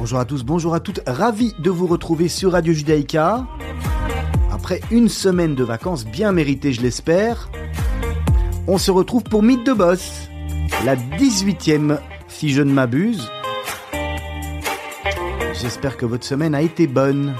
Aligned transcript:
Bonjour 0.00 0.18
à 0.18 0.24
tous, 0.24 0.44
bonjour 0.44 0.74
à 0.74 0.80
toutes, 0.80 1.02
ravi 1.06 1.54
de 1.58 1.68
vous 1.68 1.86
retrouver 1.86 2.28
sur 2.28 2.52
Radio 2.52 2.72
Judaïka. 2.72 3.46
Après 4.50 4.80
une 4.90 5.10
semaine 5.10 5.54
de 5.54 5.62
vacances 5.62 6.06
bien 6.06 6.32
méritées, 6.32 6.72
je 6.72 6.80
l'espère, 6.80 7.50
on 8.66 8.78
se 8.78 8.90
retrouve 8.90 9.24
pour 9.24 9.42
Mythe 9.42 9.66
de 9.66 9.74
Boss, 9.74 10.30
la 10.86 10.96
18e 10.96 11.98
si 12.28 12.48
je 12.48 12.62
ne 12.62 12.72
m'abuse. 12.72 13.30
J'espère 15.60 15.98
que 15.98 16.06
votre 16.06 16.24
semaine 16.24 16.54
a 16.54 16.62
été 16.62 16.86
bonne. 16.86 17.34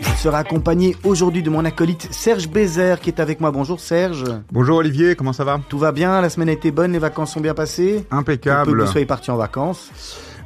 Je 0.00 0.22
serai 0.22 0.38
accompagné 0.38 0.96
aujourd'hui 1.04 1.42
de 1.42 1.50
mon 1.50 1.66
acolyte 1.66 2.08
Serge 2.10 2.48
Bézère 2.48 3.00
qui 3.00 3.10
est 3.10 3.20
avec 3.20 3.42
moi. 3.42 3.50
Bonjour 3.50 3.80
Serge. 3.80 4.24
Bonjour 4.50 4.78
Olivier, 4.78 5.14
comment 5.14 5.34
ça 5.34 5.44
va? 5.44 5.60
Tout 5.68 5.78
va 5.78 5.92
bien, 5.92 6.22
la 6.22 6.30
semaine 6.30 6.48
a 6.48 6.52
été 6.52 6.70
bonne, 6.70 6.92
les 6.92 6.98
vacances 6.98 7.34
sont 7.34 7.40
bien 7.40 7.54
passées. 7.54 8.06
Impeccable. 8.10 8.72
Que 8.72 8.84
vous 8.86 8.90
soyez 8.90 9.06
partis 9.06 9.30
en 9.30 9.36
vacances. 9.36 9.90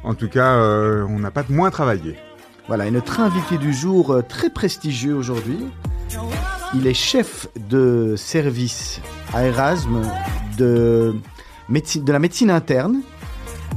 En 0.03 0.15
tout 0.15 0.27
cas, 0.27 0.57
euh, 0.57 1.05
on 1.09 1.19
n'a 1.19 1.31
pas 1.31 1.43
de 1.43 1.53
moins 1.53 1.71
travaillé. 1.71 2.17
Voilà, 2.67 2.87
et 2.87 2.91
notre 2.91 3.21
invité 3.21 3.57
du 3.57 3.73
jour, 3.73 4.11
euh, 4.11 4.21
très 4.21 4.49
prestigieux 4.49 5.15
aujourd'hui, 5.15 5.59
il 6.73 6.87
est 6.87 6.93
chef 6.93 7.47
de 7.69 8.15
service 8.17 8.99
à 9.33 9.45
Erasme 9.45 10.01
de, 10.57 11.13
médecine, 11.69 12.03
de 12.03 12.11
la 12.11 12.19
médecine 12.19 12.49
interne. 12.49 13.01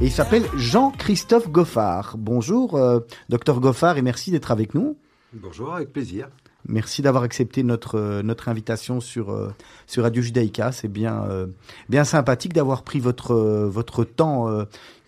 Et 0.01 0.05
il 0.05 0.11
s'appelle 0.11 0.43
Jean-Christophe 0.55 1.49
Goffard. 1.49 2.15
Bonjour, 2.17 2.75
euh, 2.75 2.99
docteur 3.29 3.59
Goffard, 3.61 3.97
et 3.97 4.01
merci 4.01 4.29
d'être 4.31 4.51
avec 4.51 4.75
nous. 4.75 4.97
Bonjour, 5.33 5.73
avec 5.73 5.93
plaisir. 5.93 6.27
Merci 6.67 7.01
d'avoir 7.01 7.23
accepté 7.23 7.63
notre, 7.63 7.97
euh, 7.97 8.21
notre 8.21 8.49
invitation 8.49 8.99
sur, 8.99 9.31
euh, 9.31 9.53
sur 9.85 10.03
Radio 10.03 10.21
Judaïka. 10.21 10.73
C'est 10.73 10.89
bien, 10.89 11.23
euh, 11.23 11.47
bien 11.87 12.03
sympathique 12.03 12.53
d'avoir 12.53 12.83
pris 12.83 12.99
votre, 12.99 13.33
euh, 13.33 13.69
votre 13.69 14.03
temps 14.03 14.49
euh, 14.49 14.65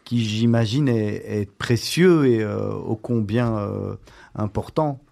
qui, 0.10 0.26
j'imagine, 0.26 0.88
est, 0.88 1.42
est 1.42 1.52
précieux 1.52 2.26
et 2.26 2.42
euh, 2.42 2.72
ô 2.74 2.96
combien 2.96 3.56
euh, 3.60 3.96
important. 4.34 5.04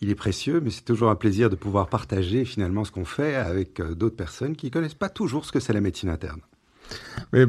Il 0.00 0.10
est 0.10 0.16
précieux, 0.16 0.60
mais 0.60 0.70
c'est 0.70 0.84
toujours 0.84 1.10
un 1.10 1.14
plaisir 1.14 1.48
de 1.48 1.54
pouvoir 1.54 1.88
partager 1.88 2.44
finalement 2.44 2.84
ce 2.84 2.90
qu'on 2.90 3.04
fait 3.04 3.36
avec 3.36 3.78
euh, 3.78 3.94
d'autres 3.94 4.16
personnes 4.16 4.56
qui 4.56 4.66
ne 4.66 4.72
connaissent 4.72 4.94
pas 4.94 5.10
toujours 5.10 5.44
ce 5.44 5.52
que 5.52 5.60
c'est 5.60 5.72
la 5.72 5.80
médecine 5.80 6.08
interne. 6.08 6.40
Mais 7.32 7.46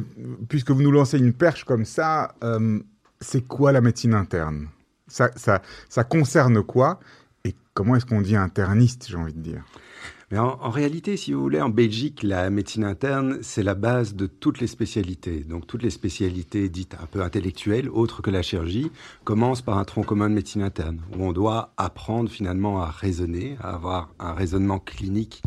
puisque 0.47 0.69
vous 0.69 0.83
nous 0.83 0.91
lancez 0.91 1.17
une 1.17 1.33
perche 1.33 1.63
comme 1.63 1.83
ça, 1.83 2.35
euh, 2.43 2.79
c'est 3.19 3.41
quoi 3.41 3.71
la 3.71 3.81
médecine 3.81 4.13
interne? 4.13 4.67
Ça, 5.07 5.31
ça, 5.35 5.63
ça 5.89 6.03
concerne 6.03 6.61
quoi? 6.61 6.99
Et 7.43 7.55
comment 7.73 7.95
est-ce 7.95 8.05
qu'on 8.05 8.21
dit 8.21 8.35
interniste, 8.35 9.07
j'ai 9.09 9.17
envie 9.17 9.33
de 9.33 9.41
dire? 9.41 9.63
Mais 10.33 10.39
en, 10.39 10.57
en, 10.63 10.71
réalité, 10.71 11.15
si 11.15 11.31
vous 11.31 11.41
voulez, 11.41 11.61
en 11.61 11.69
Belgique, 11.69 12.23
la 12.23 12.49
médecine 12.49 12.85
interne, 12.85 13.37
c'est 13.43 13.61
la 13.61 13.75
base 13.75 14.15
de 14.15 14.25
toutes 14.25 14.61
les 14.61 14.65
spécialités. 14.65 15.41
Donc 15.41 15.67
toutes 15.67 15.83
les 15.83 15.91
spécialités 15.91 16.69
dites 16.69 16.95
un 16.99 17.05
peu 17.05 17.21
intellectuelles, 17.21 17.87
autres 17.87 18.23
que 18.23 18.31
la 18.31 18.41
chirurgie, 18.41 18.91
commencent 19.25 19.61
par 19.61 19.77
un 19.77 19.83
tronc 19.83 20.01
commun 20.01 20.31
de 20.31 20.33
médecine 20.33 20.63
interne, 20.63 21.01
où 21.15 21.23
on 21.23 21.33
doit 21.33 21.71
apprendre 21.77 22.31
finalement 22.31 22.81
à 22.81 22.87
raisonner, 22.87 23.57
à 23.61 23.75
avoir 23.75 24.09
un 24.17 24.33
raisonnement 24.33 24.79
clinique 24.79 25.43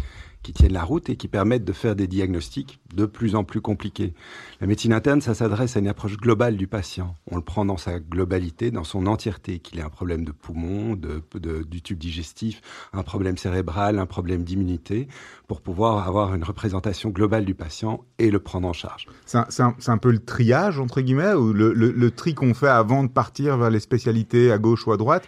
qui 0.47 0.52
tiennent 0.52 0.75
la 0.75 0.84
route 0.84 1.11
et 1.11 1.16
qui 1.16 1.27
permettent 1.27 1.64
de 1.64 1.72
faire 1.72 1.97
des 1.97 2.06
diagnostics 2.06 2.78
de 2.94 3.05
plus 3.05 3.34
en 3.34 3.42
plus 3.42 3.61
compliqués. 3.61 4.14
La 4.61 4.69
médecine 4.69 4.92
interne, 4.92 5.20
ça 5.20 5.34
s'adresse 5.34 5.77
à 5.77 5.80
une 5.80 5.88
approche 5.88 6.16
globale 6.19 6.56
du 6.56 6.69
patient. 6.69 7.16
On 7.28 7.34
le 7.34 7.42
prend 7.42 7.64
dans 7.64 7.77
sa 7.77 7.98
globalité, 7.98 8.70
dans 8.70 8.84
son 8.84 9.08
entièreté, 9.08 9.58
qu'il 9.58 9.80
ait 9.80 9.83
un 9.83 9.91
problème 9.91 10.25
de 10.25 10.30
poumon, 10.30 10.94
de, 10.94 11.20
du 11.64 11.83
tube 11.83 11.98
digestif, 11.98 12.62
un 12.92 13.03
problème 13.03 13.36
cérébral, 13.36 13.98
un 13.98 14.06
problème 14.06 14.44
d'immunité, 14.44 15.08
pour 15.48 15.62
pouvoir 15.62 16.06
avoir 16.06 16.33
une 16.33 16.44
représentation 16.44 17.10
globale 17.10 17.44
du 17.44 17.56
patient 17.56 18.05
et 18.20 18.31
le 18.31 18.38
prendre 18.38 18.69
en 18.69 18.72
charge. 18.72 19.08
C'est 19.25 19.62
un, 19.88 19.98
peu 19.98 20.12
le 20.12 20.20
triage, 20.20 20.78
entre 20.78 21.00
guillemets, 21.00 21.33
ou 21.33 21.53
le, 21.53 21.72
le 21.72 22.10
tri 22.12 22.36
qu'on 22.36 22.55
fait 22.55 22.69
avant 22.69 23.03
de 23.03 23.08
partir 23.08 23.56
vers 23.56 23.70
les 23.70 23.81
spécialités 23.81 24.53
à 24.53 24.58
gauche 24.58 24.86
ou 24.86 24.92
à 24.92 24.97
droite? 24.97 25.27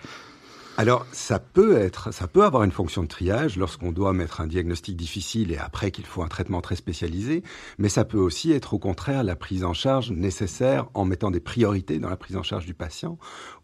Alors, 0.79 1.05
ça 1.11 1.41
peut 1.41 1.77
être, 1.77 2.15
ça 2.15 2.29
peut 2.29 2.44
avoir 2.44 2.62
une 2.62 2.71
fonction 2.71 3.03
de 3.03 3.09
triage 3.09 3.56
lorsqu'on 3.56 3.91
doit 3.91 4.12
mettre 4.12 4.41
un 4.41 4.47
diagnostic 4.47 4.97
difficile 4.97 5.50
et 5.50 5.59
après 5.59 5.91
qu'il 5.91 6.06
faut 6.06 6.22
un 6.22 6.28
traitement 6.28 6.61
très 6.61 6.77
spécialisé, 6.77 7.43
mais 7.78 7.89
ça 7.89 8.05
peut 8.05 8.16
aussi 8.16 8.53
être 8.53 8.75
au 8.75 8.78
contraire 8.78 9.25
la 9.25 9.34
prise 9.34 9.65
en 9.65 9.72
charge 9.72 10.12
nécessaire 10.12 10.88
en 10.94 11.05
mettant 11.05 11.33
des 11.33 11.41
priorités 11.41 11.99
dans 11.99 12.09
la 12.09 12.17
prise 12.17 12.37
en 12.37 12.44
charge 12.44 12.65
du 12.65 12.75
patient 12.75 13.19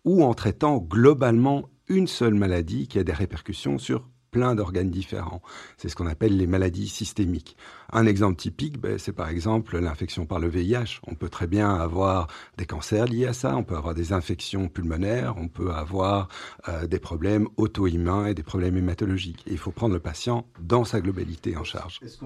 ou 0.04 0.24
en 0.24 0.34
traitant 0.34 0.78
globalement 0.78 1.70
une 1.86 2.08
seule 2.08 2.34
maladie 2.34 2.88
qui 2.88 2.98
a 2.98 3.04
des 3.04 3.12
répercussions 3.12 3.78
sur 3.78 4.08
plein 4.34 4.56
d'organes 4.56 4.90
différents. 4.90 5.40
C'est 5.76 5.88
ce 5.88 5.94
qu'on 5.94 6.08
appelle 6.08 6.36
les 6.36 6.48
maladies 6.48 6.88
systémiques. 6.88 7.56
Un 7.92 8.04
exemple 8.04 8.34
typique, 8.34 8.80
ben, 8.80 8.98
c'est 8.98 9.12
par 9.12 9.28
exemple 9.28 9.78
l'infection 9.78 10.26
par 10.26 10.40
le 10.40 10.48
VIH. 10.48 10.98
On 11.06 11.14
peut 11.14 11.28
très 11.28 11.46
bien 11.46 11.72
avoir 11.72 12.26
des 12.58 12.66
cancers 12.66 13.06
liés 13.06 13.26
à 13.26 13.32
ça, 13.32 13.56
on 13.56 13.62
peut 13.62 13.76
avoir 13.76 13.94
des 13.94 14.12
infections 14.12 14.68
pulmonaires, 14.68 15.36
on 15.38 15.46
peut 15.46 15.70
avoir 15.70 16.26
euh, 16.68 16.88
des 16.88 16.98
problèmes 16.98 17.46
auto-immuns 17.56 18.26
et 18.26 18.34
des 18.34 18.42
problèmes 18.42 18.76
hématologiques. 18.76 19.44
Il 19.46 19.58
faut 19.58 19.70
prendre 19.70 19.94
le 19.94 20.00
patient 20.00 20.48
dans 20.60 20.84
sa 20.84 21.00
globalité 21.00 21.56
en 21.56 21.62
charge. 21.62 22.00
Est-ce 22.02 22.18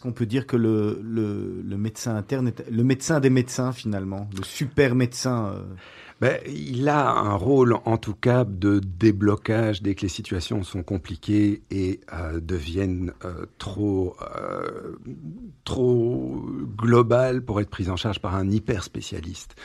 qu'on 0.00 0.12
peut, 0.12 0.26
dire 0.26 0.46
que 0.46 0.58
le, 0.58 1.62
médecin 1.78 2.16
interne 2.16 2.52
le 2.70 2.84
médecin 2.84 3.18
des 3.18 3.30
médecins 3.30 3.72
finalement, 3.72 4.28
le 4.36 4.44
super 4.44 4.94
médecin 4.94 5.46
euh... 5.46 5.62
Ben, 6.20 6.38
il 6.46 6.88
a 6.88 7.10
un 7.10 7.34
rôle, 7.34 7.76
en 7.84 7.96
tout 7.96 8.14
cas, 8.14 8.44
de 8.44 8.78
déblocage 8.78 9.82
dès 9.82 9.94
que 9.94 10.02
les 10.02 10.08
situations 10.08 10.62
sont 10.62 10.82
compliquées 10.82 11.62
et 11.70 12.00
euh, 12.12 12.40
deviennent 12.40 13.12
euh, 13.24 13.46
trop, 13.58 14.16
euh, 14.36 14.96
trop 15.64 16.40
globales 16.76 17.42
pour 17.42 17.60
être 17.60 17.68
prises 17.68 17.90
en 17.90 17.96
charge 17.96 18.20
par 18.20 18.36
un 18.36 18.48
hyper 18.48 18.84
spécialiste. 18.84 19.56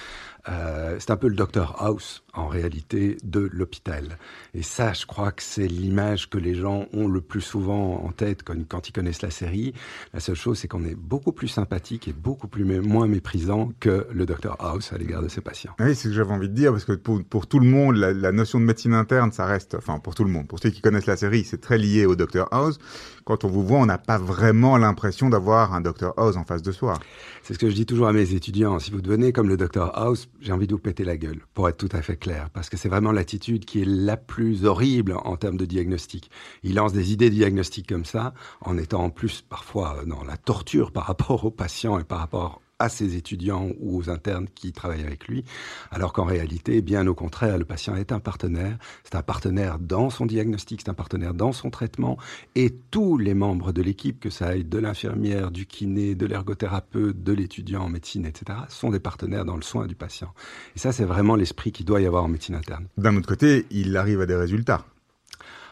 Euh, 0.48 0.96
c'est 1.00 1.12
un 1.12 1.18
peu 1.18 1.28
le 1.28 1.36
Dr 1.36 1.76
House 1.78 2.24
en 2.40 2.48
réalité 2.48 3.18
de 3.24 3.50
l'hôpital. 3.52 4.18
Et 4.54 4.64
ça, 4.64 4.94
je 4.94 5.06
crois 5.06 5.32
que 5.32 5.44
c'est 5.44 5.68
l'image 5.68 6.30
que 6.30 6.38
les 6.38 6.56
gens 6.56 6.86
ont 6.94 7.08
le 7.08 7.22
plus 7.22 7.42
souvent 7.42 8.04
en 8.04 8.12
tête 8.12 8.44
quand, 8.44 8.88
ils 8.88 8.92
connaissent 8.92 9.22
la 9.22 9.30
série. 9.30 9.74
La 10.14 10.20
seule 10.20 10.36
chose, 10.36 10.60
c'est 10.60 10.68
qu'on 10.68 10.84
est 10.86 10.96
beaucoup 10.96 11.32
plus 11.32 11.48
sympathique 11.48 12.08
et 12.08 12.14
beaucoup 12.14 12.48
plus 12.48 12.64
moins 12.82 13.08
méprisant 13.08 13.72
que 13.80 14.08
le 14.12 14.26
Dr 14.26 14.56
House 14.60 14.94
à 14.94 14.98
l'égard 14.98 15.22
de 15.22 15.28
ses 15.28 15.42
patients. 15.42 15.74
Oui, 15.80 15.96
c'est 15.96 16.04
ce 16.04 16.08
que 16.10 16.14
j'avais 16.14 16.34
envie 16.34 16.50
de 16.50 16.56
dire 16.56 16.72
parce 16.72 16.86
que 16.86 16.94
pour, 16.94 17.24
pour 17.24 17.48
tout 17.48 17.60
le 17.60 17.68
monde, 17.68 17.96
la, 17.96 18.14
la, 18.14 18.32
notion 18.32 18.60
de 18.60 18.66
médecine 18.66 18.94
interne, 18.94 19.32
ça 19.32 19.46
reste, 19.46 19.76
enfin 19.76 20.00
pour 20.00 20.16
tout 20.16 20.24
le 20.24 20.32
monde, 20.32 20.48
pour 20.48 20.60
ceux 20.60 20.70
qui 20.70 20.82
connaissent 20.82 21.06
la 21.06 21.18
série, 21.18 21.44
c'est 21.44 21.62
très 21.62 21.78
lié 21.78 22.06
au 22.06 22.16
Dr 22.16 22.48
House. 22.52 22.80
Quand 23.26 23.44
on 23.44 23.48
vous 23.48 23.64
voit, 23.64 23.78
on 23.78 23.86
n'a 23.86 23.98
pas 23.98 24.18
vraiment 24.18 24.78
l'impression 24.78 25.30
d'avoir 25.30 25.74
un 25.74 25.82
Dr 25.82 26.14
House 26.18 26.36
en 26.36 26.44
face 26.46 26.64
de 26.64 26.72
soi. 26.72 27.00
C'est 27.44 27.54
ce 27.54 27.60
que 27.60 27.70
je 27.70 27.76
dis 27.76 27.86
toujours 27.86 28.08
à 28.08 28.14
mes 28.14 28.34
étudiants. 28.34 28.80
Si 28.80 28.92
vous 28.92 29.02
devenez 29.02 29.32
comme 29.34 29.50
le 29.50 29.58
Dr 29.58 29.92
House, 29.94 30.30
j'ai 30.42 30.52
envie 30.52 30.68
de 30.68 30.74
vous 30.74 30.80
péter 30.80 31.04
la 31.04 31.18
gueule, 31.18 31.40
pour 31.54 31.70
être 31.70 31.78
tout 31.78 31.96
à 31.96 32.02
fait 32.02 32.16
clair, 32.16 32.29
parce 32.54 32.70
que 32.70 32.78
c'est 32.78 32.90
vraiment 32.90 33.12
l'attitude 33.12 33.66
qui 33.66 33.82
est 33.82 33.88
la 33.88 34.18
plus 34.18 34.66
horrible 34.66 35.16
en 35.24 35.36
termes 35.38 35.58
de 35.58 35.66
diagnostic. 35.66 36.30
Il 36.64 36.76
lance 36.76 36.94
des 36.94 37.12
idées 37.12 37.30
de 37.30 37.36
diagnostic 37.36 37.88
comme 37.88 38.06
ça, 38.06 38.34
en 38.62 38.78
étant 38.78 39.04
en 39.04 39.10
plus 39.10 39.42
parfois 39.42 40.04
dans 40.06 40.24
la 40.24 40.38
torture 40.38 40.92
par 40.92 41.06
rapport 41.06 41.46
aux 41.46 41.52
patients 41.52 42.00
et 42.00 42.04
par 42.04 42.20
rapport 42.20 42.62
à 42.80 42.90
ses 42.90 43.16
étudiants 43.16 43.70
ou 43.80 43.98
aux 43.98 44.10
internes 44.10 44.48
qui 44.56 44.72
travaillent 44.72 45.06
avec 45.06 45.28
lui, 45.28 45.44
alors 45.92 46.14
qu'en 46.14 46.24
réalité, 46.24 46.82
bien 46.82 47.06
au 47.08 47.14
contraire, 47.14 47.58
le 47.58 47.66
patient 47.66 47.96
est 47.96 48.12
un 48.12 48.20
partenaire, 48.20 48.78
c'est 49.04 49.16
un 49.16 49.22
partenaire 49.22 49.80
dans 49.80 50.10
son 50.10 50.26
diagnostic, 50.26 50.82
c'est 50.82 50.90
un 50.90 50.94
partenaire 50.94 51.34
dans 51.34 51.52
son 51.52 51.70
traitement, 51.70 52.18
et 52.56 52.74
tous 52.92 53.18
les 53.18 53.34
membres 53.34 53.72
de 53.72 53.82
l'équipe, 53.82 54.20
que 54.20 54.30
ça 54.30 54.48
aille 54.48 54.64
de 54.64 54.78
l'infirmière, 54.78 55.52
du 55.52 55.66
kiné, 55.66 56.16
de 56.16 56.26
l'ergothérapeute, 56.26 57.22
de 57.22 57.34
l'étudiant 57.34 57.84
en 57.84 57.90
médecine, 57.90 58.26
etc., 58.26 58.60
sont 58.70 58.90
des 58.90 59.00
partenaires 59.00 59.46
dans 59.46 59.56
le 59.56 59.62
soin 59.62 59.86
du 59.86 59.96
patient. 59.96 60.34
Et 60.76 60.80
ça, 60.80 60.92
c'est 60.92 61.06
vraiment 61.06 61.36
l'esprit 61.36 61.72
qu'il 61.72 61.86
doit 61.86 62.02
y 62.02 62.06
avoir 62.06 62.24
en 62.24 62.28
médecine 62.30 62.56
interne. 62.56 62.88
D'un 62.98 63.16
autre 63.16 63.28
côté, 63.28 63.66
il 63.72 63.96
arrive 63.98 64.22
à 64.22 64.26
des 64.26 64.36
résultats. 64.36 64.86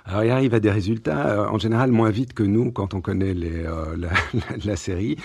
Alors, 0.07 0.23
il 0.23 0.31
arrive 0.31 0.53
à 0.53 0.61
des 0.61 0.71
résultats, 0.71 1.27
euh, 1.27 1.47
en 1.47 1.57
général, 1.57 1.91
moins 1.91 2.09
vite 2.09 2.33
que 2.33 2.43
nous 2.43 2.71
quand 2.71 2.93
on 2.93 3.01
connaît 3.01 3.33
les, 3.33 3.65
euh, 3.65 3.95
la, 3.97 4.09
la, 4.63 4.75
série, 4.77 5.17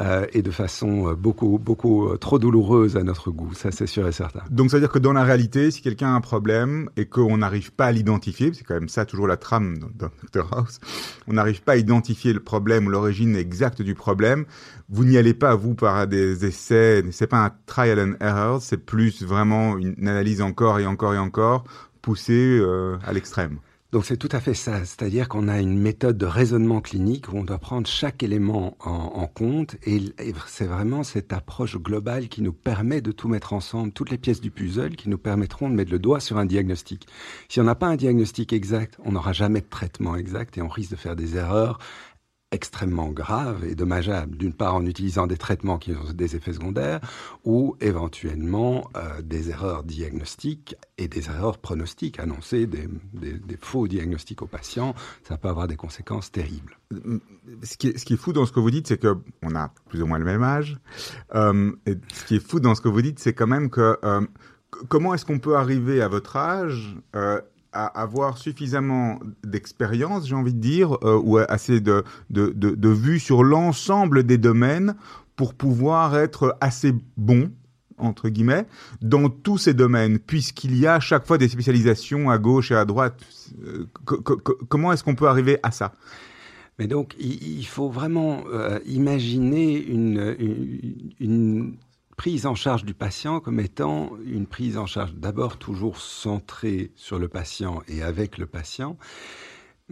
euh, 0.00 0.24
et 0.32 0.40
de 0.40 0.50
façon 0.50 1.12
beaucoup, 1.12 1.58
beaucoup 1.58 2.16
trop 2.16 2.38
douloureuse 2.38 2.96
à 2.96 3.02
notre 3.02 3.30
goût, 3.30 3.52
ça 3.52 3.70
c'est 3.70 3.86
sûr 3.86 4.08
et 4.08 4.12
certain. 4.12 4.40
Donc, 4.50 4.70
ça 4.70 4.78
veut 4.78 4.80
dire 4.80 4.90
que 4.90 4.98
dans 4.98 5.12
la 5.12 5.24
réalité, 5.24 5.70
si 5.70 5.82
quelqu'un 5.82 6.08
a 6.08 6.12
un 6.12 6.22
problème 6.22 6.88
et 6.96 7.04
qu'on 7.04 7.36
n'arrive 7.36 7.72
pas 7.72 7.86
à 7.86 7.92
l'identifier, 7.92 8.50
c'est 8.54 8.64
quand 8.64 8.74
même 8.74 8.88
ça 8.88 9.04
toujours 9.04 9.26
la 9.26 9.36
trame 9.36 9.78
dans 9.78 10.08
Dr 10.32 10.48
House, 10.56 10.80
on 11.26 11.34
n'arrive 11.34 11.62
pas 11.62 11.72
à 11.72 11.76
identifier 11.76 12.32
le 12.32 12.40
problème 12.40 12.86
ou 12.86 12.90
l'origine 12.90 13.36
exacte 13.36 13.82
du 13.82 13.94
problème, 13.94 14.46
vous 14.88 15.04
n'y 15.04 15.18
allez 15.18 15.34
pas, 15.34 15.54
vous, 15.54 15.74
par 15.74 16.06
des 16.06 16.46
essais, 16.46 17.04
c'est 17.10 17.26
pas 17.26 17.44
un 17.44 17.50
trial 17.66 18.00
and 18.00 18.24
error, 18.24 18.62
c'est 18.62 18.78
plus 18.78 19.22
vraiment 19.22 19.76
une 19.76 20.08
analyse 20.08 20.40
encore 20.40 20.78
et 20.78 20.86
encore 20.86 21.14
et 21.14 21.18
encore 21.18 21.64
poussée 22.02 22.58
euh, 22.60 22.96
à 23.06 23.12
l'extrême. 23.12 23.58
Donc 23.92 24.04
c'est 24.04 24.16
tout 24.16 24.28
à 24.30 24.38
fait 24.38 24.54
ça, 24.54 24.84
c'est-à-dire 24.84 25.28
qu'on 25.28 25.48
a 25.48 25.58
une 25.58 25.76
méthode 25.76 26.16
de 26.16 26.24
raisonnement 26.24 26.80
clinique 26.80 27.32
où 27.32 27.36
on 27.36 27.42
doit 27.42 27.58
prendre 27.58 27.88
chaque 27.88 28.22
élément 28.22 28.76
en, 28.78 29.26
compte 29.26 29.74
et, 29.84 29.96
et 29.96 30.32
c'est 30.46 30.66
vraiment 30.66 31.02
cette 31.02 31.32
approche 31.32 31.76
globale 31.76 32.28
qui 32.28 32.40
nous 32.40 32.52
permet 32.52 33.00
de 33.00 33.10
tout 33.10 33.26
mettre 33.26 33.52
ensemble, 33.52 33.90
toutes 33.90 34.10
les 34.10 34.18
pièces 34.18 34.40
du 34.40 34.52
puzzle 34.52 34.94
qui 34.94 35.08
nous 35.08 35.18
permettront 35.18 35.68
de 35.68 35.74
mettre 35.74 35.90
le 35.90 35.98
doigt 35.98 36.20
sur 36.20 36.38
un 36.38 36.46
diagnostic. 36.46 37.08
Si 37.48 37.60
on 37.60 37.64
n'a 37.64 37.74
pas 37.74 37.88
un 37.88 37.96
diagnostic 37.96 38.52
exact, 38.52 38.96
on 39.04 39.10
n'aura 39.10 39.32
jamais 39.32 39.60
de 39.60 39.68
traitement 39.68 40.14
exact 40.14 40.56
et 40.56 40.62
on 40.62 40.68
risque 40.68 40.92
de 40.92 40.96
faire 40.96 41.16
des 41.16 41.36
erreurs 41.36 41.80
extrêmement 42.52 43.08
graves 43.10 43.64
et 43.64 43.74
dommageables. 43.74 44.36
D'une 44.36 44.52
part 44.52 44.74
en 44.74 44.84
utilisant 44.84 45.26
des 45.26 45.36
traitements 45.36 45.78
qui 45.78 45.92
ont 45.92 46.12
des 46.12 46.36
effets 46.36 46.52
secondaires 46.52 47.00
ou 47.44 47.76
éventuellement 47.80 48.90
euh, 48.96 49.22
des 49.22 49.50
erreurs 49.50 49.84
diagnostiques 49.84 50.74
et 50.98 51.06
des 51.06 51.28
erreurs 51.28 51.58
pronostiques. 51.58 52.18
Annoncer 52.18 52.66
des, 52.66 52.88
faux 53.60 53.86
diagnostics 53.86 54.42
aux 54.42 54.46
patients, 54.46 54.94
ça 55.22 55.36
peut 55.36 55.48
avoir 55.48 55.68
des 55.68 55.76
conséquences 55.76 56.32
terribles. 56.32 56.76
Ce 57.62 57.76
qui 57.76 57.88
est, 57.88 57.98
ce 57.98 58.04
qui 58.04 58.14
est 58.14 58.16
fou 58.16 58.32
dans 58.32 58.46
ce 58.46 58.52
que 58.52 58.60
vous 58.60 58.70
dites, 58.70 58.88
c'est 58.88 58.98
que 58.98 59.16
on 59.42 59.54
a 59.54 59.72
plus 59.88 60.02
ou 60.02 60.06
moins 60.06 60.18
le 60.18 60.24
même 60.24 60.42
âge. 60.42 60.78
Euh, 61.34 61.72
ce 62.12 62.24
qui 62.24 62.36
est 62.36 62.46
fou 62.46 62.58
dans 62.58 62.74
ce 62.74 62.80
que 62.80 62.88
vous 62.88 63.02
dites, 63.02 63.20
c'est 63.20 63.32
quand 63.32 63.46
même 63.46 63.70
que 63.70 63.96
euh, 64.04 64.22
comment 64.88 65.14
est-ce 65.14 65.24
qu'on 65.24 65.38
peut 65.38 65.56
arriver 65.56 66.02
à 66.02 66.08
votre 66.08 66.36
âge 66.36 66.96
à 67.72 67.86
avoir 67.86 68.38
suffisamment 68.38 69.20
d'expérience, 69.44 70.26
j'ai 70.26 70.34
envie 70.34 70.54
de 70.54 70.60
dire, 70.60 70.96
euh, 71.04 71.20
ou 71.22 71.38
assez 71.38 71.80
de, 71.80 72.04
de, 72.30 72.50
de, 72.50 72.88
vue 72.88 73.20
sur 73.20 73.44
l'ensemble 73.44 74.24
des 74.24 74.38
domaines 74.38 74.96
pour 75.36 75.54
pouvoir 75.54 76.16
être 76.16 76.56
assez 76.60 76.92
bon, 77.16 77.50
entre 77.98 78.28
guillemets, 78.28 78.66
dans 79.02 79.28
tous 79.28 79.58
ces 79.58 79.74
domaines, 79.74 80.18
puisqu'il 80.18 80.76
y 80.76 80.86
a 80.86 80.94
à 80.94 81.00
chaque 81.00 81.26
fois 81.26 81.38
des 81.38 81.48
spécialisations 81.48 82.30
à 82.30 82.38
gauche 82.38 82.70
et 82.72 82.76
à 82.76 82.84
droite. 82.84 83.20
Euh, 83.64 83.86
comment 84.68 84.92
est-ce 84.92 85.04
qu'on 85.04 85.14
peut 85.14 85.28
arriver 85.28 85.58
à 85.62 85.70
ça? 85.70 85.92
Mais 86.78 86.86
donc, 86.86 87.14
il, 87.18 87.66
faut 87.66 87.90
vraiment 87.90 88.42
euh, 88.50 88.78
imaginer 88.86 89.76
une, 89.76 90.34
une, 90.38 91.10
une 91.20 91.76
prise 92.20 92.44
en 92.44 92.54
charge 92.54 92.84
du 92.84 92.92
patient 92.92 93.40
comme 93.40 93.60
étant 93.60 94.10
une 94.26 94.44
prise 94.44 94.76
en 94.76 94.84
charge 94.84 95.14
d'abord 95.14 95.56
toujours 95.56 95.96
centrée 96.02 96.90
sur 96.94 97.18
le 97.18 97.28
patient 97.28 97.80
et 97.88 98.02
avec 98.02 98.36
le 98.36 98.44
patient, 98.44 98.98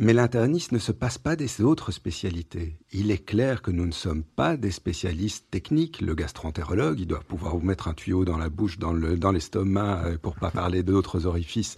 mais 0.00 0.12
l'interniste 0.12 0.71
ne 0.71 0.79
se 0.79 0.93
passe 0.93 1.19
pas 1.19 1.35
des 1.35 1.61
autres 1.61 1.91
spécialités. 1.91 2.79
Il 2.93 3.11
est 3.11 3.25
clair 3.25 3.62
que 3.62 3.73
nous 3.73 3.85
ne 3.85 3.93
sommes 3.93 4.23
pas 4.23 4.56
des 4.56 4.71
spécialistes 4.71 5.47
techniques. 5.50 6.00
Le 6.00 6.15
gastroentérologue, 6.15 7.00
il 7.00 7.06
doit 7.06 7.19
pouvoir 7.19 7.56
vous 7.56 7.67
mettre 7.67 7.89
un 7.89 7.95
tuyau 7.95 8.25
dans 8.25 8.39
la 8.39 8.49
bouche, 8.49 8.79
dans 8.79 8.93
l'estomac, 8.93 10.03
dans 10.03 10.09
euh, 10.09 10.17
pour 10.17 10.37
pas 10.37 10.53
parler 10.53 10.85
d'autres 10.85 11.27
orifices 11.27 11.77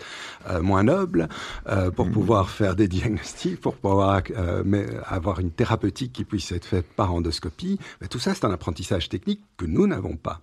euh, 0.50 0.60
moins 0.60 0.82
nobles, 0.82 1.30
euh, 1.66 1.90
pour 1.90 2.06
mmh. 2.06 2.12
pouvoir 2.12 2.50
faire 2.50 2.76
des 2.76 2.88
diagnostics, 3.00 3.58
pour 3.58 3.74
pouvoir 3.76 4.22
avoir 5.06 5.40
une 5.40 5.50
thérapeutique 5.50 6.12
qui 6.12 6.24
puisse 6.24 6.52
être 6.52 6.66
faite 6.66 6.86
par 6.94 7.14
endoscopie. 7.14 7.78
Mais 8.02 8.08
tout 8.08 8.18
ça, 8.18 8.34
c'est 8.34 8.44
un 8.44 8.52
apprentissage 8.52 9.08
technique 9.08 9.40
que 9.56 9.64
nous 9.64 9.86
n'avons 9.86 10.16
pas 10.16 10.40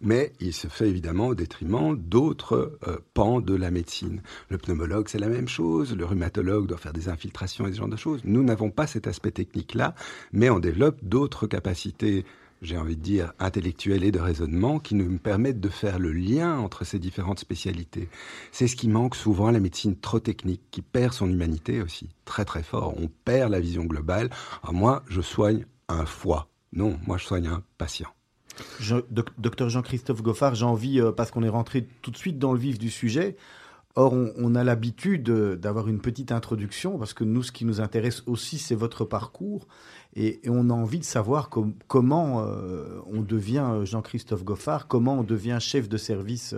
mais 0.00 0.32
il 0.40 0.52
se 0.52 0.68
fait 0.68 0.88
évidemment 0.88 1.28
au 1.28 1.34
détriment 1.34 1.96
d'autres 1.96 2.78
euh, 2.86 2.98
pans 3.14 3.40
de 3.40 3.54
la 3.54 3.70
médecine. 3.70 4.22
Le 4.48 4.58
pneumologue, 4.58 5.08
c'est 5.08 5.18
la 5.18 5.28
même 5.28 5.48
chose, 5.48 5.96
le 5.96 6.04
rhumatologue 6.04 6.66
doit 6.66 6.78
faire 6.78 6.92
des 6.92 7.08
infiltrations 7.08 7.66
et 7.66 7.72
ce 7.72 7.78
genre 7.78 7.88
de 7.88 7.96
choses. 7.96 8.20
Nous 8.24 8.42
n'avons 8.42 8.70
pas 8.70 8.86
cet 8.86 9.06
aspect 9.06 9.30
technique-là, 9.30 9.94
mais 10.32 10.50
on 10.50 10.58
développe 10.58 10.98
d'autres 11.02 11.46
capacités 11.46 12.24
j'ai 12.62 12.78
envie 12.78 12.96
de 12.96 13.02
dire, 13.02 13.32
intellectuelles 13.38 14.04
et 14.04 14.12
de 14.12 14.18
raisonnement 14.18 14.78
qui 14.78 14.94
nous 14.94 15.18
permettent 15.18 15.60
de 15.60 15.68
faire 15.68 15.98
le 15.98 16.12
lien 16.12 16.58
entre 16.58 16.84
ces 16.84 16.98
différentes 16.98 17.38
spécialités. 17.38 18.08
C'est 18.52 18.66
ce 18.66 18.76
qui 18.76 18.88
manque 18.88 19.14
souvent 19.14 19.48
à 19.48 19.52
la 19.52 19.60
médecine 19.60 19.96
trop 19.96 20.20
technique, 20.20 20.62
qui 20.70 20.82
perd 20.82 21.12
son 21.12 21.30
humanité 21.30 21.82
aussi, 21.82 22.08
très 22.24 22.44
très 22.44 22.62
fort. 22.62 22.94
On 22.98 23.08
perd 23.24 23.52
la 23.52 23.60
vision 23.60 23.84
globale. 23.84 24.30
Moi, 24.72 25.02
je 25.08 25.20
soigne 25.20 25.66
un 25.88 26.06
foie. 26.06 26.48
Non, 26.72 26.98
moi, 27.06 27.18
je 27.18 27.26
soigne 27.26 27.48
un 27.48 27.62
patient. 27.78 28.08
Docteur 29.38 29.68
Jean-Christophe 29.68 30.22
Goffard, 30.22 30.54
j'ai 30.54 30.64
envie, 30.64 31.00
euh, 31.00 31.12
parce 31.12 31.30
qu'on 31.30 31.42
est 31.42 31.48
rentré 31.48 31.86
tout 32.02 32.10
de 32.10 32.16
suite 32.16 32.38
dans 32.38 32.52
le 32.52 32.58
vif 32.58 32.78
du 32.78 32.90
sujet, 32.90 33.36
Or, 33.98 34.12
on, 34.12 34.54
a 34.54 34.62
l'habitude 34.62 35.30
d'avoir 35.30 35.88
une 35.88 36.02
petite 36.02 36.30
introduction, 36.30 36.98
parce 36.98 37.14
que 37.14 37.24
nous, 37.24 37.42
ce 37.42 37.50
qui 37.50 37.64
nous 37.64 37.80
intéresse 37.80 38.22
aussi, 38.26 38.58
c'est 38.58 38.74
votre 38.74 39.06
parcours. 39.06 39.66
Et, 40.16 40.40
on 40.48 40.70
a 40.70 40.72
envie 40.72 40.98
de 40.98 41.04
savoir 41.04 41.50
comment 41.86 42.40
euh, 42.40 43.00
on 43.06 43.20
devient 43.20 43.66
euh, 43.70 43.84
Jean-Christophe 43.84 44.44
Goffard, 44.44 44.88
comment 44.88 45.20
on 45.20 45.22
devient 45.22 45.58
chef 45.60 45.88
de 45.88 45.96
service 45.96 46.54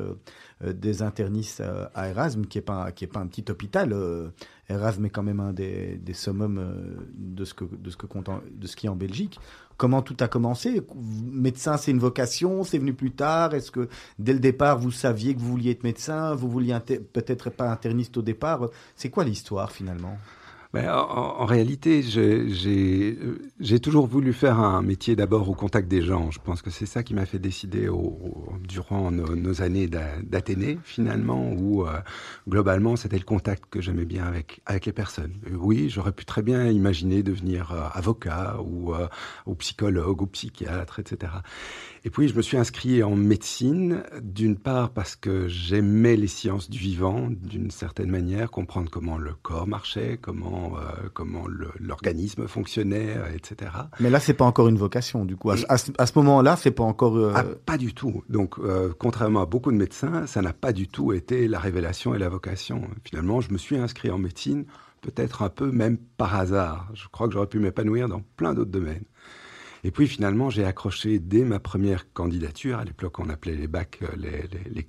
des 0.64 1.02
internistes 1.02 1.62
à 1.94 2.08
Erasme, 2.08 2.44
qui 2.46 2.58
n'est 2.58 2.62
pas, 2.62 2.86
un 2.86 3.26
petit 3.26 3.44
hôpital. 3.48 3.94
Erasme 4.68 5.04
est 5.04 5.10
quand 5.10 5.22
même 5.22 5.38
un 5.38 5.52
des, 5.52 6.00
summums 6.12 6.74
de 7.16 7.44
ce, 7.44 7.54
que, 7.54 7.64
de, 7.64 7.90
ce 7.90 7.96
compte 7.96 8.28
de 8.52 8.66
ce 8.66 8.74
qui 8.74 8.86
est 8.86 8.88
en 8.88 8.96
Belgique. 8.96 9.38
Comment 9.78 10.02
tout 10.02 10.16
a 10.18 10.26
commencé? 10.26 10.82
Médecin, 10.96 11.76
c'est 11.76 11.92
une 11.92 12.00
vocation, 12.00 12.64
c'est 12.64 12.78
venu 12.78 12.92
plus 12.92 13.12
tard. 13.12 13.54
Est-ce 13.54 13.70
que 13.70 13.88
dès 14.18 14.32
le 14.32 14.40
départ, 14.40 14.76
vous 14.76 14.90
saviez 14.90 15.36
que 15.36 15.40
vous 15.40 15.52
vouliez 15.52 15.70
être 15.70 15.84
médecin? 15.84 16.34
Vous 16.34 16.50
vouliez 16.50 16.76
peut-être 17.12 17.50
pas 17.50 17.70
interniste 17.70 18.16
au 18.16 18.22
départ? 18.22 18.68
C'est 18.96 19.10
quoi 19.10 19.22
l'histoire 19.22 19.70
finalement? 19.70 20.18
En, 20.74 21.46
réalité, 21.46 22.02
j'ai 22.02 23.80
toujours 23.80 24.06
voulu 24.06 24.32
faire 24.32 24.60
un 24.60 24.82
métier 24.82 25.16
d'abord 25.16 25.48
au 25.48 25.54
contact 25.54 25.88
des 25.88 26.02
gens. 26.02 26.30
Je 26.30 26.38
pense 26.38 26.60
que 26.60 26.70
c'est 26.70 26.86
ça 26.86 27.02
qui 27.02 27.14
m'a 27.14 27.24
fait 27.24 27.38
décider 27.38 27.88
durant 28.68 29.10
nos, 29.10 29.62
années 29.62 29.88
d'Athénée, 29.88 30.78
finalement, 30.84 31.52
où 31.52 31.86
euh, 31.86 31.98
globalement, 32.48 32.96
c'était 32.96 33.18
le 33.18 33.24
contact 33.24 33.64
que 33.70 33.80
j'aimais 33.80 34.04
bien 34.04 34.26
avec, 34.26 34.60
les 34.86 34.92
personnes. 34.92 35.32
oui, 35.52 35.88
j'aurais 35.88 36.12
pu 36.12 36.24
très 36.24 36.42
bien 36.42 36.66
imaginer 36.66 37.22
devenir 37.22 37.72
euh, 37.72 37.88
avocat 37.94 38.56
euh, 38.58 39.08
ou 39.46 39.54
psychologue 39.54 40.22
ou 40.22 40.26
psychiatre, 40.26 41.00
etc. 41.00 41.32
Et 42.04 42.10
puis, 42.10 42.28
je 42.28 42.34
me 42.34 42.42
suis 42.42 42.56
inscrit 42.56 43.02
en 43.02 43.16
médecine, 43.16 44.02
d'une 44.22 44.56
part 44.56 44.90
parce 44.90 45.16
que 45.16 45.48
j'aimais 45.48 46.16
les 46.16 46.26
sciences 46.28 46.70
du 46.70 46.78
vivant, 46.78 47.28
d'une 47.30 47.70
certaine 47.70 48.10
manière, 48.10 48.50
comprendre 48.50 48.90
comment 48.90 49.18
le 49.18 49.34
corps 49.34 49.66
marchait, 49.66 50.18
comment, 50.20 50.76
euh, 50.76 51.08
comment 51.12 51.44
l'organisme 51.78 52.46
fonctionnait, 52.46 53.16
euh, 53.16 53.34
etc. 53.34 53.70
Mais 54.00 54.10
là, 54.10 54.20
c'est 54.20 54.34
pas 54.34 54.44
encore 54.44 54.68
une 54.68 54.78
vocation, 54.78 55.24
du 55.24 55.36
coup. 55.36 55.50
À, 55.50 55.56
ce, 55.78 56.12
moment-là, 56.16 56.56
c'est 56.56 56.70
pas 56.70 56.84
encore. 56.84 57.16
Euh, 57.16 57.32
ah, 57.34 57.44
pas 57.66 57.78
du 57.78 57.94
tout. 57.94 58.22
Donc, 58.28 58.56
contrairement 58.98 59.42
à 59.42 59.46
beaucoup 59.46 59.72
de 59.72 59.76
médecins, 59.76 60.26
ça 60.26 60.42
n'a 60.42 60.52
pas 60.52 60.72
du 60.72 60.88
tout 60.88 61.12
été 61.12 61.48
la 61.48 61.58
révélation 61.58 62.14
et 62.14 62.18
la 62.18 62.28
vocation. 62.28 62.82
Finalement, 63.04 63.40
je 63.40 63.52
me 63.52 63.58
suis 63.58 63.76
inscrit 63.76 64.10
en 64.10 64.18
médecine, 64.18 64.64
peut-être 65.00 65.42
un 65.42 65.48
peu 65.48 65.70
même 65.70 65.98
par 66.16 66.34
hasard. 66.34 66.90
Je 66.94 67.08
crois 67.08 67.28
que 67.28 67.34
j'aurais 67.34 67.46
pu 67.46 67.58
m'épanouir 67.58 68.08
dans 68.08 68.22
plein 68.36 68.54
d'autres 68.54 68.70
domaines. 68.70 69.04
Et 69.84 69.90
puis 69.90 70.06
finalement, 70.06 70.50
j'ai 70.50 70.64
accroché 70.64 71.18
dès 71.18 71.44
ma 71.44 71.60
première 71.60 72.12
candidature, 72.12 72.78
à 72.78 72.84
l'époque 72.84 73.18
on 73.18 73.28
appelait 73.28 73.54
les 73.54 73.68
bacs 73.68 74.00
euh, 74.02 74.08
les, 74.16 74.42
les, 74.70 74.82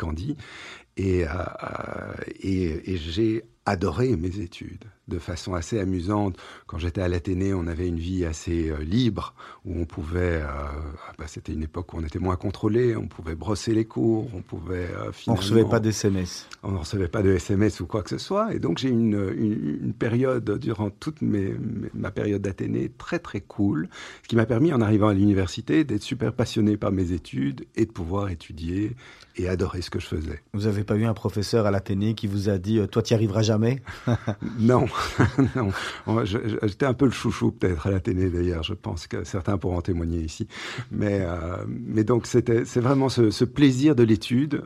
euh, 1.23 2.13
et, 2.41 2.93
et 2.93 2.97
j'ai 2.97 3.43
adoré 3.65 4.15
mes 4.15 4.39
études 4.39 4.85
de 5.09 5.19
façon 5.19 5.53
assez 5.53 5.79
amusante. 5.79 6.37
Quand 6.67 6.77
j'étais 6.77 7.01
à 7.01 7.07
l'Athénée, 7.07 7.53
on 7.53 7.67
avait 7.67 7.87
une 7.87 7.99
vie 7.99 8.25
assez 8.25 8.69
euh, 8.69 8.77
libre, 8.83 9.33
où 9.65 9.79
on 9.79 9.85
pouvait, 9.85 10.41
euh, 10.41 10.45
ah 10.47 11.13
bah, 11.17 11.25
c'était 11.27 11.53
une 11.53 11.63
époque 11.63 11.93
où 11.93 11.97
on 11.97 12.03
était 12.03 12.19
moins 12.19 12.35
contrôlé, 12.35 12.95
on 12.95 13.07
pouvait 13.07 13.35
brosser 13.35 13.73
les 13.73 13.85
cours, 13.85 14.29
on 14.33 14.41
pouvait 14.41 14.89
euh, 14.95 15.11
On 15.27 15.33
ne 15.33 15.37
recevait 15.37 15.65
pas 15.65 15.79
d'SMS. 15.79 16.47
On 16.63 16.71
ne 16.71 16.77
recevait 16.77 17.07
pas 17.07 17.21
de 17.21 17.31
SMS 17.31 17.79
ou 17.79 17.87
quoi 17.87 18.03
que 18.03 18.09
ce 18.09 18.17
soit. 18.17 18.53
Et 18.53 18.59
donc 18.59 18.77
j'ai 18.77 18.89
une, 18.89 19.33
une, 19.35 19.79
une, 19.83 19.93
période, 19.93 20.57
durant 20.59 20.89
toute 20.89 21.21
mes, 21.21 21.53
ma 21.93 22.11
période 22.11 22.41
d'Athénée, 22.41 22.91
très 22.97 23.19
très 23.19 23.41
cool, 23.41 23.89
ce 24.23 24.27
qui 24.27 24.35
m'a 24.35 24.45
permis, 24.45 24.71
en 24.71 24.81
arrivant 24.81 25.09
à 25.09 25.13
l'université, 25.13 25.83
d'être 25.83 26.03
super 26.03 26.33
passionné 26.33 26.77
par 26.77 26.91
mes 26.91 27.11
études 27.11 27.65
et 27.75 27.85
de 27.85 27.91
pouvoir 27.91 28.29
étudier 28.29 28.95
et 29.35 29.47
adorer 29.47 29.81
ce 29.81 29.89
que 29.89 29.99
je 29.99 30.07
faisais. 30.07 30.41
Vous 30.53 30.63
n'avez 30.63 30.83
pas 30.83 30.95
eu 30.95 31.05
un 31.05 31.13
professeur 31.13 31.65
à 31.65 31.71
l'Athénée 31.71 32.13
qui 32.13 32.27
vous 32.27 32.49
a 32.49 32.57
dit, 32.57 32.79
toi 32.91 33.01
tu 33.01 33.13
n'y 33.13 33.15
arriveras 33.15 33.41
jamais? 33.41 33.81
Non, 34.59 34.85
j'étais 36.63 36.85
un 36.85 36.93
peu 36.93 37.05
le 37.05 37.11
chouchou 37.11 37.51
peut-être 37.51 37.87
à 37.87 37.91
l'Athénée 37.91 38.29
d'ailleurs. 38.29 38.63
Je 38.63 38.73
pense 38.73 39.07
que 39.07 39.23
certains 39.23 39.57
pourront 39.57 39.77
en 39.77 39.81
témoigner 39.81 40.19
ici. 40.19 40.47
Mais, 40.91 41.21
euh, 41.21 41.65
mais 41.67 42.03
donc 42.03 42.27
c'était, 42.27 42.65
c'est 42.65 42.81
vraiment 42.81 43.09
ce, 43.09 43.43
plaisir 43.45 43.95
de 43.95 44.03
l'étude 44.03 44.63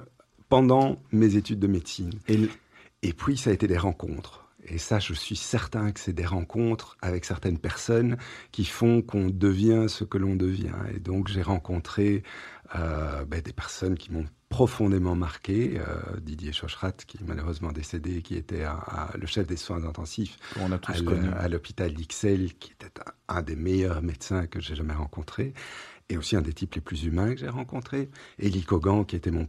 pendant 0.50 1.02
mes 1.12 1.36
études 1.36 1.60
de 1.60 1.68
médecine. 1.68 2.12
Et, 2.28 2.40
et 3.02 3.13
puis 3.13 3.38
ça 3.38 3.50
a 3.50 3.54
été 3.54 3.68
des 3.68 3.78
rencontres. 3.78 4.44
Et 4.66 4.78
ça, 4.78 5.00
je 5.00 5.13
suis 5.13 5.36
certain 5.36 5.92
que 5.92 6.00
c'est 6.00 6.13
des 6.13 6.25
rencontres 6.25 6.98
avec 7.02 7.25
certaines 7.25 7.58
personnes 7.58 8.18
qui 8.52 8.63
font 8.63 9.02
qu'on 9.02 9.30
devient 9.30 9.86
ce 9.88 10.06
que 10.06 10.18
l'on 10.18 10.36
devient. 10.36 10.72
Et 10.96 11.00
donc, 11.00 11.28
j'ai 11.28 11.42
rencontré 11.42 12.24
euh, 12.75 13.25
ben, 13.25 13.42
des 13.42 13.52
personnes 13.52 13.98
qui 13.98 14.12
m'ont 14.12 14.25
profondément 14.54 15.16
marqué. 15.16 15.80
Euh, 15.80 16.20
Didier 16.22 16.54
Chochrat, 16.54 16.92
qui 16.92 17.18
est 17.18 17.26
malheureusement 17.26 17.72
décédé, 17.72 18.22
qui 18.22 18.36
était 18.36 18.66
le 19.16 19.26
chef 19.26 19.48
des 19.48 19.58
soins 19.58 19.84
intensifs 19.84 20.38
On 20.60 20.72
a 20.72 20.78
tous 20.78 21.04
à 21.40 21.48
l'hôpital 21.50 21.92
d'Ixelles, 21.92 22.54
qui 22.60 22.72
était 22.72 22.92
un, 23.28 23.42
des 23.42 23.56
meilleurs 23.56 24.04
médecins 24.04 24.46
que 24.46 24.60
j'ai 24.60 24.76
jamais 24.76 24.94
rencontré, 24.94 25.56
et 26.10 26.18
aussi 26.18 26.36
un 26.36 26.42
des 26.42 26.54
types 26.54 26.76
les 26.76 26.82
plus 26.82 27.04
humains 27.06 27.34
que 27.34 27.40
j'ai 27.40 27.50
rencontré. 27.50 28.12
Elie 28.40 28.64
Kogan, 28.64 29.06
qui 29.06 29.16
était 29.16 29.32
mon 29.32 29.48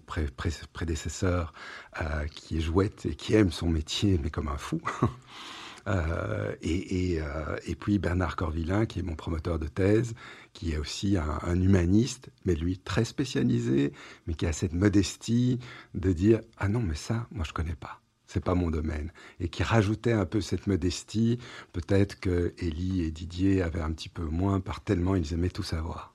prédécesseur, 0.73 1.53
euh, 2.01 2.25
qui 2.29 2.57
est 2.57 2.63
jouette 2.63 3.05
et 3.05 3.15
qui 3.15 3.35
aime 3.35 3.53
son 3.53 3.69
métier, 3.69 4.19
mais 4.23 4.31
comme 4.31 4.49
un 4.49 4.57
fou. 4.57 4.81
Euh, 5.87 6.55
et, 6.62 7.19
euh, 7.21 7.57
et, 7.67 7.75
puis 7.75 7.99
Bernard 7.99 8.37
Corvillain, 8.37 8.87
qui 8.87 9.00
est 9.00 9.03
mon 9.03 9.17
promoteur 9.17 9.59
de 9.59 9.67
thèse, 9.67 10.14
qui 10.55 10.73
est 10.73 10.79
aussi 10.79 11.17
un, 11.19 11.61
humaniste, 11.61 12.31
mais 12.45 12.55
lui 12.55 12.79
très 12.79 13.05
spécialisé, 13.05 13.93
mais 14.26 14.35
qui 14.35 14.47
a 14.47 14.53
cette 14.53 14.73
modestie 14.73 15.59
de 15.95 16.12
dire 16.12 16.41
ah 16.59 16.69
non 16.69 16.81
mais 16.81 16.95
ça, 16.95 17.26
moi 17.33 17.45
je 17.47 17.53
connais 17.53 17.75
pas. 17.75 18.00
c'est 18.26 18.43
pas 18.43 18.55
mon 18.55 18.71
domaine, 18.71 19.12
et 19.41 19.49
qui 19.49 19.62
rajoutait 19.62 20.12
un 20.12 20.25
peu 20.25 20.41
cette 20.41 20.67
modestie. 20.67 21.38
Peut-être 21.73 22.19
que 22.19 22.55
Élie 22.59 23.03
et 23.03 23.11
Didier 23.11 23.61
avaient 23.62 23.83
un 23.83 23.93
petit 23.93 24.09
peu 24.09 24.25
moins, 24.25 24.61
par 24.61 24.81
tellement 24.81 25.17
ils 25.17 25.35
aimaient 25.35 25.50
tout 25.50 25.62
savoir. 25.62 26.14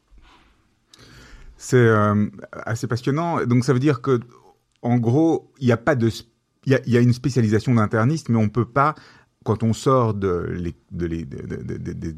C'est 1.58 1.78
euh, 1.78 2.28
assez 2.52 2.88
passionnant. 2.88 3.46
Donc 3.46 3.66
ça 3.66 3.74
veut 3.74 3.80
dire 3.80 4.02
que, 4.02 4.22
en 4.82 4.98
gros, 4.98 5.52
il 5.60 5.66
n'y 5.68 5.74
a 5.74 5.78
pas 5.78 5.96
de, 5.96 6.10
il 6.66 6.80
y, 6.86 6.98
a, 6.98 7.00
une 7.00 7.14
spécialisation 7.14 7.74
d'interniste, 7.74 8.30
mais 8.30 8.38
on 8.38 8.50
peut 8.50 8.66
pas 8.66 8.96
quand 9.50 9.64
on 9.64 9.74
sort 9.74 10.14
de, 10.14 10.46
les, 10.52 10.76
de, 10.92 11.08
les, 11.08 11.26
des, 11.26 12.14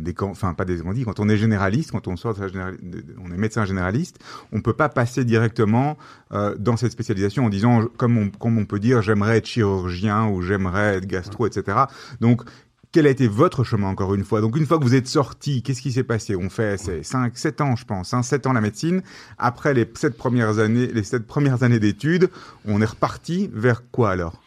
des, 0.00 0.14
enfin 0.22 0.54
pas 0.54 0.64
des 0.64 0.80
on 0.80 0.94
dit, 0.94 1.04
quand 1.04 1.20
on 1.20 1.28
est 1.28 1.36
généraliste, 1.36 1.90
quand 1.90 2.08
on 2.08 2.16
sort 2.16 2.32
de, 2.32 3.04
on 3.22 3.30
est 3.30 3.36
médecin 3.36 3.66
généraliste, 3.66 4.18
on 4.50 4.62
peut 4.62 4.72
pas 4.72 4.88
passer 4.88 5.26
directement 5.26 5.98
euh, 6.32 6.54
dans 6.58 6.78
cette 6.78 6.92
spécialisation 6.92 7.44
en 7.44 7.50
disant, 7.50 7.84
comme 7.98 8.16
on, 8.16 8.30
comme 8.30 8.56
on 8.56 8.64
peut 8.64 8.78
dire, 8.78 9.02
j'aimerais 9.02 9.36
être 9.36 9.46
chirurgien 9.46 10.26
ou 10.28 10.40
j'aimerais 10.40 10.96
être 10.96 11.06
gastro, 11.06 11.46
etc. 11.46 11.80
Donc 12.22 12.44
quel 12.92 13.06
a 13.06 13.10
été 13.10 13.28
votre 13.28 13.62
chemin 13.62 13.88
encore 13.88 14.14
une 14.14 14.24
fois? 14.24 14.40
Donc 14.40 14.56
une 14.56 14.64
fois 14.64 14.78
que 14.78 14.84
vous 14.84 14.94
êtes 14.94 15.06
sorti, 15.06 15.62
qu'est-ce 15.62 15.82
qui 15.82 15.92
s'est 15.92 16.02
passé? 16.02 16.34
On 16.34 16.48
fait 16.48 16.78
5, 17.04 17.36
7 17.36 17.60
ans 17.60 17.76
je 17.76 17.84
pense, 17.84 18.14
hein, 18.14 18.22
7 18.22 18.46
ans 18.46 18.54
la 18.54 18.62
médecine. 18.62 19.02
Après 19.36 19.74
les 19.74 19.86
7 19.94 20.16
premières 20.16 20.58
années, 20.58 20.86
les 20.86 21.04
7 21.04 21.26
premières 21.26 21.62
années 21.62 21.78
d'études, 21.78 22.30
on 22.64 22.80
est 22.80 22.86
reparti 22.86 23.50
vers 23.52 23.82
quoi 23.90 24.12
alors? 24.12 24.40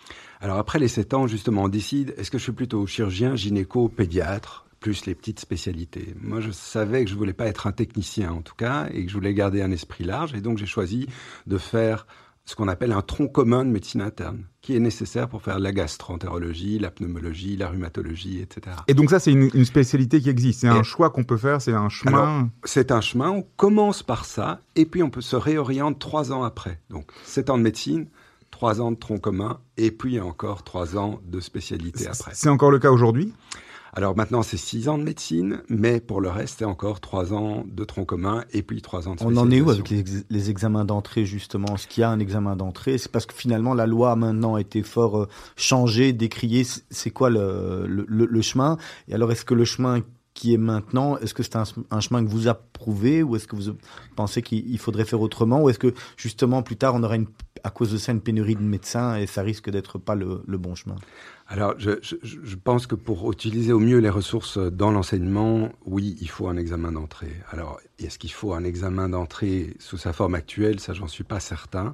Alors 0.44 0.58
après 0.58 0.78
les 0.78 0.90
7 0.90 1.14
ans 1.14 1.26
justement, 1.26 1.64
on 1.64 1.70
décide 1.70 2.14
est-ce 2.18 2.30
que 2.30 2.38
je 2.38 2.44
suis 2.44 2.52
plutôt 2.52 2.86
chirurgien, 2.86 3.34
gynéco, 3.38 3.88
pédiatre 3.88 4.66
plus 4.82 5.06
les 5.06 5.16
petites 5.16 5.40
spécialités? 5.40 6.14
Moi, 6.20 6.42
je 6.42 6.52
savais 6.52 7.06
que 7.06 7.10
je 7.10 7.16
voulais 7.16 7.32
pas 7.32 7.48
être 7.48 7.66
un 7.66 7.72
technicien 7.72 8.34
en 8.34 8.42
tout 8.42 8.56
cas 8.56 8.90
et 8.92 9.06
que 9.06 9.10
je 9.10 9.16
voulais 9.16 9.34
garder 9.34 9.62
un 9.62 9.72
esprit 9.72 10.04
large 10.04 10.34
et 10.34 10.42
donc 10.42 10.58
j'ai 10.58 10.66
choisi 10.66 11.08
de 11.48 11.58
faire 11.58 12.06
ce 12.44 12.58
qu'on 12.58 12.68
appelle 12.68 12.92
un 12.92 13.02
tronc 13.02 13.30
commun 13.30 13.64
de 13.64 13.70
médecine 13.70 14.02
interne, 14.02 14.44
qui 14.62 14.76
est 14.76 14.82
nécessaire 14.82 15.30
pour 15.30 15.42
faire 15.42 15.60
la 15.60 15.72
gastroentérologie, 15.72 16.78
la 16.78 16.92
pneumologie, 16.92 17.56
la 17.56 17.70
rhumatologie, 17.70 18.42
etc. 18.42 18.76
Et 18.90 18.94
donc 18.94 19.12
ça, 19.12 19.20
c'est 19.20 19.32
une, 19.32 19.64
spécialité 19.64 20.20
qui 20.20 20.30
existe, 20.30 20.60
c'est 20.60 20.68
un 20.68 20.84
choix 20.84 21.10
qu'on 21.10 21.24
peut 21.24 21.38
faire, 21.38 21.62
c'est 21.62 21.72
un 21.72 21.88
chemin 21.88 22.50
C'est 22.66 22.92
un 22.92 23.00
chemin, 23.00 23.30
on 23.30 23.44
commence 23.56 24.04
par 24.04 24.26
ça, 24.26 24.60
et 24.76 24.86
puis 24.86 25.02
on 25.04 25.10
peut 25.10 25.22
se 25.22 25.38
réorienter 25.38 26.00
trois 26.00 26.34
ans 26.34 26.44
après. 26.44 26.82
Donc 26.90 27.14
sept 27.24 27.50
ans 27.50 27.58
de 27.58 27.64
médecine, 27.64 28.08
trois 28.64 28.80
ans 28.80 28.94
de 28.94 28.98
tronc 28.98 29.18
commun, 29.18 29.60
et 29.76 29.92
puis 29.92 30.22
encore 30.22 30.64
trois 30.64 30.96
ans 30.96 31.20
de 31.26 31.42
spécialité 31.42 32.08
après. 32.08 32.32
C'est 32.34 32.48
encore 32.48 32.72
le 32.72 32.80
cas 32.80 32.92
aujourd'hui? 32.92 33.34
Alors 33.92 34.16
maintenant, 34.16 34.42
c'est 34.42 34.56
six 34.56 34.88
ans 34.88 34.98
de 34.98 35.04
médecine, 35.04 35.64
mais 35.68 36.00
pour 36.00 36.22
le 36.22 36.30
reste, 36.30 36.60
c'est 36.60 36.66
encore 36.66 37.02
trois 37.02 37.34
ans 37.34 37.66
de 37.68 37.84
tronc 37.84 38.06
commun 38.06 38.46
et 38.54 38.64
puis 38.64 38.82
trois 38.82 39.10
ans 39.10 39.16
de 39.16 39.24
On 39.26 39.36
en 39.36 39.52
est 39.52 39.60
où 39.60 39.70
avec 39.70 39.90
les, 40.30 40.50
examens 40.50 40.86
d'entrée, 40.86 41.26
justement? 41.26 41.76
Est-ce 41.76 41.90
qu'il 41.90 42.02
y 42.02 42.04
a 42.06 42.10
un 42.10 42.20
examen 42.20 42.56
d'entrée? 42.56 42.98
C'est 42.98 43.12
parce 43.12 43.26
que 43.26 43.36
finalement, 43.36 43.74
la 43.74 43.86
loi 43.86 44.16
maintenant 44.16 44.56
a 44.56 44.62
été 44.62 44.82
fort 44.82 45.24
euh, 45.24 45.28
changée, 45.58 46.14
décriée. 46.14 46.66
C'est 46.90 47.12
quoi 47.12 47.30
le, 47.30 47.86
le, 47.86 48.42
chemin? 48.42 48.78
Et 49.10 49.14
alors, 49.14 49.30
est-ce 49.34 49.44
que 49.44 49.54
le 49.54 49.66
chemin 49.66 50.00
qui 50.34 50.54
est 50.54 50.58
maintenant, 50.58 51.18
est-ce 51.18 51.34
que 51.34 51.44
c'est 51.44 51.56
un, 51.56 52.00
chemin 52.00 52.24
que 52.24 52.30
vous 52.30 52.48
approuvez 52.48 53.22
ou 53.22 53.36
est-ce 53.36 53.48
que 53.48 53.56
vous 53.56 53.76
pensez 54.16 54.42
qu'il 54.42 54.80
faudrait 54.80 55.06
faire 55.06 55.22
autrement 55.22 55.62
ou 55.62 55.70
est-ce 55.70 55.80
que 55.80 55.94
justement 56.18 56.64
plus 56.64 56.76
tard 56.76 56.96
on 56.96 57.04
aura 57.04 57.16
une, 57.16 57.28
à 57.64 57.70
cause 57.70 57.92
de 57.92 57.98
ça 57.98 58.12
une 58.12 58.22
pénurie 58.22 58.56
de 58.56 58.62
médecins 58.62 59.16
et 59.16 59.28
ça 59.28 59.44
risque 59.44 59.70
d'être 59.70 60.00
pas 60.00 60.16
le, 60.16 60.42
bon 60.48 60.74
chemin? 60.74 60.96
Alors, 61.48 61.76
je, 61.78 61.92
je, 62.02 62.16
je, 62.24 62.56
pense 62.56 62.88
que 62.88 62.96
pour 62.96 63.32
utiliser 63.32 63.74
au 63.74 63.80
mieux 63.80 64.00
les 64.00 64.10
ressources 64.10 64.58
dans 64.58 64.92
l'enseignement, 64.92 65.70
oui, 65.86 66.18
il 66.22 66.30
faut 66.30 66.48
un 66.48 66.58
examen 66.58 66.94
d'entrée. 66.94 67.36
Alors, 67.52 67.80
est-ce 68.00 68.18
qu'il 68.18 68.32
faut 68.32 68.54
un 68.54 68.64
examen 68.64 69.10
d'entrée 69.10 69.76
sous 69.78 69.98
sa 69.98 70.14
forme 70.14 70.36
actuelle? 70.36 70.80
Ça, 70.80 70.94
j'en 70.94 71.08
suis 71.08 71.26
pas 71.26 71.40
certain. 71.40 71.94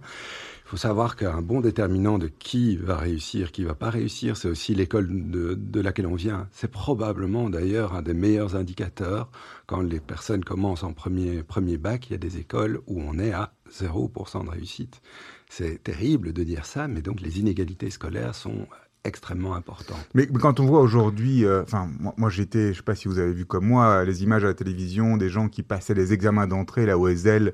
Il 0.70 0.74
faut 0.74 0.78
savoir 0.78 1.16
qu'un 1.16 1.42
bon 1.42 1.62
déterminant 1.62 2.20
de 2.20 2.28
qui 2.28 2.78
va 2.78 2.96
réussir, 2.96 3.52
qui 3.52 3.64
va 3.64 3.74
pas 3.74 3.90
réussir, 3.90 4.38
c'est 4.38 4.48
aussi 4.48 4.76
l'école 4.76 5.08
de, 5.10 5.82
laquelle 5.82 6.06
on 6.06 6.14
vient. 6.14 6.48
C'est 6.52 6.70
probablement 6.70 7.50
d'ailleurs 7.50 7.96
un 7.96 8.04
des 8.04 8.14
meilleurs 8.14 8.56
indicateurs 8.56 9.32
quand 9.66 9.82
les 9.82 10.00
personnes 10.00 10.46
commencent 10.46 10.84
en 10.84 10.94
premier, 10.94 11.42
premier 11.42 11.78
bac. 11.78 12.06
Il 12.08 12.12
y 12.12 12.16
a 12.16 12.20
des 12.20 12.38
écoles 12.38 12.82
où 12.86 13.02
on 13.02 13.18
est 13.18 13.32
à 13.32 13.52
0% 13.72 14.46
de 14.46 14.50
réussite. 14.52 15.02
C'est 15.50 15.82
terrible 15.82 16.34
de 16.34 16.44
dire 16.44 16.68
ça, 16.68 16.88
mais 16.88 17.02
donc 17.02 17.20
les 17.22 17.40
inégalités 17.40 17.90
scolaires 17.90 18.36
sont 18.36 18.68
extrêmement 19.04 19.56
important. 19.56 19.96
Mais, 20.14 20.28
quand 20.28 20.60
on 20.60 20.66
voit 20.66 20.82
aujourd'hui, 20.82 21.46
euh, 21.46 21.64
enfin, 21.64 21.90
moi, 22.18 22.30
j'étais, 22.30 22.74
je 22.74 22.78
sais 22.78 22.84
pas 22.84 22.96
si 22.96 23.08
vous 23.08 23.20
avez 23.20 23.34
vu 23.34 23.46
comme 23.46 23.66
moi, 23.66 24.04
les 24.04 24.24
images 24.24 24.44
à 24.44 24.48
la 24.48 24.54
télévision 24.54 25.18
des 25.18 25.30
gens 25.30 25.48
qui 25.50 25.64
passaient 25.64 25.94
les 25.94 26.14
examens 26.14 26.48
d'entrée, 26.48 26.86
la 26.86 26.98
OSL, 26.98 27.54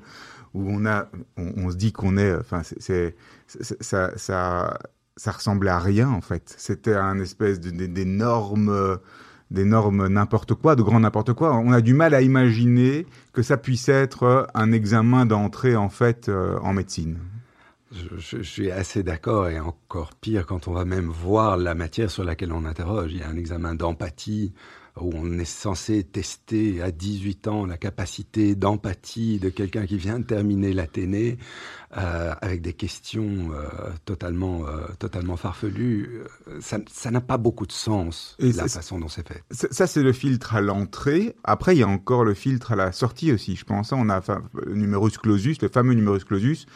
où 0.53 0.65
on 0.69 0.85
a, 0.85 1.09
on, 1.37 1.69
se 1.69 1.75
dit 1.75 1.91
qu'on 1.91 2.17
est, 2.17 2.33
enfin, 2.35 2.61
c'est, 2.63 3.15
ça, 3.47 4.11
ça, 4.15 5.31
ressemblait 5.31 5.69
à 5.69 5.79
rien 5.79 6.09
en 6.09 6.21
fait. 6.21 6.55
C'était 6.57 6.95
un 6.95 7.19
espèce 7.19 7.59
d'énorme 7.59 8.97
n'importe 9.51 10.53
quoi, 10.53 10.75
de 10.75 10.81
grand 10.81 11.01
n'importe 11.01 11.33
quoi. 11.33 11.55
On 11.57 11.73
a 11.73 11.81
du 11.81 11.93
mal 11.93 12.13
à 12.13 12.21
imaginer 12.21 13.05
que 13.33 13.41
ça 13.41 13.57
puisse 13.57 13.89
être 13.89 14.47
un 14.53 14.71
examen 14.71 15.25
d'entrée 15.25 15.75
en 15.75 15.89
fait 15.89 16.29
euh, 16.29 16.57
en 16.59 16.73
médecine. 16.73 17.17
Je, 18.17 18.41
suis 18.41 18.71
assez 18.71 19.03
d'accord 19.03 19.47
et 19.47 19.59
encore 19.59 20.13
pire 20.15 20.45
quand 20.45 20.67
on 20.67 20.73
va 20.73 20.85
même 20.85 21.09
voir 21.09 21.57
la 21.57 21.75
matière 21.75 22.11
sur 22.11 22.23
laquelle 22.23 22.51
on 22.51 22.65
interroge. 22.65 23.11
Il 23.13 23.19
y 23.19 23.23
a 23.23 23.29
un 23.29 23.37
examen 23.37 23.75
d'empathie 23.75 24.53
où 24.99 25.11
on 25.13 25.39
est 25.39 25.45
censé 25.45 26.03
tester 26.03 26.81
à 26.81 26.91
18 26.91 27.47
ans 27.47 27.65
la 27.65 27.77
capacité 27.77 28.55
d'empathie 28.55 29.39
de 29.39 29.49
quelqu'un 29.49 29.85
qui 29.85 29.97
vient 29.97 30.19
de 30.19 30.23
terminer 30.23 30.71
l'Athénée 30.73 31.37
euh, 31.97 32.33
avec 32.41 32.61
des 32.61 32.73
questions 32.73 33.51
euh, 33.51 33.67
totalement, 34.05 34.67
euh, 34.67 34.85
totalement 34.97 35.35
farfelues. 35.35 36.21
Ça 36.59 37.11
n'a 37.11 37.21
pas 37.21 37.37
beaucoup 37.37 37.65
de 37.65 37.73
sens, 37.73 38.37
la 38.39 38.67
façon 38.67 38.99
dont 38.99 39.09
c'est 39.09 39.27
fait. 39.27 39.43
Ça, 39.51 39.85
c'est 39.87 40.03
le 40.03 40.13
filtre 40.13 40.55
à 40.55 40.61
l'entrée. 40.61 41.35
Après, 41.43 41.75
il 41.75 41.79
y 41.79 41.83
a 41.83 41.87
encore 41.87 42.23
le 42.23 42.33
filtre 42.33 42.71
à 42.71 42.75
la 42.75 42.91
sortie 42.91 43.31
aussi, 43.31 43.55
je 43.55 43.65
pense. 43.65 43.91
On 43.91 44.09
a 44.09 44.21
le 44.53 44.75
numerus 44.75 45.17
clausus, 45.17 45.61
le 45.61 45.69
fameux 45.69 45.93
numerus 45.93 46.23
clausus, 46.23 46.67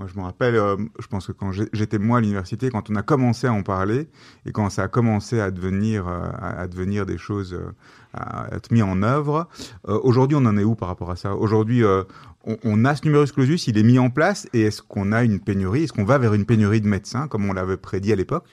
moi, 0.00 0.08
je 0.10 0.18
me 0.18 0.24
rappelle, 0.24 0.54
euh, 0.54 0.76
je 0.98 1.06
pense 1.08 1.26
que 1.26 1.32
quand 1.32 1.52
j'étais 1.52 1.98
moi 1.98 2.16
à 2.16 2.20
l'université, 2.22 2.70
quand 2.70 2.88
on 2.88 2.94
a 2.94 3.02
commencé 3.02 3.46
à 3.46 3.52
en 3.52 3.62
parler 3.62 4.08
et 4.46 4.50
quand 4.50 4.70
ça 4.70 4.84
a 4.84 4.88
commencé 4.88 5.40
à 5.40 5.50
devenir, 5.50 6.08
euh, 6.08 6.22
à, 6.40 6.66
devenir 6.68 7.04
des 7.04 7.18
choses, 7.18 7.52
euh, 7.52 7.70
à 8.14 8.48
être 8.56 8.70
mis 8.70 8.80
en 8.80 9.02
œuvre, 9.02 9.46
aujourd'hui, 9.84 10.38
on 10.40 10.46
en 10.46 10.56
est 10.56 10.64
où 10.64 10.74
par 10.74 10.88
rapport 10.88 11.10
à 11.10 11.16
ça? 11.16 11.36
Aujourd'hui, 11.36 11.84
on, 11.84 12.56
on, 12.64 12.84
a 12.86 12.96
ce 12.96 13.04
numerus 13.04 13.30
clausus, 13.30 13.66
il 13.66 13.76
est 13.76 13.82
mis 13.82 13.98
en 13.98 14.08
place 14.08 14.48
et 14.54 14.62
est-ce 14.62 14.80
qu'on 14.80 15.12
a 15.12 15.22
une 15.22 15.38
pénurie? 15.38 15.82
Est-ce 15.84 15.92
qu'on 15.92 16.04
va 16.04 16.16
vers 16.16 16.32
une 16.32 16.46
pénurie 16.46 16.80
de 16.80 16.88
médecins 16.88 17.28
comme 17.28 17.44
on 17.44 17.52
l'avait 17.52 17.76
prédit 17.76 18.12
à 18.14 18.16
l'époque? 18.16 18.46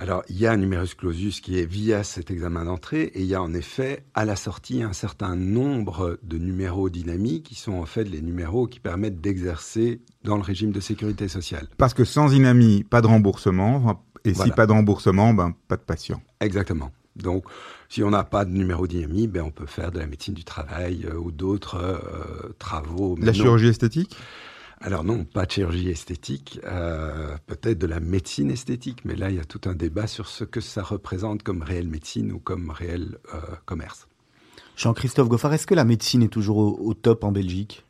Alors, 0.00 0.22
il 0.28 0.38
y 0.38 0.46
a 0.46 0.52
un 0.52 0.56
numerus 0.56 0.94
clausus 0.94 1.40
qui 1.40 1.58
est 1.58 1.66
via 1.66 2.04
cet 2.04 2.30
examen 2.30 2.64
d'entrée 2.64 3.02
et 3.14 3.20
il 3.20 3.26
y 3.26 3.34
a 3.34 3.42
en 3.42 3.52
effet 3.52 4.04
à 4.14 4.24
la 4.24 4.36
sortie 4.36 4.84
un 4.84 4.92
certain 4.92 5.34
nombre 5.34 6.20
de 6.22 6.38
numéros 6.38 6.88
dynamiques 6.88 7.46
qui 7.46 7.56
sont 7.56 7.72
en 7.72 7.84
fait 7.84 8.04
les 8.04 8.22
numéros 8.22 8.68
qui 8.68 8.78
permettent 8.78 9.20
d'exercer 9.20 10.00
dans 10.22 10.36
le 10.36 10.42
régime 10.42 10.70
de 10.70 10.78
sécurité 10.78 11.26
sociale. 11.26 11.66
Parce 11.78 11.94
que 11.94 12.04
sans 12.04 12.32
INAMI, 12.32 12.84
pas 12.84 13.00
de 13.00 13.08
remboursement 13.08 14.00
et 14.24 14.34
si 14.34 14.50
pas 14.52 14.68
de 14.68 14.72
remboursement, 14.72 15.34
ben, 15.34 15.52
pas 15.66 15.76
de 15.76 15.82
patient. 15.82 16.22
Exactement. 16.40 16.92
Donc, 17.16 17.46
si 17.88 18.04
on 18.04 18.10
n'a 18.10 18.22
pas 18.22 18.44
de 18.44 18.52
numéro 18.52 18.86
d'INAMI, 18.86 19.26
ben, 19.26 19.42
on 19.42 19.50
peut 19.50 19.66
faire 19.66 19.90
de 19.90 19.98
la 19.98 20.06
médecine 20.06 20.34
du 20.34 20.44
travail 20.44 21.06
euh, 21.10 21.16
ou 21.16 21.32
d'autres 21.32 21.74
euh, 21.74 22.54
travaux. 22.60 23.16
La 23.20 23.32
chirurgie 23.32 23.66
esthétique? 23.66 24.16
Alors 24.80 25.02
non, 25.02 25.24
pas 25.24 25.44
de 25.44 25.50
chirurgie 25.50 25.90
esthétique, 25.90 26.60
euh, 26.64 27.36
peut-être 27.46 27.78
de 27.78 27.86
la 27.86 27.98
médecine 27.98 28.50
esthétique, 28.50 29.04
mais 29.04 29.16
là 29.16 29.30
il 29.30 29.36
y 29.36 29.40
a 29.40 29.44
tout 29.44 29.60
un 29.64 29.74
débat 29.74 30.06
sur 30.06 30.28
ce 30.28 30.44
que 30.44 30.60
ça 30.60 30.82
représente 30.82 31.42
comme 31.42 31.62
réelle 31.62 31.88
médecine 31.88 32.30
ou 32.32 32.38
comme 32.38 32.70
réel 32.70 33.18
euh, 33.34 33.40
commerce. 33.64 34.06
Jean-Christophe 34.76 35.28
Goffard, 35.28 35.52
est-ce 35.54 35.66
que 35.66 35.74
la 35.74 35.84
médecine 35.84 36.22
est 36.22 36.28
toujours 36.28 36.80
au 36.80 36.94
top 36.94 37.24
en 37.24 37.32
Belgique? 37.32 37.84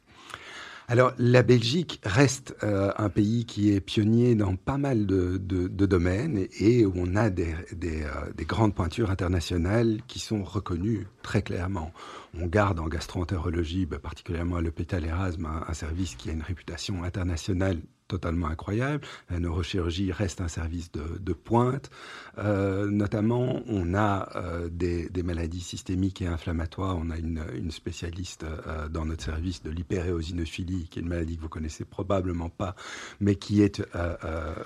Alors, 0.91 1.13
la 1.19 1.43
Belgique 1.43 2.01
reste 2.03 2.57
euh, 2.63 2.93
un 2.97 3.11
pays 3.11 3.45
qui 3.45 3.75
est 3.75 3.81
pionnier 3.81 4.35
dans 4.35 4.57
pas 4.57 4.79
mal 4.79 5.05
de, 5.05 5.37
domaines 5.69 6.47
et, 6.59 6.87
où 6.87 6.95
on 6.97 7.15
a 7.15 7.29
des, 7.29 7.53
euh, 7.53 8.33
des, 8.35 8.45
grandes 8.47 8.75
pointures 8.75 9.11
internationales 9.11 9.99
qui 10.09 10.19
sont 10.19 10.43
reconnues 10.43 11.07
très 11.23 11.43
clairement. 11.43 11.93
On 12.41 12.47
garde 12.47 12.81
en 12.81 12.89
gastroentérologie, 12.89 13.85
bah, 13.85 13.99
particulièrement 13.99 14.57
à 14.57 14.63
l'hôpital 14.63 15.05
Erasme, 15.05 15.47
un, 15.69 15.75
service 15.75 16.15
qui 16.15 16.31
a 16.31 16.33
une 16.33 16.41
réputation 16.41 17.05
internationale 17.05 17.77
totalement 18.09 18.49
incroyable. 18.49 19.07
La 19.31 19.39
neurochirurgie 19.39 20.11
reste 20.11 20.41
un 20.41 20.49
service 20.49 20.91
de, 20.93 21.33
pointe. 21.33 21.91
Euh, 22.39 22.91
notamment, 22.91 23.63
on 23.69 23.95
a 23.95 24.29
euh, 24.37 24.69
des, 24.71 25.23
maladies 25.23 25.61
systémiques 25.61 26.23
et 26.23 26.27
inflammatoires. 26.27 26.97
On 26.99 27.11
a 27.11 27.17
une, 27.17 27.71
spécialiste 27.71 28.45
euh, 28.45 28.89
dans 28.89 29.05
notre 29.05 29.23
service 29.23 29.63
de 29.63 29.71
l'hyperéosinophilie, 29.71 30.89
qui 30.89 30.99
est 30.99 31.03
une 31.03 31.09
maladie 31.09 31.37
que 31.37 31.43
vous 31.43 31.49
connaissez 31.49 31.85
probablement 31.85 32.49
pas, 32.49 32.75
mais 33.21 33.35
qui 33.37 33.63
est 33.63 33.83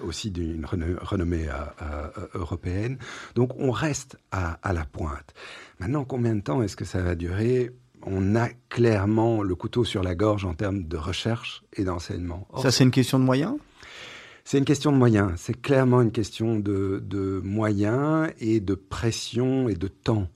aussi 0.00 0.30
d'une 0.30 0.64
renommée 0.64 1.49
européenne. 2.34 2.99
Donc, 3.34 3.50
on 3.58 3.70
reste 3.70 4.16
à, 4.30 4.52
à 4.62 4.72
la 4.72 4.84
pointe. 4.84 5.34
Maintenant, 5.80 6.04
combien 6.04 6.37
de 6.37 6.40
temps 6.40 6.62
est-ce 6.62 6.76
que 6.76 6.84
ça 6.84 7.02
va 7.02 7.16
durer? 7.16 7.72
On 8.04 8.37
a 8.37 8.49
clairement 8.68 9.42
le 9.42 9.54
couteau 9.54 9.85
sur 9.85 10.02
la 10.02 10.14
gorge 10.14 10.44
en 10.44 10.54
termes 10.54 10.85
de 10.85 10.97
recherche 10.97 11.62
et 11.75 11.85
d'enseignement. 11.85 12.47
Ça, 12.59 12.71
c'est 12.71 12.85
une 12.85 12.90
question 12.90 13.18
de 13.18 13.25
moyens? 13.25 13.54
C'est 14.44 14.59
une 14.59 14.64
question 14.64 14.90
de 14.92 14.97
moyens. 14.97 15.32
C'est 15.37 15.61
clairement 15.61 16.00
une 16.00 16.11
question 16.11 16.59
de, 16.59 17.02
de 17.04 17.40
moyens 17.44 18.30
et 18.40 18.61
de 18.61 18.75
pression 18.75 19.68
et 19.68 19.75
de 19.75 19.88
temps. 19.88 20.28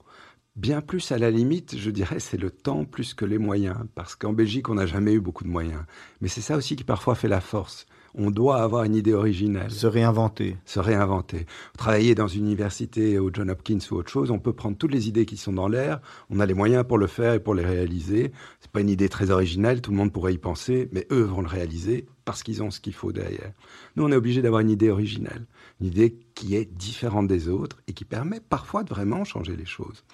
Bien 0.54 0.80
plus 0.80 1.12
à 1.12 1.18
la 1.18 1.30
limite, 1.30 1.76
je 1.76 1.90
dirais, 1.90 2.20
c'est 2.20 2.38
le 2.38 2.50
temps 2.50 2.84
plus 2.84 3.14
que 3.14 3.24
les 3.24 3.38
moyens. 3.38 3.76
Parce 3.94 4.14
qu'en 4.14 4.32
Belgique, 4.32 4.68
on 4.68 4.74
n'a 4.74 4.86
jamais 4.86 5.12
eu 5.12 5.20
beaucoup 5.20 5.44
de 5.44 5.48
moyens. 5.48 5.82
Mais 6.20 6.28
c'est 6.28 6.40
ça 6.40 6.56
aussi 6.56 6.76
qui 6.76 6.84
parfois 6.84 7.14
fait 7.14 7.28
la 7.28 7.40
force. 7.40 7.86
On 8.18 8.30
doit 8.30 8.62
avoir 8.62 8.84
une 8.84 8.94
idée 8.94 9.12
originelle. 9.12 9.70
Se 9.70 9.86
réinventer. 9.86 10.56
Se 10.64 10.80
réinventer. 10.80 11.44
Travailler 11.76 12.14
dans 12.14 12.28
une 12.28 12.46
université 12.46 13.18
au 13.18 13.30
John 13.30 13.50
Hopkins 13.50 13.78
ou 13.90 13.96
autre 13.96 14.10
chose, 14.10 14.30
on 14.30 14.38
peut 14.38 14.54
prendre 14.54 14.78
toutes 14.78 14.92
les 14.92 15.06
idées 15.06 15.26
qui 15.26 15.36
sont 15.36 15.52
dans 15.52 15.68
l'air. 15.68 16.00
On 16.30 16.40
a 16.40 16.46
les 16.46 16.54
moyens 16.54 16.84
pour 16.86 16.96
le 16.96 17.08
faire 17.08 17.34
et 17.34 17.40
pour 17.40 17.54
les 17.54 17.64
réaliser. 17.64 18.32
C'est 18.60 18.70
pas 18.70 18.80
une 18.80 18.88
idée 18.88 19.10
très 19.10 19.30
originale, 19.30 19.82
tout 19.82 19.90
le 19.90 19.98
monde 19.98 20.12
pourrait 20.12 20.32
y 20.32 20.38
penser, 20.38 20.88
mais 20.92 21.06
eux 21.10 21.24
vont 21.24 21.42
le 21.42 21.48
réaliser 21.48 22.06
parce 22.24 22.42
qu'ils 22.42 22.62
ont 22.62 22.70
ce 22.70 22.80
qu'il 22.80 22.94
faut 22.94 23.12
derrière. 23.12 23.52
Nous, 23.96 24.04
on 24.04 24.10
est 24.10 24.16
obligé 24.16 24.40
d'avoir 24.40 24.62
une 24.62 24.70
idée 24.70 24.90
originale, 24.90 25.46
une 25.82 25.88
idée 25.88 26.18
qui 26.34 26.56
est 26.56 26.64
différente 26.64 27.28
des 27.28 27.48
autres 27.50 27.76
et 27.86 27.92
qui 27.92 28.06
permet 28.06 28.40
parfois 28.40 28.82
de 28.82 28.88
vraiment 28.88 29.24
changer 29.24 29.56
les 29.56 29.66
choses. 29.66 30.04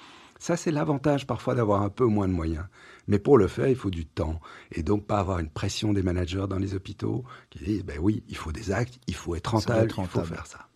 Ça, 0.40 0.56
c'est 0.56 0.72
l'avantage 0.72 1.24
parfois 1.24 1.54
d'avoir 1.54 1.82
un 1.82 1.88
peu 1.88 2.04
moins 2.04 2.26
de 2.26 2.32
moyens. 2.32 2.64
Mais 3.08 3.18
pour 3.18 3.38
le 3.38 3.48
faire, 3.48 3.68
il 3.68 3.76
faut 3.76 3.90
du 3.90 4.06
temps. 4.06 4.40
Et 4.70 4.82
donc, 4.82 5.06
pas 5.06 5.18
avoir 5.18 5.38
une 5.38 5.48
pression 5.48 5.92
des 5.92 6.02
managers 6.02 6.46
dans 6.48 6.58
les 6.58 6.74
hôpitaux 6.74 7.24
qui 7.50 7.64
disent, 7.64 7.84
ben 7.84 7.98
oui, 8.00 8.22
il 8.28 8.36
faut 8.36 8.52
des 8.52 8.70
actes, 8.70 8.98
il 9.06 9.14
faut 9.14 9.34
être 9.34 9.48
rentable, 9.48 9.92
il 9.96 10.06
faut 10.06 10.24
faire 10.24 10.46
ça. 10.46 10.68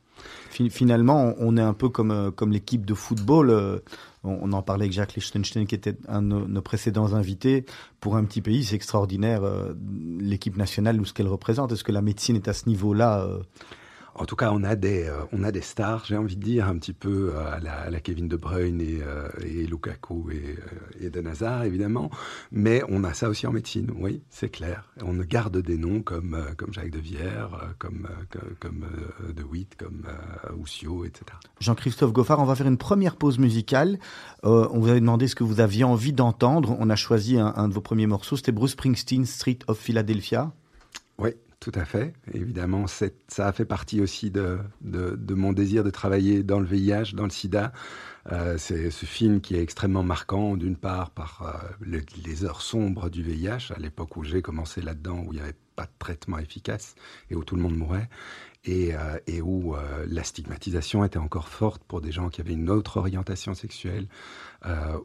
Finalement, 0.71 1.35
on 1.39 1.57
est 1.59 1.63
un 1.63 1.75
peu 1.75 1.91
comme, 1.91 2.11
euh, 2.11 2.31
comme 2.31 2.51
l'équipe 2.51 2.87
de 2.87 2.95
football. 2.95 3.51
Euh, 3.51 3.79
on 4.25 4.53
en 4.53 4.63
parlait 4.63 4.85
avec 4.85 4.93
Jacques 4.93 5.15
Lichtenstein, 5.15 5.67
qui 5.67 5.75
était 5.75 5.97
un 6.09 6.23
de 6.23 6.29
nos 6.29 6.63
précédents 6.63 7.13
invités. 7.13 7.67
Pour 8.01 8.17
un 8.17 8.25
petit 8.25 8.41
pays, 8.41 8.65
c'est 8.65 8.75
extraordinaire 8.75 9.45
euh, 9.45 9.75
l'équipe 10.19 10.57
nationale 10.57 11.01
ou 11.01 11.05
ce 11.05 11.13
qu'elle 11.13 11.29
représente. 11.29 11.73
Est-ce 11.73 11.85
que 11.85 11.93
la 11.93 12.03
médecine 12.03 12.37
est 12.37 12.49
à 12.49 12.55
ce 12.55 12.69
niveau-là 12.69 13.29
en 14.19 14.25
tout 14.25 14.37
cas, 14.37 14.51
on 14.53 14.63
a 14.65 14.77
des, 14.77 15.05
euh, 15.05 15.25
on 15.33 15.43
a 15.43 15.53
des 15.53 15.61
stars, 15.61 16.05
j'ai 16.07 16.17
envie 16.17 16.37
de 16.37 16.43
dire, 16.43 16.67
un 16.67 16.79
petit 16.79 16.93
peu 16.93 17.33
euh, 17.35 17.53
à 17.53 17.61
la, 17.61 17.75
à 17.81 17.91
la 17.91 18.01
Kevin 18.01 18.29
De 18.29 18.37
Bruyne 18.37 18.81
et, 18.81 19.01
euh, 19.03 19.29
et 19.45 19.67
Lukaku 19.67 20.31
et, 20.31 20.57
et 21.01 21.11
De 21.11 21.27
Hazard, 21.27 21.65
évidemment. 21.65 22.11
Mais 22.51 22.83
on 22.89 23.05
a 23.05 23.13
ça 23.13 23.29
aussi 23.29 23.47
en 23.47 23.53
médecine, 23.53 23.91
oui, 23.99 24.23
c'est 24.31 24.49
clair. 24.49 24.89
On 25.03 25.15
garde 25.17 25.59
des 25.59 25.77
noms 25.77 26.03
comme, 26.03 26.39
comme 26.57 26.73
Jacques 26.73 26.91
de 26.91 26.99
Vière, 26.99 27.75
comme, 27.79 28.09
comme, 28.61 28.87
De 29.35 29.43
Witt, 29.43 29.77
comme 29.77 30.05
Oussio, 30.59 31.05
etc. 31.05 31.25
Jean-Christophe 31.61 32.13
Goffard, 32.13 32.41
on 32.41 32.45
va 32.45 32.55
faire 32.55 32.67
une 32.67 32.79
première 32.79 33.17
pause 33.17 33.39
musicale. 33.39 33.99
on 34.43 34.79
vous 34.79 34.89
avait 34.89 35.01
demandé 35.01 35.29
ce 35.29 35.35
que 35.35 35.45
vous 35.45 35.61
aviez 35.61 35.85
envie 35.85 36.13
d'entendre. 36.13 36.77
On 36.79 36.91
a 36.91 36.97
choisi 36.97 37.39
un, 37.39 37.53
un 37.57 37.69
de 37.69 37.75
vos 37.75 37.81
premiers 37.81 38.07
morceaux, 38.07 38.37
c'était 38.37 38.53
Bruce 38.53 38.73
Springsteen, 38.73 39.27
Street 39.27 39.59
of 39.67 39.79
Philadelphia. 39.79 40.53
Oui, 41.19 41.31
tout 41.67 41.81
à 41.81 41.85
fait. 41.85 42.13
Évidemment, 42.33 42.87
ça 42.87 43.09
a 43.39 43.51
fait 43.51 43.65
partie 43.65 44.01
aussi 44.01 44.31
de, 44.31 44.61
mon 45.31 45.53
désir 45.53 45.83
de 45.83 45.91
travailler 45.91 46.45
dans 46.45 46.61
le 46.61 46.65
VIH, 46.65 47.15
dans 47.15 47.25
le 47.25 47.31
sida. 47.31 47.73
Euh, 48.31 48.57
c'est 48.57 48.93
ce 48.93 49.05
film 49.05 49.41
qui 49.41 49.57
est 49.57 49.63
extrêmement 49.63 50.05
marquant, 50.05 50.57
d'une 50.57 50.77
part 50.77 51.11
par 51.11 51.43
euh, 51.43 51.99
les, 52.25 52.45
heures 52.45 52.63
sombres 52.63 53.11
du 53.11 53.25
VIH, 53.25 53.73
à 53.75 53.81
l'époque 53.81 54.17
où 54.17 54.23
j'ai 54.23 54.43
commencé 54.43 54.81
là-dedans, 54.81 55.25
où 55.27 55.33
il 55.33 55.37
n'y 55.37 55.41
avait 55.41 55.57
pas 55.75 55.87
de 55.87 55.93
traitement 55.99 56.39
efficace 56.39 56.95
et 57.31 57.35
où 57.35 57.43
tout 57.43 57.57
le 57.57 57.63
monde 57.63 57.77
mourait, 57.77 58.09
et, 58.67 58.95
euh, 58.95 59.19
et 59.27 59.41
où 59.41 59.75
la 60.09 60.23
stigmatisation 60.23 61.05
était 61.05 61.19
encore 61.19 61.49
forte 61.49 61.83
pour 61.85 62.01
des 62.01 62.13
gens 62.13 62.29
qui 62.29 62.41
avaient 62.41 62.53
une 62.53 62.71
autre 62.71 62.99
orientation 62.99 63.55
sexuelle 63.55 64.07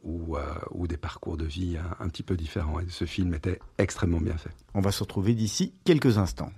ou, 0.03 0.37
ou, 0.71 0.87
des 0.87 0.97
parcours 0.97 1.37
de 1.37 1.45
vie 1.45 1.77
un, 1.77 2.03
un 2.03 2.09
petit 2.09 2.23
peu 2.23 2.35
différents. 2.35 2.79
Et 2.79 2.85
ce 2.89 3.05
film 3.05 3.33
était 3.33 3.59
extrêmement 3.77 4.19
bien 4.19 4.37
fait. 4.37 4.49
On 4.73 4.81
va 4.81 4.91
se 4.91 5.03
retrouver 5.03 5.35
d'ici 5.35 5.73
quelques 5.85 6.17
instants. 6.17 6.51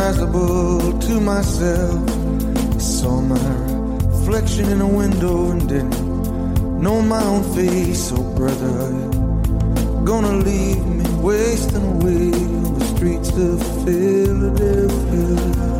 recognizable 0.00 0.98
to 0.98 1.20
myself. 1.20 2.00
I 2.74 2.78
saw 2.78 3.20
my 3.20 3.36
reflection 4.06 4.70
in 4.70 4.80
a 4.80 4.88
window 4.88 5.50
and 5.50 5.68
didn't 5.68 6.80
know 6.80 7.02
my 7.02 7.22
own 7.22 7.44
face. 7.54 8.10
Oh, 8.12 8.22
brother, 8.34 8.90
gonna 10.04 10.36
leave 10.38 10.84
me 10.86 11.04
wasting 11.22 11.84
away 11.84 12.32
on 12.32 12.78
the 12.78 12.84
streets 12.96 13.30
of 13.36 13.60
Philadelphia. 13.84 15.79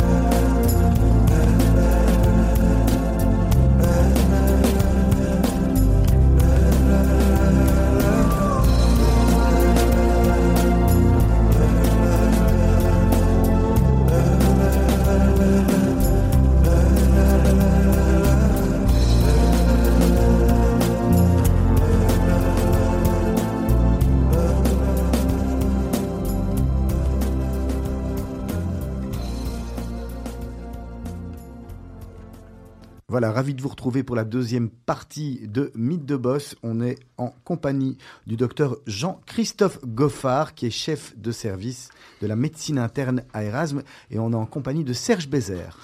Ravi 33.31 33.53
de 33.53 33.61
vous 33.61 33.69
retrouver 33.69 34.03
pour 34.03 34.15
la 34.15 34.23
deuxième 34.23 34.69
partie 34.69 35.47
de 35.47 35.71
Mythe 35.75 36.05
de 36.05 36.15
Boss. 36.15 36.55
On 36.63 36.81
est 36.81 36.99
en 37.17 37.33
compagnie 37.43 37.97
du 38.27 38.35
docteur 38.35 38.77
Jean-Christophe 38.87 39.79
Goffard, 39.85 40.53
qui 40.53 40.67
est 40.67 40.71
chef 40.71 41.17
de 41.17 41.31
service 41.31 41.89
de 42.21 42.27
la 42.27 42.35
médecine 42.35 42.77
interne 42.77 43.23
à 43.33 43.43
Erasme, 43.43 43.83
et 44.09 44.19
on 44.19 44.31
est 44.31 44.35
en 44.35 44.45
compagnie 44.45 44.83
de 44.83 44.93
Serge 44.93 45.29
Bézère. 45.29 45.77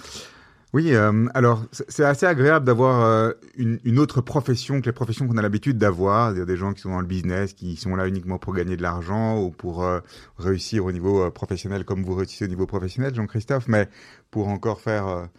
Oui, 0.73 0.93
euh, 0.93 1.27
alors 1.33 1.65
c'est 1.71 2.03
assez 2.03 2.25
agréable 2.25 2.65
d'avoir 2.65 3.05
euh, 3.05 3.31
une, 3.55 3.99
autre 3.99 4.19
profession 4.19 4.81
que 4.81 4.85
les 4.85 4.91
professions 4.91 5.25
qu'on 5.25 5.37
a 5.37 5.41
l'habitude 5.41 5.77
d'avoir. 5.77 6.27
A 6.27 6.33
des 6.33 6.57
gens 6.57 6.73
qui 6.73 6.81
sont 6.81 6.89
dans 6.89 6.99
le 6.99 7.07
business, 7.07 7.53
qui 7.53 7.77
sont 7.77 7.95
là 7.95 8.05
uniquement 8.05 8.37
pour 8.37 8.53
gagner 8.53 8.75
de 8.75 8.81
l'argent 8.81 9.41
ou 9.41 9.49
pour 9.49 9.85
euh, 9.85 10.01
réussir 10.37 10.83
au 10.83 10.91
niveau 10.91 11.31
professionnel 11.31 11.85
comme 11.85 12.03
vous 12.03 12.15
réussissez 12.15 12.43
au 12.43 12.49
niveau 12.49 12.65
professionnel, 12.65 13.15
Jean-Christophe, 13.15 13.69
mais 13.69 13.87
pour 14.29 14.49
encore 14.49 14.81
faire 14.81 15.29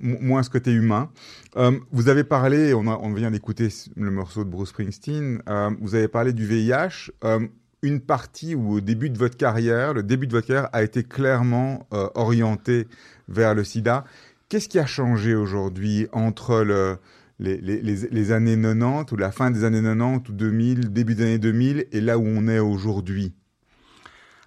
moins 0.00 0.42
ce 0.42 0.50
côté 0.50 0.72
humain. 0.72 1.08
vous 1.92 2.08
avez 2.08 2.24
parlé, 2.24 2.74
on, 2.74 2.88
on 2.88 3.12
vient 3.12 3.30
d'écouter 3.30 3.68
le 3.94 4.10
morceau 4.10 4.42
de 4.42 4.50
Bruce 4.50 4.70
Springsteen, 4.70 5.40
vous 5.80 5.94
avez 5.94 6.08
parlé 6.08 6.32
du 6.32 6.44
VIH 6.46 7.12
une 7.82 8.00
partie 8.00 8.56
où 8.56 8.72
au 8.72 8.80
début 8.80 9.10
de 9.10 9.18
votre 9.18 9.36
carrière, 9.36 9.94
le 9.94 10.02
début 10.02 10.26
de 10.26 10.32
votre 10.32 10.48
carrière 10.48 10.70
a 10.72 10.82
été 10.82 11.04
clairement 11.04 11.86
orienté 12.14 12.88
vers 13.28 13.54
le 13.54 13.64
sida. 13.64 14.04
Qu'est-ce 14.48 14.68
qui 14.68 14.78
a 14.78 14.86
changé 14.86 15.34
aujourd'hui 15.34 16.06
entre 16.12 16.62
le, 16.62 16.98
les, 17.38 18.32
années 18.32 18.56
90 18.56 19.12
ou 19.12 19.16
la 19.16 19.32
fin 19.32 19.50
des 19.50 19.64
années 19.64 19.82
90 19.82 20.28
ou 20.28 20.32
2000, 20.32 20.92
début 20.92 21.14
des 21.14 21.22
années 21.22 21.38
2000 21.38 21.86
et 21.90 22.00
là 22.00 22.18
où 22.18 22.24
on 22.26 22.48
est 22.48 22.60
aujourd'hui? 22.60 23.34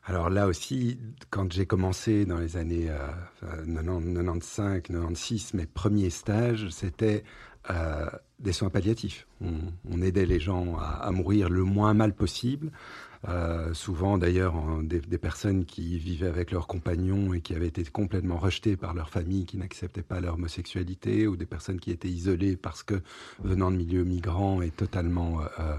Alors 0.05 0.29
là 0.29 0.47
aussi, 0.47 0.99
quand 1.29 1.51
j'ai 1.53 1.67
commencé 1.67 2.25
dans 2.25 2.39
les 2.39 2.57
années 2.57 2.89
95, 3.41 4.81
96, 4.81 5.53
mes 5.53 5.67
premiers 5.67 6.09
stages, 6.09 6.69
c'était 6.71 7.23
euh, 7.69 8.07
des 8.39 8.53
soins 8.53 8.69
palliatifs. 8.69 9.27
On, 9.41 10.01
aidait 10.01 10.25
les 10.25 10.39
gens 10.39 10.77
à, 10.79 11.11
mourir 11.11 11.49
le 11.49 11.63
moins 11.63 11.93
mal 11.93 12.13
possible 12.13 12.71
euh, 13.27 13.73
souvent 13.73 14.17
d'ailleurs 14.17 14.55
des, 14.81 15.17
personnes 15.17 15.65
qui 15.65 15.97
vivaient 15.97 16.27
avec 16.27 16.51
leurs 16.51 16.67
compagnons 16.67 17.33
et 17.33 17.41
qui 17.41 17.53
avaient 17.53 17.67
été 17.67 17.83
complètement 17.83 18.37
rejetées 18.37 18.77
par 18.77 18.93
leur 18.93 19.09
famille, 19.09 19.45
qui 19.45 19.57
n'acceptaient 19.57 20.03
pas 20.03 20.21
leur 20.21 20.35
homosexualité, 20.35 21.27
ou 21.27 21.35
des 21.35 21.45
personnes 21.45 21.79
qui 21.79 21.91
étaient 21.91 22.09
isolées 22.09 22.55
parce 22.55 22.81
que 22.81 23.01
venant 23.43 23.71
de 23.71 23.75
milieux 23.75 24.05
migrants 24.05 24.61
et 24.61 24.69
totalement 24.69 25.41
euh, 25.41 25.45
euh, 25.59 25.77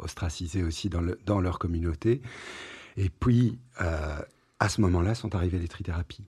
ostracisées 0.00 0.64
aussi 0.64 0.88
dans, 0.88 1.00
le, 1.00 1.18
dans, 1.24 1.40
leur 1.40 1.60
communauté. 1.60 2.20
Et 2.96 3.08
puis, 3.10 3.58
à 3.78 4.68
ce 4.68 4.80
moment-là, 4.82 5.14
sont 5.14 5.34
arrivées 5.34 5.58
les 5.58 5.68
trithérapies. 5.68 6.26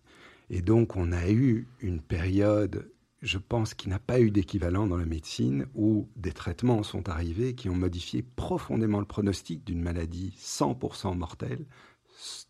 Et 0.51 0.63
donc, 0.63 0.97
on 0.97 1.13
a 1.13 1.29
eu 1.29 1.67
une 1.81 2.01
période 2.01 2.89
je 3.25 3.39
pense 3.39 3.73
qu'il 3.73 3.89
n'a 3.89 3.99
pas 3.99 4.21
eu 4.21 4.31
d'équivalent 4.31 4.87
dans 4.87 4.99
la 4.99 5.07
médecine 5.07 5.67
où 5.75 6.09
des 6.15 6.33
traitements 6.33 6.83
sont 6.83 7.09
arrivés 7.09 7.55
qui 7.55 7.71
ont 7.71 7.75
modifié 7.75 8.23
profondément 8.23 9.01
le 9.01 9.07
pronostic 9.07 9.65
d'une 9.65 9.81
maladie 9.81 10.35
100% 10.39 11.17
mortelle, 11.17 11.65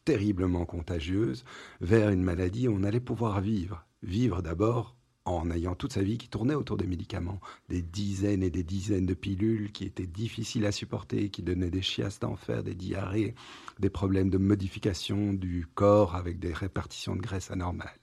terriblement 0.04 0.66
contagieuse, 0.66 1.44
vers 1.80 2.10
une 2.10 2.24
maladie 2.24 2.66
où 2.66 2.74
on 2.74 2.82
allait 2.82 3.00
pouvoir 3.00 3.40
vivre. 3.40 3.86
Vivre 4.02 4.42
d'abord 4.42 4.96
en 5.24 5.50
ayant 5.50 5.76
toute 5.76 5.92
sa 5.92 6.02
vie 6.02 6.18
qui 6.18 6.28
tournait 6.28 6.56
autour 6.56 6.76
des 6.76 6.88
médicaments, 6.88 7.40
des 7.68 7.80
dizaines 7.80 8.42
et 8.42 8.50
des 8.50 8.64
dizaines 8.64 9.06
de 9.06 9.14
pilules 9.14 9.72
qui 9.72 9.84
étaient 9.84 10.06
difficiles 10.06 10.66
à 10.66 10.72
supporter, 10.72 11.30
qui 11.30 11.42
donnaient 11.42 11.70
des 11.70 11.82
chiasses 11.82 12.18
d'enfer, 12.18 12.62
des 12.62 12.74
diarrhées, 12.74 13.34
des 13.78 13.90
problèmes 13.90 14.28
de 14.28 14.38
modification 14.38 15.32
du 15.32 15.66
corps 15.74 16.16
avec 16.16 16.40
des 16.40 16.52
répartitions 16.52 17.16
de 17.16 17.22
graisse 17.22 17.50
anormales 17.50 17.94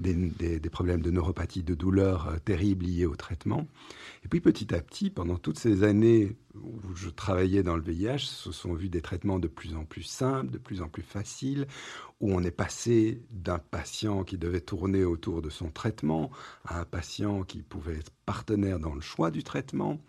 des, 0.00 0.70
problèmes 0.70 1.02
de 1.02 1.10
neuropathie, 1.10 1.62
de 1.62 1.74
douleurs 1.74 2.28
euh, 2.28 2.36
terribles 2.38 2.86
liés 2.86 3.06
au 3.06 3.16
traitement. 3.16 3.66
Et 4.24 4.28
puis 4.28 4.40
petit 4.40 4.74
à 4.74 4.80
petit, 4.80 5.10
pendant 5.10 5.36
toutes 5.36 5.58
ces 5.58 5.82
années 5.82 6.36
où 6.54 6.94
je 6.94 7.08
travaillais 7.10 7.62
dans 7.62 7.76
le 7.76 7.82
VIH, 7.82 8.26
se 8.26 8.52
sont 8.52 8.74
vus 8.74 8.88
des 8.88 9.02
traitements 9.02 9.38
de 9.38 9.48
plus 9.48 9.76
en 9.76 9.84
plus 9.84 10.02
simples, 10.02 10.50
de 10.50 10.58
plus 10.58 10.82
en 10.82 10.88
plus 10.88 11.02
faciles, 11.02 11.66
où 12.20 12.32
on 12.32 12.42
est 12.42 12.50
passé 12.50 13.22
d'un 13.30 13.58
patient 13.58 14.24
qui 14.24 14.36
devait 14.36 14.60
tourner 14.60 15.04
autour 15.04 15.42
de 15.42 15.50
son 15.50 15.70
traitement 15.70 16.30
à 16.64 16.80
un 16.80 16.84
patient 16.84 17.44
qui 17.44 17.62
pouvait 17.62 17.98
être 17.98 18.12
partenaire 18.26 18.78
dans 18.78 18.94
le 18.94 19.00
choix 19.00 19.30
du 19.30 19.42
traitement, 19.44 20.00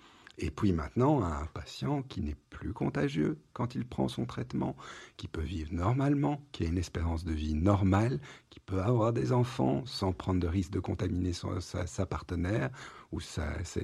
et 0.42 0.50
puis 0.50 0.74
maintenant, 0.74 1.24
un 1.24 1.46
patient 1.54 2.02
qui 2.02 2.22
n'est 2.22 2.36
plus 2.50 2.74
contagieux 2.74 3.38
quand 3.54 3.76
il 3.76 3.86
prend 3.86 4.08
son 4.08 4.26
traitement, 4.26 4.76
qui 5.16 5.28
peut 5.28 5.42
vivre 5.42 5.72
normalement, 5.72 6.42
qui 6.52 6.66
a 6.66 6.68
une 6.68 6.80
espérance 6.80 7.24
de 7.24 7.32
vie 7.32 7.54
normale, 7.54 8.20
qui 8.50 8.60
peut 8.60 8.82
avoir 8.82 9.14
des 9.14 9.34
enfants 9.34 9.84
sans 9.86 10.14
prendre 10.14 10.40
de 10.40 10.48
risque 10.48 10.72
de 10.72 10.80
contaminer 10.80 11.32
sa, 11.34 12.06
partenaire, 12.08 12.72
ou 13.12 13.20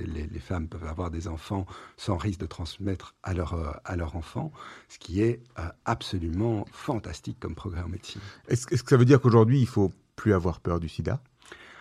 les, 0.02 0.40
femmes 0.40 0.68
peuvent 0.68 0.88
avoir 0.88 1.12
des 1.12 1.28
enfants 1.28 1.68
sans 1.96 2.18
risque 2.18 2.40
de 2.40 2.48
transmettre 2.48 3.14
à 3.22 3.36
leur, 3.36 3.80
à 3.86 3.96
leur 3.96 4.16
enfant, 4.16 4.52
ce 4.90 4.98
qui 4.98 5.22
est 5.22 5.44
euh, 5.60 5.70
absolument 5.86 6.66
fantastique 6.72 7.40
comme 7.40 7.54
progrès 7.54 7.82
en 7.82 7.90
médecine. 7.90 8.22
Est-ce 8.48 8.66
que 8.66 8.90
ça 8.90 8.98
veut 8.98 9.06
dire 9.06 9.22
qu'aujourd'hui, 9.22 9.60
il 9.60 9.68
faut 9.68 9.92
plus 10.16 10.34
avoir 10.34 10.60
peur 10.60 10.80
du 10.80 10.90
sida? 10.90 11.22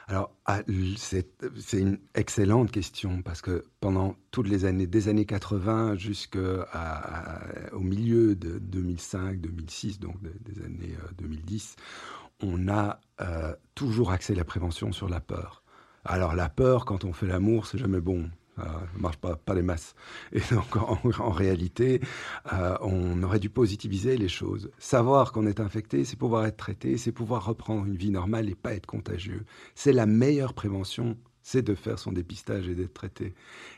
Alors, 0.08 0.30
ah, 0.44 0.60
c'est 0.96 1.26
une 1.72 1.98
excellente 2.14 2.70
question 2.70 3.22
parce 3.22 3.42
que 3.42 3.64
pendant 3.80 4.14
toutes 4.30 4.46
les 4.46 4.64
années, 4.64 4.86
des 4.86 5.08
années 5.08 5.26
80 5.26 5.96
jusqu'au 5.96 6.64
milieu 7.80 8.36
de 8.36 8.60
2005, 8.60 9.40
2006, 9.40 9.98
donc 9.98 10.14
des, 10.22 10.62
années 10.62 10.94
2010, 11.18 11.74
euh, 11.76 12.46
on 12.46 12.68
a 12.68 13.00
euh, 13.20 13.52
toujours 13.74 14.12
axé 14.12 14.36
la 14.36 14.44
prévention 14.44 14.92
sur 14.92 15.08
la 15.08 15.18
peur. 15.18 15.64
Alors 16.04 16.36
la 16.36 16.48
peur, 16.48 16.84
quand 16.84 17.02
on 17.04 17.12
fait 17.12 17.26
l'amour, 17.26 17.66
c'est 17.66 17.78
jamais 17.78 18.00
bon. 18.00 18.30
Ne 18.58 19.00
marche 19.00 19.18
pas, 19.18 19.36
pas 19.36 19.54
les 19.54 19.62
masses. 19.62 19.94
Et 20.32 20.40
donc, 20.50 20.76
en, 20.76 21.30
réalité, 21.30 22.00
euh, 22.52 22.76
on 22.80 23.22
aurait 23.22 23.38
dû 23.38 23.50
positiviser 23.50 24.16
les 24.16 24.28
choses. 24.28 24.70
Savoir 24.78 25.32
qu'on 25.32 25.46
est 25.46 25.60
infecté, 25.60 26.04
c'est 26.04 26.16
pouvoir 26.16 26.46
être 26.46 26.56
traité, 26.56 26.96
c'est 26.96 27.12
pouvoir 27.12 27.44
reprendre 27.44 27.84
une 27.86 27.96
vie 27.96 28.10
normale 28.10 28.48
et 28.48 28.54
pas 28.54 28.74
être 28.74 28.86
contagieux. 28.86 29.44
C'est 29.74 29.92
la 29.92 30.06
meilleure 30.06 30.54
prévention 30.54 31.16
c'est 31.46 31.62
de 31.62 31.76
faire 31.76 31.96
son 32.00 32.10
dépistage 32.10 32.66
et 32.66 32.74
d'être 32.74 32.92
traité. 32.92 33.32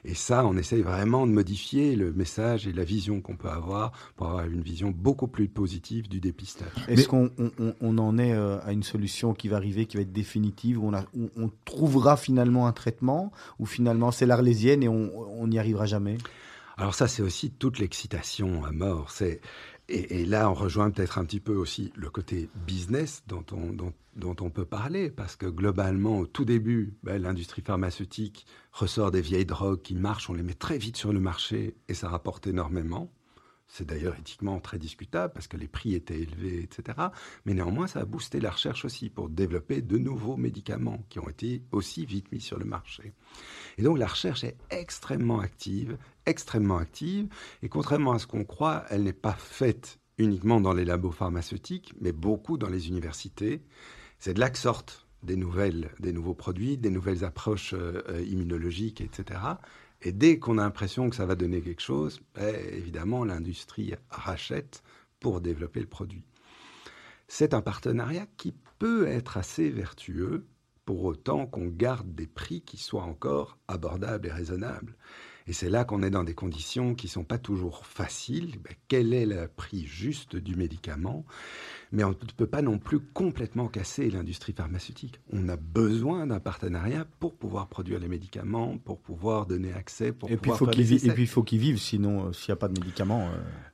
Et 0.07 0.15
ça, 0.15 0.47
on 0.47 0.57
essaye 0.57 0.81
vraiment 0.81 1.27
de 1.27 1.33
modifier 1.33 1.97
le 1.97 2.15
message 2.15 2.67
et 2.67 2.73
la 2.73 2.83
vision 2.83 3.21
qu'on 3.21 3.37
peut 3.37 3.51
avoir 3.51 3.93
pour 4.17 4.29
avoir 4.29 4.47
une 4.47 4.63
vision 4.63 4.91
beaucoup 4.91 5.27
plus 5.27 5.49
positive 5.49 6.09
du 6.09 6.19
dépistage. 6.19 6.73
Est-ce 6.89 7.07
qu'on 7.07 7.31
on, 7.83 7.99
en 7.99 8.17
est 8.17 8.33
euh, 8.33 8.59
à 8.65 8.73
une 8.73 8.83
solution 8.83 9.35
qui 9.35 9.49
va 9.49 9.57
arriver, 9.57 9.85
qui 9.85 9.99
va 9.99 10.03
être 10.03 10.15
définitive, 10.15 10.83
où 10.83 10.91
on, 10.91 11.31
on 11.37 11.51
trouvera 11.67 12.17
finalement 12.17 12.67
un 12.67 12.73
traitement, 12.73 13.33
ou 13.59 13.67
finalement 13.67 14.13
c'est 14.13 14.25
l'arlésienne 14.25 14.83
et 14.83 14.89
on 14.89 15.47
n'y 15.47 15.59
arrivera 15.59 15.85
jamais? 15.85 16.17
Alors 16.79 16.95
ça, 16.95 17.09
c'est 17.09 17.23
aussi 17.23 17.51
toute 17.51 17.81
l'excitation 17.81 18.65
à 18.65 18.71
mort. 18.71 19.11
C'est 19.11 19.41
et, 19.89 20.27
là, 20.27 20.51
on 20.51 20.55
rejoint 20.55 20.91
peut-être 20.91 21.19
un 21.19 21.25
petit 21.25 21.41
peu 21.41 21.55
aussi 21.55 21.93
le 21.97 22.11
côté 22.11 22.51
business 22.67 23.23
dont 23.27 23.45
on, 24.23 24.51
peut 24.51 24.67
parler, 24.67 25.11
parce 25.11 25.35
que 25.35 25.47
globalement, 25.47 26.19
au 26.19 26.27
tout 26.27 26.45
début, 26.45 26.95
ben, 27.03 27.23
l'industrie 27.23 27.63
pharmaceutique 27.63 28.47
ressort 28.73 29.11
des 29.11 29.23
vieilles 29.23 29.47
drogues 29.47 29.81
qui 29.81 29.95
marchent, 29.95 30.29
on 30.29 30.35
les 30.35 30.43
met 30.43 30.53
très 30.53 30.77
vite 30.77 30.99
sur 30.99 31.13
le 31.13 31.21
marché 31.21 31.75
et 31.89 31.95
ça 31.95 32.09
rapporte 32.09 32.47
énormément. 32.47 33.11
C'est 33.69 33.87
d'ailleurs 33.87 34.17
éthiquement 34.19 34.59
très 34.61 34.79
discutable 34.79 35.33
parce 35.35 35.47
que 35.47 35.59
les 35.59 35.69
prix 35.69 35.95
étaient 35.95 36.19
élevés, 36.19 36.63
etc. 36.63 36.99
Mais 37.45 37.53
néanmoins, 37.53 37.87
ça 37.87 38.01
a 38.01 38.05
boosté 38.07 38.41
la 38.41 38.51
recherche 38.51 38.87
aussi 38.87 39.11
pour 39.11 39.29
développer 39.29 39.83
de 39.83 39.99
nouveaux 39.99 40.39
médicaments 40.39 41.05
qui 41.11 41.19
ont 41.19 41.29
été 41.29 41.63
aussi 41.71 42.07
vite 42.07 42.33
mis 42.33 42.41
sur 42.41 42.59
le 42.59 42.65
marché. 42.65 43.13
Et 43.77 43.83
donc 43.83 43.99
la 43.99 44.07
recherche 44.07 44.43
est 44.43 44.57
extrêmement 44.71 45.41
active, 45.41 45.99
extrêmement 46.25 46.79
active. 46.79 47.29
Et 47.63 47.69
contrairement 47.69 48.13
à 48.13 48.19
ce 48.19 48.27
qu'on 48.27 48.45
croit, 48.45 48.85
elle 48.89 49.03
n'est 49.03 49.13
pas 49.13 49.35
faite 49.35 49.99
uniquement 50.17 50.61
dans 50.61 50.73
les 50.73 50.85
labos 50.85 51.13
pharmaceutiques, 51.13 51.95
mais 52.01 52.13
beaucoup 52.13 52.57
dans 52.57 52.71
les 52.71 52.89
universités. 52.89 53.63
C'est 54.19 54.35
de 54.35 54.41
là 54.41 54.51
que 54.51 54.59
sortent 54.59 55.07
des 55.23 55.37
nouvelles, 55.37 55.91
des 56.01 56.13
nouveaux 56.13 56.35
produits, 56.35 56.77
des 56.77 56.91
nouvelles 56.91 57.25
approches 57.25 57.75
euh, 57.75 58.03
euh, 58.09 58.23
immunologiques, 58.23 59.01
etc. 59.01 59.41
Et 60.03 60.13
dès 60.13 60.39
qu'on 60.39 60.59
a 60.59 60.63
l'impression 60.63 61.11
que 61.11 61.17
ça 61.17 61.27
va 61.27 61.35
donner 61.35 61.61
quelque 61.61 61.83
chose, 61.83 62.21
ben, 62.35 62.55
évidemment, 62.73 63.25
l'industrie 63.25 63.95
rachète 64.11 64.83
pour 65.21 65.41
développer 65.41 65.81
le 65.81 65.87
produit. 65.87 66.25
C'est 67.27 67.53
un 67.53 67.61
partenariat 67.61 68.27
qui 68.37 68.55
peut 68.79 69.07
être 69.07 69.37
assez 69.37 69.71
vertueux 69.71 70.47
pour 70.85 71.05
autant 71.05 71.47
qu'on 71.47 71.67
garde 71.67 72.15
des 72.15 72.27
prix 72.27 72.63
qui 72.63 72.79
soient 72.79 73.03
encore 73.03 73.59
abordables 73.69 74.27
et 74.29 74.33
raisonnables. 74.33 74.97
Et 75.49 75.55
c'est 75.55 75.71
là 75.71 75.87
qu'on 75.87 76.03
est 76.03 76.11
dans 76.11 76.25
des 76.25 76.35
conditions 76.35 76.95
qui 76.95 77.09
sont 77.09 77.25
pas 77.25 77.39
toujours 77.39 77.87
faciles. 77.87 78.59
Ben, 78.63 78.75
quel 78.87 79.15
est 79.15 79.25
le 79.25 79.49
prix 79.49 79.87
juste 79.87 80.37
du 80.37 80.57
médicament? 80.57 81.25
Mais 81.91 82.05
on 82.05 82.11
ne 82.11 82.15
peut 82.15 82.47
pas 82.47 82.61
non 82.61 82.77
plus 82.77 83.01
complètement 83.01 83.67
casser 83.67 84.11
l'industrie 84.11 84.53
pharmaceutique. 84.53 85.23
On 85.33 85.49
a 85.49 85.57
besoin 85.57 86.27
d'un 86.27 86.39
partenariat 86.39 87.07
pour 87.19 87.35
pouvoir 87.35 87.69
produire 87.69 87.99
les 87.99 88.09
médicaments, 88.09 88.77
pour 88.77 88.99
pouvoir 88.99 89.47
donner 89.47 89.73
accès, 89.73 90.13
pour 90.13 90.29
et 90.29 90.33
puis, 90.37 90.51
pouvoir 90.51 90.59
faut 90.59 90.71
et 90.71 90.85
puis 90.85 91.23
il 91.23 91.27
faut 91.27 91.43
qu'ils 91.43 91.61
vivent, 91.61 91.79
sinon 91.79 92.27
euh, 92.27 92.33
s'il 92.35 92.53
n'y 92.53 92.59
a 92.59 92.61
pas 92.61 92.69
de 92.69 92.79
médicaments, 92.79 93.31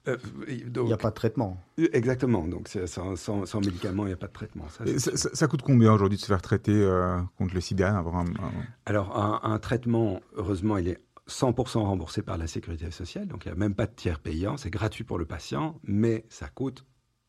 euh, 0.06 0.16
euh, 0.16 0.44
il 0.46 0.70
n'y 0.80 0.92
a 0.92 0.96
pas 0.96 1.10
de 1.10 1.16
traitement. 1.16 1.60
Exactement, 1.76 2.46
donc 2.46 2.68
sans, 2.68 3.16
sans, 3.16 3.60
médicaments, 3.60 4.04
il 4.04 4.08
n'y 4.08 4.12
a 4.12 4.16
pas 4.16 4.28
de 4.28 4.32
traitement. 4.32 4.66
Ça, 4.68 5.16
ça, 5.16 5.48
coûte 5.48 5.62
combien 5.62 5.92
aujourd'hui 5.92 6.18
de 6.18 6.22
se 6.22 6.28
faire 6.28 6.42
traiter 6.42 6.88
contre 7.36 7.52
le 7.52 7.60
sida 7.60 8.04
Alors 8.86 9.18
un, 9.18 9.40
un 9.42 9.58
traitement, 9.58 10.20
heureusement, 10.36 10.78
il 10.78 10.86
est 10.86 11.00
100% 11.28 11.78
remboursé 11.78 12.22
par 12.22 12.36
la 12.36 12.46
sécurité 12.46 12.90
sociale, 12.90 13.26
donc 13.28 13.44
il 13.44 13.48
n'y 13.48 13.52
a 13.52 13.56
même 13.56 13.74
pas 13.74 13.86
de 13.86 13.94
tiers 13.94 14.20
payant, 14.20 14.56
c'est 14.56 14.70
gratuit 14.70 15.04
pour 15.04 15.18
le 15.18 15.24
patient, 15.24 15.80
mais 15.84 16.26
ça 16.28 16.48
coûte 16.48 16.84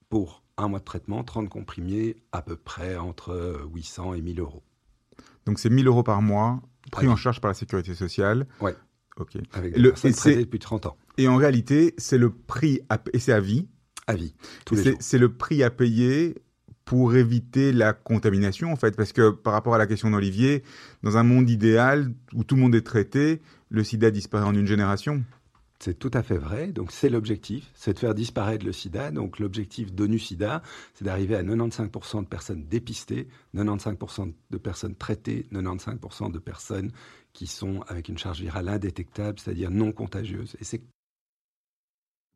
pour 0.10 0.44
un 0.58 0.68
mois 0.68 0.80
de 0.80 0.86
traitement, 0.86 1.24
30 1.24 1.50
comprimés, 1.50 2.18
à 2.32 2.42
peu 2.42 2.56
près 2.56 2.96
entre 2.98 3.68
800 3.74 4.16
et 4.16 4.22
1000 4.22 4.40
euros. 4.40 4.64
Donc 5.46 5.60
c'est 5.60 5.70
1000 5.70 5.88
euros 5.88 6.04
par 6.04 6.22
mois, 6.22 6.62
pris 6.92 7.08
en 7.08 7.16
charge 7.16 7.42
par 7.42 7.50
la 7.50 7.56
sécurité 7.56 7.96
sociale. 7.96 8.48
Oui. 8.62 8.72
Ok. 9.18 9.38
Avec 9.54 9.78
le, 9.78 9.94
personnes 9.94 10.40
depuis 10.40 10.60
30 10.60 10.88
ans. 10.88 10.98
Et 11.18 11.28
en 11.28 11.38
réalité, 11.38 11.94
c'est 11.98 12.18
le 12.18 12.30
prix, 12.32 12.82
à, 12.90 13.00
et 13.14 13.20
c'est 13.20 13.32
à 13.32 13.40
vie. 13.40 13.68
À 14.08 14.14
vie, 14.14 14.36
C'est 15.00 15.18
le 15.18 15.34
prix 15.34 15.64
à 15.64 15.72
payer 15.72 16.36
pour 16.84 17.16
éviter 17.16 17.72
la 17.74 17.94
contamination, 17.94 18.72
en 18.72 18.76
fait. 18.76 18.96
Parce 18.96 19.14
que 19.14 19.32
par 19.32 19.54
rapport 19.54 19.74
à 19.74 19.80
la 19.80 19.88
question 19.88 20.12
d'Olivier, 20.12 20.64
dans 21.02 21.18
un 21.18 21.24
monde 21.24 21.50
idéal 21.50 22.14
où 22.34 22.44
tout 22.44 22.56
le 22.56 22.62
monde 22.62 22.76
est 22.76 22.86
traité, 22.86 23.42
le 23.76 23.84
sida 23.84 24.10
disparaît 24.10 24.46
en 24.46 24.56
une 24.56 24.66
génération. 24.66 25.24
C'est 25.80 26.00
tout 26.00 26.12
à 26.14 26.24
fait 26.24 26.38
vrai. 26.38 26.72
Donc 26.72 26.92
c'est 26.94 27.10
l'objectif, 27.10 27.70
c'est 27.74 27.94
de 27.94 28.00
faire 28.00 28.16
disparaître 28.16 28.66
le 28.66 28.72
sida. 28.72 29.12
Donc 29.12 29.40
l'objectif 29.40 29.94
d'ONU-SIDA, 29.94 30.64
c'est 30.94 31.04
d'arriver 31.04 31.36
à 31.36 31.44
95% 31.44 32.24
de 32.24 32.28
personnes 32.28 32.66
dépistées, 32.66 33.28
95% 33.54 34.34
de 34.50 34.58
personnes 34.58 34.96
traitées, 34.96 35.46
95% 35.52 36.32
de 36.32 36.40
personnes 36.40 36.92
qui 37.34 37.48
sont 37.48 37.82
avec 37.88 38.08
une 38.08 38.18
charge 38.18 38.40
virale 38.40 38.70
indétectable, 38.70 39.38
c'est-à-dire 39.40 39.70
non 39.70 39.92
contagieuse. 39.92 40.56
Et 40.62 40.64
c'est 40.64 40.82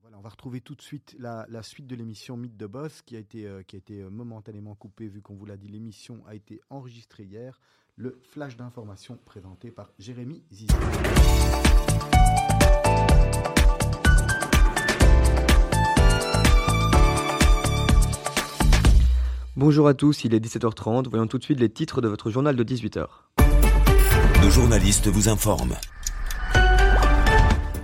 voilà, 0.02 0.18
on 0.18 0.22
va 0.22 0.30
retrouver 0.30 0.60
tout 0.60 0.76
de 0.76 0.82
suite 0.82 1.16
la, 1.20 1.46
suite 1.64 1.88
de 1.88 1.96
l'émission 1.96 2.36
Mythe 2.36 2.58
de 2.58 2.68
Boss 2.68 3.02
qui 3.04 3.16
a 3.16 3.20
été, 3.20 3.46
euh, 3.46 3.64
qui 3.64 3.78
a 3.78 3.80
été 3.80 4.02
euh, 4.02 4.10
momentanément 4.10 4.76
coupée 4.76 5.08
vu 5.08 5.22
qu'on 5.22 5.36
vous 5.36 5.46
l'a 5.46 5.56
dit. 5.56 5.70
L'émission 5.70 6.22
a 6.28 6.36
été 6.36 6.60
enregistrée 6.70 7.24
hier. 7.24 7.62
Le 8.02 8.18
flash 8.32 8.56
d'information 8.56 9.18
présenté 9.26 9.72
par 9.72 9.90
Jérémy 10.00 10.42
Zizou. 10.54 10.74
Bonjour 19.58 19.90
à 19.90 19.94
tous, 19.94 20.24
il 20.24 20.34
est 20.34 20.40
17h30. 20.40 21.10
Voyons 21.10 21.28
tout 21.28 21.40
de 21.40 21.44
suite 21.44 21.60
les 21.60 21.68
titres 21.68 22.00
de 22.00 22.08
votre 22.08 22.30
journal 22.30 22.56
de 22.56 22.64
18h. 22.64 23.06
Nos 24.42 24.50
journalistes 24.50 25.10
vous 25.10 25.28
informent. 25.28 25.76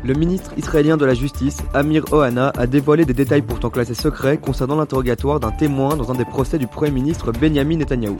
Le 0.05 0.13
ministre 0.13 0.53
israélien 0.55 0.95
de 0.95 1.03
la 1.03 1.13
Justice, 1.13 1.57
Amir 1.73 2.05
Ohana, 2.13 2.53
a 2.55 2.67
dévoilé 2.67 3.03
des 3.03 3.13
détails 3.13 3.41
pourtant 3.41 3.69
classés 3.69 3.93
secrets 3.93 4.37
concernant 4.37 4.77
l'interrogatoire 4.77 5.41
d'un 5.41 5.51
témoin 5.51 5.97
dans 5.97 6.09
un 6.09 6.15
des 6.15 6.23
procès 6.23 6.57
du 6.57 6.67
Premier 6.67 6.91
ministre 6.91 7.33
Benjamin 7.33 7.75
Netanyahou. 7.75 8.17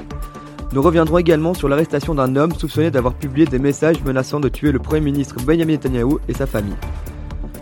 Nous 0.76 0.82
reviendrons 0.82 1.20
également 1.20 1.54
sur 1.54 1.70
l'arrestation 1.70 2.16
d'un 2.16 2.36
homme 2.36 2.52
soupçonné 2.52 2.92
d'avoir 2.92 3.14
publié 3.14 3.46
des 3.46 3.60
messages 3.60 4.04
menaçant 4.04 4.42
de 4.42 4.50
tuer 4.50 4.74
le 4.74 4.80
Premier 4.80 5.00
ministre 5.00 5.38
Benjamin 5.42 5.72
Netanyahou 5.72 6.20
et 6.28 6.34
sa 6.34 6.46
famille. 6.46 6.76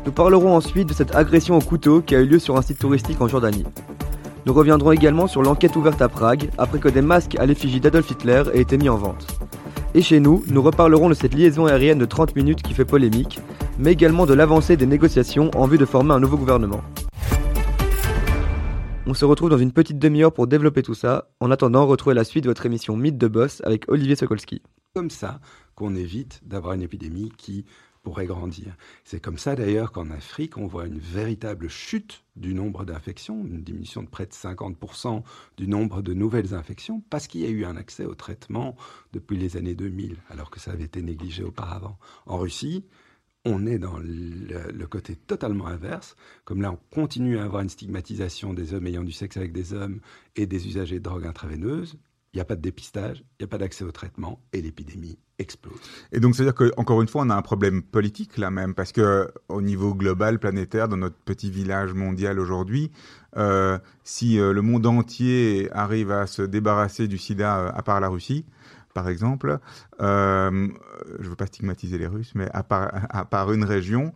Nous 0.04 0.12
parlerons 0.12 0.56
ensuite 0.56 0.89
de 0.89 0.95
cette 0.95 1.13
agression 1.13 1.56
au 1.56 1.62
couteau 1.62 2.02
qui 2.02 2.15
a 2.15 2.21
eu 2.21 2.26
lieu 2.26 2.39
sur 2.39 2.58
un 2.58 2.63
site 2.63 2.80
touristique 2.80 3.21
en 3.21 3.28
Jordanie. 3.28 3.65
Nous 4.47 4.54
reviendrons 4.54 4.91
également 4.91 5.28
sur 5.28 5.43
l'enquête 5.43 5.76
ouverte 5.76 6.02
à 6.02 6.10
Prague 6.10 6.49
après 6.58 6.80
que 6.80 6.89
des 6.89 7.04
masques 7.04 7.36
à 7.38 7.45
l'effigie 7.45 7.80
d'Adolf 7.80 8.10
Hitler 8.10 8.45
aient 8.52 8.62
été 8.62 8.80
mis 8.80 8.89
en 8.89 8.97
vente. 8.97 9.28
Et 9.93 10.02
chez 10.02 10.19
nous, 10.19 10.43
nous 10.47 10.63
reparlerons 10.63 11.10
de 11.10 11.13
cette 11.13 11.36
liaison 11.36 11.67
aérienne 11.67 11.99
de 11.99 12.06
30 12.06 12.36
minutes 12.36 12.63
qui 12.63 12.73
fait 12.73 12.84
polémique, 12.84 13.39
mais 13.78 13.91
également 13.91 14.26
de 14.26 14.34
l'avancée 14.34 14.76
des 14.76 14.88
négociations 14.88 15.52
en 15.56 15.67
vue 15.67 15.78
de 15.78 15.86
former 15.86 16.15
un 16.15 16.19
nouveau 16.19 16.38
gouvernement. 16.38 16.82
On 19.06 19.13
se 19.13 19.26
retrouve 19.26 19.50
dans 19.50 19.58
une 19.58 19.74
petite 19.74 20.00
demi-heure 20.00 20.32
pour 20.32 20.48
développer 20.48 20.82
tout 20.82 20.94
ça. 20.94 21.30
En 21.42 21.52
attendant, 21.52 21.86
retrouvez 21.86 22.16
la 22.16 22.24
suite 22.24 22.46
de 22.46 22.50
votre 22.50 22.66
émission 22.66 22.96
Mythe 22.96 23.18
de 23.18 23.28
Boss 23.28 23.62
avec 23.66 23.84
Olivier 23.92 24.16
Sokolski. 24.16 24.62
Comme 24.96 25.10
ça 25.10 25.42
qu'on 25.76 25.94
évite 25.94 26.39
d'avoir 26.48 26.74
une 26.74 26.84
épidémie 26.84 27.30
qui 27.38 27.66
pourrait 28.02 28.26
grandir. 28.26 28.78
C'est 29.04 29.20
comme 29.20 29.38
ça 29.38 29.58
d'ailleurs 29.58 29.92
qu'en 29.92 30.10
Afrique, 30.10 30.58
on 30.58 30.68
voit 30.68 30.86
une 30.86 31.00
véritable 31.00 31.68
chute 31.68 32.24
du 32.38 32.54
nombre 32.54 32.86
d'infections, 32.86 33.46
une 33.46 33.62
diminution 33.62 34.04
de 34.04 34.08
près 34.10 34.26
de 34.26 34.32
50% 34.32 35.24
du 35.58 35.68
nombre 35.68 36.02
de 36.02 36.13
nouvelles 36.13 36.54
infections, 36.54 37.04
parce 37.10 37.28
qu'il 37.28 37.42
y 37.42 37.46
a 37.46 37.50
eu 37.50 37.66
un 37.66 37.76
accès 37.76 38.06
au 38.06 38.16
traitement 38.16 38.78
depuis 39.12 39.38
les 39.38 39.58
années 39.58 39.76
2000, 39.76 40.16
alors 40.30 40.50
que 40.50 40.62
ça 40.62 40.72
avait 40.72 40.86
été 40.86 41.02
négligé 41.02 41.44
auparavant. 41.44 41.98
En 42.26 42.38
Russie, 42.38 42.86
on 43.45 43.65
est 43.65 43.79
dans 43.79 43.97
le, 43.97 44.86
côté 44.88 45.15
totalement 45.15 45.67
inverse. 45.67 46.15
Comme 46.45 46.62
là, 46.62 46.71
on 46.71 46.79
continue 46.95 47.38
à 47.38 47.43
avoir 47.43 47.62
une 47.62 47.69
stigmatisation 47.69 48.53
des 48.53 48.73
hommes 48.73 48.88
ayant 48.88 49.03
du 49.03 49.12
sexe 49.12 49.38
avec 49.38 49.51
des 49.51 49.73
hommes 49.73 49.99
et 50.36 50.45
des 50.45 50.67
usagers 50.67 50.99
de 50.99 51.03
drogues 51.03 51.25
intraveineuses. 51.25 51.97
Il 52.34 52.38
n'y 52.38 52.41
a 52.41 52.45
pas 52.45 52.56
de 52.56 52.62
dépistage, 52.62 53.19
il 53.39 53.43
n'y 53.43 53.45
a 53.45 53.47
pas 53.47 53.60
d'accès 53.60 53.84
au 53.84 53.91
traitement 53.91 54.39
et 54.53 54.62
l'épidémie 54.62 55.19
explose. 55.38 55.79
Et 56.12 56.19
donc, 56.19 56.36
c'est-à-dire 56.36 56.56
qu'encore 56.56 57.01
une 57.03 57.08
fois, 57.08 57.23
on 57.23 57.29
a 57.29 57.36
un 57.36 57.41
problème 57.43 57.84
politique 57.84 58.38
là 58.38 58.49
même, 58.49 58.73
parce 58.73 58.91
que 58.91 59.32
au 59.49 59.62
niveau 59.62 59.93
global, 59.93 60.39
planétaire, 60.39 60.88
dans 60.88 60.97
notre 60.97 61.15
petit 61.15 61.51
village 61.51 61.93
mondial 61.93 62.39
aujourd'hui, 62.39 62.91
euh, 63.38 63.77
si 64.03 64.39
euh, 64.39 64.51
le 64.51 64.63
monde 64.63 64.88
entier 64.88 65.69
arrive 65.73 66.10
à 66.10 66.25
se 66.25 66.41
débarrasser 66.41 67.08
du 67.08 67.19
sida, 67.19 67.60
euh, 67.60 67.71
à 67.71 67.84
part 67.84 67.99
la 67.99 68.10
Russie, 68.10 68.45
par 68.93 69.10
exemple, 69.10 69.60
euh, 70.01 70.67
je 71.19 71.23
ne 71.23 71.29
veux 71.29 71.36
pas 71.36 71.47
stigmatiser 71.47 71.97
les 71.97 72.08
Russes, 72.08 72.34
mais 72.36 72.49
à 72.53 72.63
part, 72.63 72.91
à 73.10 73.25
part 73.25 73.51
une 73.51 73.63
région, 73.63 74.13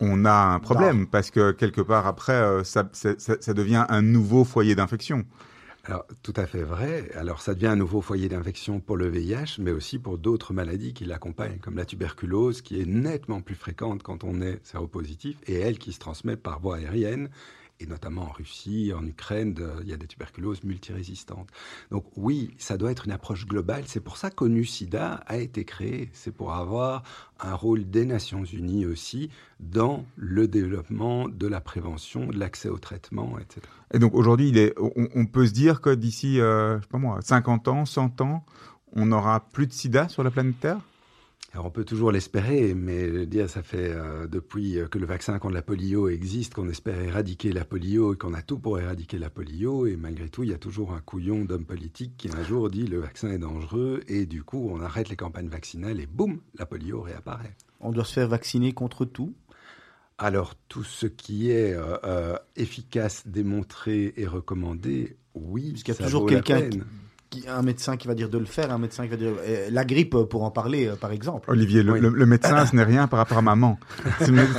on 0.00 0.24
a 0.24 0.32
un 0.32 0.58
problème, 0.58 1.06
parce 1.06 1.30
que 1.30 1.52
quelque 1.52 1.80
part 1.80 2.06
après, 2.06 2.64
ça, 2.64 2.88
ça, 2.92 3.14
ça 3.16 3.54
devient 3.54 3.86
un 3.88 4.02
nouveau 4.02 4.44
foyer 4.44 4.74
d'infection. 4.74 5.24
Alors, 5.88 6.04
tout 6.24 6.34
à 6.36 6.46
fait 6.46 6.64
vrai. 6.64 7.08
Alors, 7.14 7.40
ça 7.40 7.54
devient 7.54 7.68
un 7.68 7.76
nouveau 7.76 8.00
foyer 8.00 8.28
d'infection 8.28 8.80
pour 8.80 8.96
le 8.96 9.08
VIH, 9.08 9.58
mais 9.60 9.70
aussi 9.70 10.00
pour 10.00 10.18
d'autres 10.18 10.52
maladies 10.52 10.92
qui 10.92 11.04
l'accompagnent, 11.04 11.58
comme 11.58 11.76
la 11.76 11.84
tuberculose, 11.84 12.60
qui 12.60 12.80
est 12.80 12.86
nettement 12.86 13.40
plus 13.40 13.54
fréquente 13.54 14.02
quand 14.02 14.24
on 14.24 14.40
est 14.40 14.58
séropositif, 14.66 15.36
et 15.46 15.54
elle 15.54 15.78
qui 15.78 15.92
se 15.92 16.00
transmet 16.00 16.36
par 16.36 16.58
voie 16.58 16.78
aérienne 16.78 17.28
et 17.80 17.86
notamment 17.86 18.22
en 18.22 18.30
Russie, 18.30 18.92
en 18.96 19.04
Ukraine, 19.06 19.54
il 19.82 19.88
y 19.88 19.92
a 19.92 19.96
des 19.96 20.06
tuberculoses 20.06 20.64
multirésistantes. 20.64 21.48
Donc 21.90 22.04
oui, 22.16 22.54
ça 22.58 22.76
doit 22.76 22.90
être 22.90 23.06
une 23.06 23.12
approche 23.12 23.46
globale. 23.46 23.84
C'est 23.86 24.00
pour 24.00 24.16
ça 24.16 24.30
qu'ONU-SIDA 24.30 25.22
a 25.26 25.36
été 25.36 25.64
créé. 25.64 26.10
C'est 26.12 26.32
pour 26.32 26.54
avoir 26.54 27.02
un 27.40 27.54
rôle 27.54 27.88
des 27.88 28.04
Nations 28.04 28.44
Unies 28.44 28.86
aussi 28.86 29.30
dans 29.60 30.04
le 30.16 30.48
développement 30.48 31.28
de 31.28 31.46
la 31.46 31.60
prévention, 31.60 32.26
de 32.26 32.38
l'accès 32.38 32.68
au 32.68 32.78
traitement, 32.78 33.38
etc. 33.38 33.60
Et 33.92 33.98
donc 33.98 34.14
aujourd'hui, 34.14 34.52
on, 34.78 35.26
peut 35.26 35.46
se 35.46 35.52
dire 35.52 35.80
que 35.80 35.94
d'ici, 35.94 36.40
euh, 36.40 36.78
je 36.78 36.82
sais 36.82 36.88
pas 36.88 36.98
moi, 36.98 37.20
50 37.20 37.68
ans, 37.68 37.84
100 37.84 38.20
ans, 38.20 38.44
on 38.92 39.06
n'aura 39.06 39.40
plus 39.40 39.66
de 39.66 39.72
sida 39.72 40.08
sur 40.08 40.22
la 40.22 40.30
planète 40.30 40.58
Terre? 40.60 40.80
On 41.64 41.70
peut 41.70 41.84
toujours 41.84 42.12
l'espérer, 42.12 42.74
mais 42.74 43.26
dire 43.26 43.48
ça 43.48 43.62
fait 43.62 43.90
euh, 43.90 44.26
depuis 44.26 44.78
que 44.90 44.98
le 44.98 45.06
vaccin 45.06 45.38
contre 45.38 45.54
la 45.54 45.62
polio 45.62 46.08
existe 46.08 46.54
qu'on 46.54 46.68
espère 46.68 47.00
éradiquer 47.00 47.52
la 47.52 47.64
polio 47.64 48.14
et 48.14 48.16
qu'on 48.16 48.34
a 48.34 48.42
tout 48.42 48.58
pour 48.58 48.78
éradiquer 48.78 49.18
la 49.18 49.30
polio, 49.30 49.86
et 49.86 49.96
malgré 49.96 50.28
tout, 50.28 50.42
il 50.42 50.50
y 50.50 50.54
a 50.54 50.58
toujours 50.58 50.92
un 50.92 51.00
couillon 51.00 51.44
d'homme 51.44 51.64
politique 51.64 52.16
qui 52.16 52.28
un 52.28 52.42
jour 52.42 52.70
dit 52.70 52.86
le 52.86 52.98
vaccin 52.98 53.30
est 53.30 53.38
dangereux, 53.38 54.00
et 54.08 54.26
du 54.26 54.42
coup, 54.42 54.68
on 54.70 54.80
arrête 54.80 55.08
les 55.08 55.16
campagnes 55.16 55.48
vaccinales 55.48 56.00
et 56.00 56.06
boum, 56.06 56.40
la 56.58 56.66
polio 56.66 57.00
réapparaît. 57.00 57.56
On 57.80 57.92
doit 57.92 58.04
se 58.04 58.12
faire 58.12 58.28
vacciner 58.28 58.72
contre 58.72 59.04
tout? 59.04 59.34
Alors, 60.18 60.54
tout 60.68 60.84
ce 60.84 61.06
qui 61.06 61.50
est 61.50 61.74
euh, 61.74 61.96
euh, 62.04 62.36
efficace, 62.56 63.26
démontré 63.26 64.14
et 64.16 64.26
recommandé, 64.26 65.16
oui. 65.34 65.72
Parce 65.72 65.82
qu'il 65.82 65.94
y 65.94 65.98
a 65.98 66.04
toujours 66.04 66.26
quelqu'un 66.26 66.70
un 67.48 67.62
médecin 67.62 67.96
qui 67.96 68.08
va 68.08 68.14
dire 68.14 68.28
de 68.28 68.38
le 68.38 68.44
faire, 68.44 68.72
un 68.72 68.78
médecin 68.78 69.04
qui 69.04 69.10
va 69.10 69.16
dire 69.16 69.32
euh, 69.46 69.68
la 69.70 69.84
grippe 69.84 70.14
euh, 70.14 70.24
pour 70.24 70.44
en 70.44 70.50
parler, 70.50 70.86
euh, 70.86 70.96
par 70.96 71.12
exemple. 71.12 71.50
Olivier, 71.50 71.82
le, 71.82 72.26
médecin, 72.26 72.66
ce 72.66 72.74
n'est 72.74 72.84
rien 72.84 73.06
par 73.08 73.18
rapport 73.18 73.38
à 73.38 73.42
maman. 73.42 73.78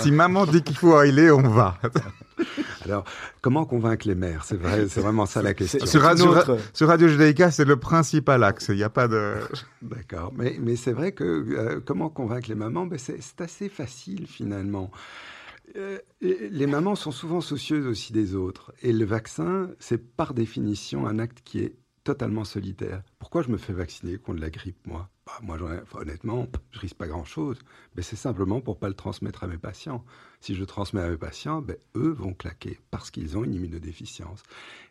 si, 0.01 0.12
maman 0.12 0.45
dit 0.45 0.62
qu'il 0.62 0.75
faut 0.75 0.95
aller, 0.95 1.32
on 1.32 1.41
va. 1.41 1.77
Alors, 2.86 3.03
comment 3.41 3.65
convaincre 3.65 4.08
les 4.08 4.15
mères? 4.15 4.43
C'est 4.45 4.58
vrai, 4.58 4.88
c'est 4.88 5.01
vraiment 5.01 5.25
ça 5.25 5.41
la 5.41 5.53
question. 5.53 5.86
Sur, 5.86 6.01
Radio, 6.88 7.08
Judaïka, 7.08 7.51
c'est 7.51 7.65
le 7.65 7.77
principal 7.77 8.43
axe. 8.43 8.67
Il 8.69 8.75
n'y 8.75 8.84
a 8.84 8.89
pas 8.89 9.08
de. 9.08 9.36
D'accord, 9.82 10.34
mais, 10.38 10.58
mais 10.60 10.75
c'est 10.75 10.93
vrai 10.93 11.12
que 11.12 11.82
comment 11.86 12.10
convaincre 12.10 12.49
les 12.49 12.56
mamans? 12.56 12.86
Ben 12.86 12.99
c'est, 12.99 13.19
assez 13.39 13.69
facile 13.69 14.27
finalement. 14.27 14.91
les 16.21 16.67
mamans 16.67 16.95
sont 16.95 17.12
souvent 17.12 17.41
soucieuses 17.41 17.88
aussi 17.88 18.13
des 18.13 18.36
autres. 18.36 18.71
Et 18.82 18.93
le 18.93 19.06
vaccin, 19.06 19.69
c'est 19.80 20.15
par 20.15 20.34
définition 20.34 21.08
un 21.08 21.19
acte 21.19 21.39
qui 21.43 21.60
est 21.60 21.75
totalement 22.08 22.46
solitaire. 22.46 23.04
Pourquoi 23.20 23.41
je 23.41 23.50
me 23.50 23.58
fais 23.58 23.74
vacciner 23.74 24.17
contre 24.17 24.39
la 24.39 24.50
grippe, 24.50 24.88
moi? 24.88 25.10
Bah, 25.26 25.34
moi, 25.41 25.58
honnêtement, 25.93 26.48
je 26.72 26.80
risque 26.80 26.96
pas 26.96 27.08
grand-chose. 27.08 27.60
Mais 27.98 28.02
c'est 28.02 28.15
simplement 28.15 28.62
pour 28.62 28.80
pas 28.80 28.88
le 28.88 28.93
transmettre 28.93 29.43
à 29.43 29.48
mes 29.48 29.58
patients. 29.58 30.06
Si 30.39 30.56
je 30.56 30.63
transmets 30.63 31.02
à 31.02 31.10
mes 31.10 31.17
patients, 31.17 31.62
ben, 31.62 31.76
eux 31.98 32.13
vont 32.17 32.34
claquer 32.34 32.80
parce 32.91 33.12
qu'ils 33.12 33.38
ont 33.38 33.43
une 33.43 33.54
immunodéficience. 33.54 34.41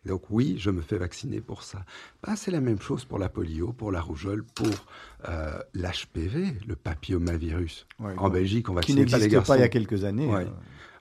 donc 0.05 0.29
oui, 0.29 0.57
je 0.59 0.69
me 0.69 0.83
fais 0.83 0.99
vacciner 0.99 1.41
pour 1.41 1.63
ça. 1.63 1.85
Ben, 2.21 2.35
c'est 2.35 2.51
la 2.51 2.61
même 2.61 2.79
chose 2.79 3.03
pour 3.03 3.17
la 3.17 3.29
polio, 3.29 3.73
pour 3.73 3.91
la 3.91 3.99
rougeole, 3.99 4.43
pour 4.43 4.85
euh, 5.27 5.57
l'HPV, 5.73 6.53
le 6.67 6.75
papillomavirus. 6.75 7.87
en 7.99 8.29
Belgique, 8.29 8.69
on 8.69 8.75
vaccinait 8.75 9.07
pas 9.07 9.17
les 9.17 9.27
garçons. 9.27 9.53
pas 9.53 9.57
il 9.57 9.61
y 9.61 9.63
a 9.63 9.69
quelques 9.69 10.03
années. 10.03 10.31
Euh. 10.31 10.45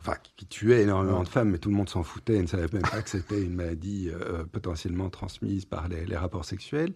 Enfin, 0.07 0.19
qui 0.37 0.47
tuait 0.47 0.83
énormément 0.83 1.23
de 1.23 1.29
femmes, 1.29 1.51
mais 1.51 1.59
tout 1.59 1.69
le 1.69 1.75
monde 1.75 1.89
s'en 1.89 2.03
foutait 2.03 2.37
et 2.37 2.43
ne 2.43 2.47
savait 2.47 2.69
même 2.73 2.83
pas 2.83 3.03
que 3.03 3.11
c'était 3.11 3.43
une 3.43 3.55
maladie 3.55 4.09
euh, 4.11 4.45
potentiellement 4.45 5.11
transmise 5.11 5.65
par 5.65 5.89
les, 5.89 6.05
les 6.05 6.17
rapports 6.17 6.45
sexuels. 6.45 6.95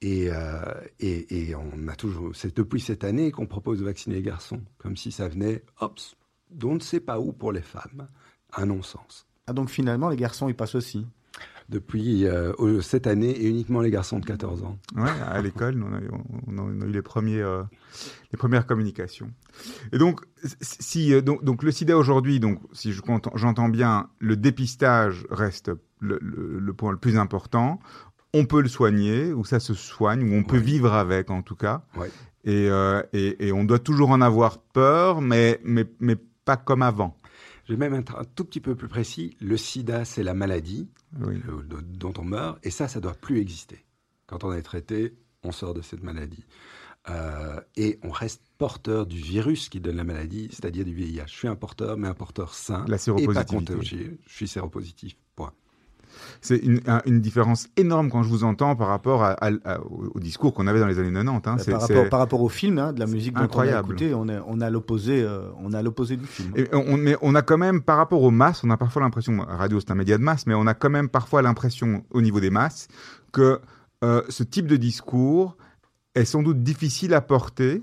Et, 0.00 0.30
et, 1.00 1.50
et, 1.50 1.54
on 1.56 1.88
a 1.88 1.96
toujours, 1.96 2.34
c'est 2.34 2.56
depuis 2.56 2.80
cette 2.80 3.04
année 3.04 3.32
qu'on 3.32 3.46
propose 3.46 3.80
de 3.80 3.84
vacciner 3.84 4.16
les 4.16 4.22
garçons, 4.22 4.62
comme 4.78 4.96
si 4.96 5.10
ça 5.10 5.28
venait, 5.28 5.64
hop, 5.80 5.98
d'on 6.50 6.76
ne 6.76 6.80
sait 6.80 7.00
pas 7.00 7.18
où 7.20 7.32
pour 7.32 7.52
les 7.52 7.62
femmes. 7.62 8.08
Un 8.56 8.66
non-sens. 8.66 9.26
Ah 9.46 9.52
donc 9.52 9.68
finalement, 9.70 10.08
les 10.08 10.16
garçons, 10.16 10.48
ils 10.48 10.54
passent 10.54 10.74
aussi 10.74 11.06
depuis 11.68 12.26
euh, 12.26 12.80
cette 12.80 13.06
année 13.06 13.30
et 13.30 13.48
uniquement 13.48 13.80
les 13.80 13.90
garçons 13.90 14.18
de 14.18 14.24
14 14.24 14.64
ans. 14.64 14.78
Oui, 14.96 15.08
à 15.26 15.40
l'école, 15.42 15.82
on, 15.82 16.58
a, 16.58 16.86
eu 16.86 16.90
les, 16.90 17.02
premiers, 17.02 17.40
euh, 17.40 17.62
les 18.32 18.38
premières 18.38 18.66
communications. 18.66 19.30
Et 19.92 19.98
donc, 19.98 20.22
si, 20.60 21.12
euh, 21.12 21.20
donc, 21.20 21.44
donc 21.44 21.62
le 21.62 21.70
sida 21.70 21.96
aujourd'hui, 21.96 22.40
donc, 22.40 22.60
si 22.72 22.92
j'entends 23.34 23.68
bien, 23.68 24.08
le 24.18 24.36
dépistage 24.36 25.26
reste 25.30 25.70
le, 26.00 26.72
point 26.72 26.92
le 26.92 26.98
plus 26.98 27.18
important. 27.18 27.80
On 28.34 28.44
peut 28.44 28.62
le 28.62 28.68
soigner, 28.68 29.32
ou 29.32 29.44
ça 29.44 29.60
se 29.60 29.74
soigne, 29.74 30.30
ou 30.30 30.34
on 30.34 30.44
peut 30.44 30.58
vivre 30.58 30.92
avec 30.92 31.30
en 31.30 31.42
tout 31.42 31.56
cas. 31.56 31.82
Et, 32.44 32.68
et, 33.12 33.46
et, 33.48 33.52
on 33.52 33.64
doit 33.64 33.78
toujours 33.78 34.10
en 34.10 34.20
avoir 34.20 34.58
peur, 34.58 35.20
mais, 35.20 35.60
mais, 35.64 35.86
mais 36.00 36.16
pas 36.44 36.56
comme 36.56 36.82
avant. 36.82 37.16
Je 37.68 37.74
vais 37.74 37.78
même 37.78 38.00
être 38.00 38.16
un 38.16 38.24
tout 38.24 38.46
petit 38.46 38.60
peu 38.60 38.74
plus 38.74 38.88
précis. 38.88 39.36
Le 39.40 39.58
sida, 39.58 40.06
c'est 40.06 40.22
la 40.22 40.32
maladie 40.32 40.88
dont 41.12 42.14
on 42.16 42.24
meurt, 42.24 42.58
et 42.64 42.70
ça, 42.70 42.88
ça 42.88 42.98
doit 42.98 43.12
plus 43.12 43.40
exister. 43.40 43.84
Quand 44.26 44.42
on 44.42 44.54
est 44.54 44.62
traité, 44.62 45.14
on 45.42 45.52
sort 45.52 45.74
de 45.74 45.82
cette 45.82 46.02
maladie. 46.02 46.46
Euh, 47.10 47.60
et 47.76 47.98
on 48.02 48.10
reste 48.10 48.42
porteur 48.56 49.06
du 49.06 49.18
virus 49.18 49.68
qui 49.68 49.80
donne 49.80 49.96
la 49.96 50.04
maladie, 50.04 50.48
c'est-à-dire 50.50 50.86
du 50.86 50.94
VIH. 50.94 51.26
Je 51.26 51.32
suis 51.32 51.48
un 51.48 51.56
porteur, 51.56 51.98
mais 51.98 52.08
un 52.08 52.14
porteur 52.14 52.54
sain 52.54 52.86
la 52.88 52.96
et 52.96 53.26
pas 53.26 53.44
contagieux. 53.44 54.18
Je 54.26 54.34
suis 54.34 54.48
séropositif. 54.48 55.16
C'est 56.40 56.56
une, 56.56 56.80
une, 57.06 57.20
différence 57.20 57.68
énorme 57.76 58.10
quand 58.10 58.22
je 58.22 58.28
vous 58.28 58.44
entends 58.44 58.76
par 58.76 58.88
rapport 58.88 59.22
à, 59.24 59.36
au 59.90 60.18
discours 60.20 60.54
qu'on 60.54 60.66
avait 60.66 60.80
dans 60.80 60.86
les 60.86 60.98
années 60.98 61.12
90. 61.12 61.28
Hein. 61.28 61.56
Bah, 61.66 61.72
par, 61.72 61.80
rapport, 61.80 62.08
par, 62.08 62.18
rapport, 62.20 62.42
au 62.42 62.48
film, 62.48 62.78
hein, 62.78 62.92
de 62.92 63.00
la 63.00 63.06
musique 63.06 63.34
dont 63.34 63.42
incroyable. 63.42 63.88
on 63.88 63.90
a 63.90 63.94
écouté, 63.94 64.14
on, 64.14 64.28
est, 64.28 64.38
on 64.46 64.60
a 64.60 64.70
l'opposé, 64.70 65.22
euh, 65.22 65.48
on 65.60 65.72
a 65.72 65.82
l'opposé 65.82 66.16
du 66.16 66.26
film. 66.26 66.52
Et 66.56 66.68
on, 66.72 66.96
mais 66.96 67.16
on 67.22 67.34
a 67.34 67.42
quand 67.42 67.58
même, 67.58 67.82
par 67.82 67.96
rapport 67.96 68.22
aux 68.22 68.30
masses, 68.30 68.62
on 68.64 68.70
a 68.70 68.76
parfois 68.76 69.02
l'impression, 69.02 69.38
radio 69.48 69.80
c'est 69.80 69.90
un 69.90 69.96
média 69.96 70.16
de 70.16 70.22
masse, 70.22 70.46
mais 70.46 70.54
on 70.54 70.66
a 70.66 70.74
quand 70.74 70.90
même 70.90 71.08
parfois 71.08 71.42
l'impression 71.42 72.04
au 72.10 72.20
niveau 72.20 72.40
des 72.40 72.50
masses 72.50 72.88
que 73.32 73.60
euh, 74.04 74.22
ce 74.28 74.42
type 74.42 74.66
de 74.66 74.76
discours 74.76 75.56
est 76.14 76.24
sans 76.24 76.42
doute 76.42 76.62
difficile 76.62 77.14
à 77.14 77.20
porter 77.20 77.82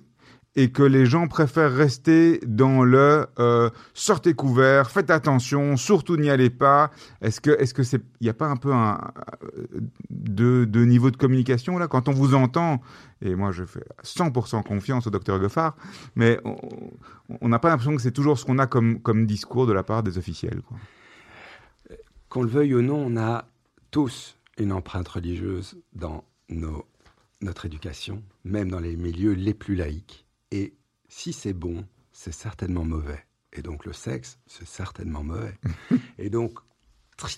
et 0.55 0.71
que 0.71 0.83
les 0.83 1.05
gens 1.05 1.27
préfèrent 1.27 1.73
rester 1.73 2.39
dans 2.45 2.83
le 2.83 3.27
euh, 3.39 3.69
sortez 3.93 4.33
couvert, 4.33 4.89
faites 4.89 5.09
attention, 5.09 5.75
surtout 5.75 6.15
n'y 6.15 6.29
allez 6.29 6.49
pas. 6.49 6.91
Est-ce 7.21 7.41
que 7.41 7.51
est-ce 7.59 7.73
que 7.73 7.83
c'est 7.83 8.01
il 8.21 8.23
n'y 8.23 8.29
a 8.29 8.33
pas 8.33 8.47
un 8.47 8.55
peu 8.55 8.73
un 8.73 8.99
de, 10.09 10.65
de 10.65 10.85
niveau 10.85 11.11
de 11.11 11.17
communication 11.17 11.77
là? 11.77 11.87
Quand 11.87 12.07
on 12.07 12.13
vous 12.13 12.35
entend 12.35 12.81
et 13.21 13.35
moi 13.35 13.51
je 13.51 13.65
fais 13.65 13.83
100% 14.03 14.63
confiance 14.63 15.07
au 15.07 15.09
docteur 15.09 15.39
Goffard, 15.39 15.75
mais 16.15 16.39
on 17.41 17.49
n'a 17.49 17.59
pas 17.59 17.69
l'impression 17.69 17.95
que 17.95 18.01
c'est 18.01 18.11
toujours 18.11 18.39
ce 18.39 18.45
qu'on 18.45 18.59
a 18.59 18.67
comme 18.67 19.01
comme 19.01 19.25
discours 19.25 19.67
de 19.67 19.73
la 19.73 19.83
part 19.83 20.03
des 20.03 20.17
officiels. 20.17 20.61
Qu'on 22.29 22.43
le 22.43 22.49
veuille 22.49 22.75
ou 22.75 22.81
non, 22.81 22.97
on 22.97 23.17
a 23.17 23.45
tous 23.91 24.37
une 24.57 24.71
empreinte 24.71 25.07
religieuse 25.07 25.77
dans 25.93 26.23
nos, 26.49 26.85
notre 27.41 27.65
éducation, 27.65 28.23
même 28.43 28.69
dans 28.69 28.79
les 28.79 28.95
milieux 28.95 29.33
les 29.33 29.53
plus 29.53 29.75
laïques. 29.75 30.24
Et 30.51 30.75
si 31.07 31.33
c'est 31.33 31.53
bon, 31.53 31.85
c'est 32.11 32.33
certainement 32.33 32.85
mauvais. 32.85 33.25
Et 33.53 33.61
donc 33.61 33.85
le 33.85 33.93
sexe, 33.93 34.39
c'est 34.47 34.67
certainement 34.67 35.23
mauvais. 35.23 35.57
et 36.17 36.29
donc, 36.29 36.59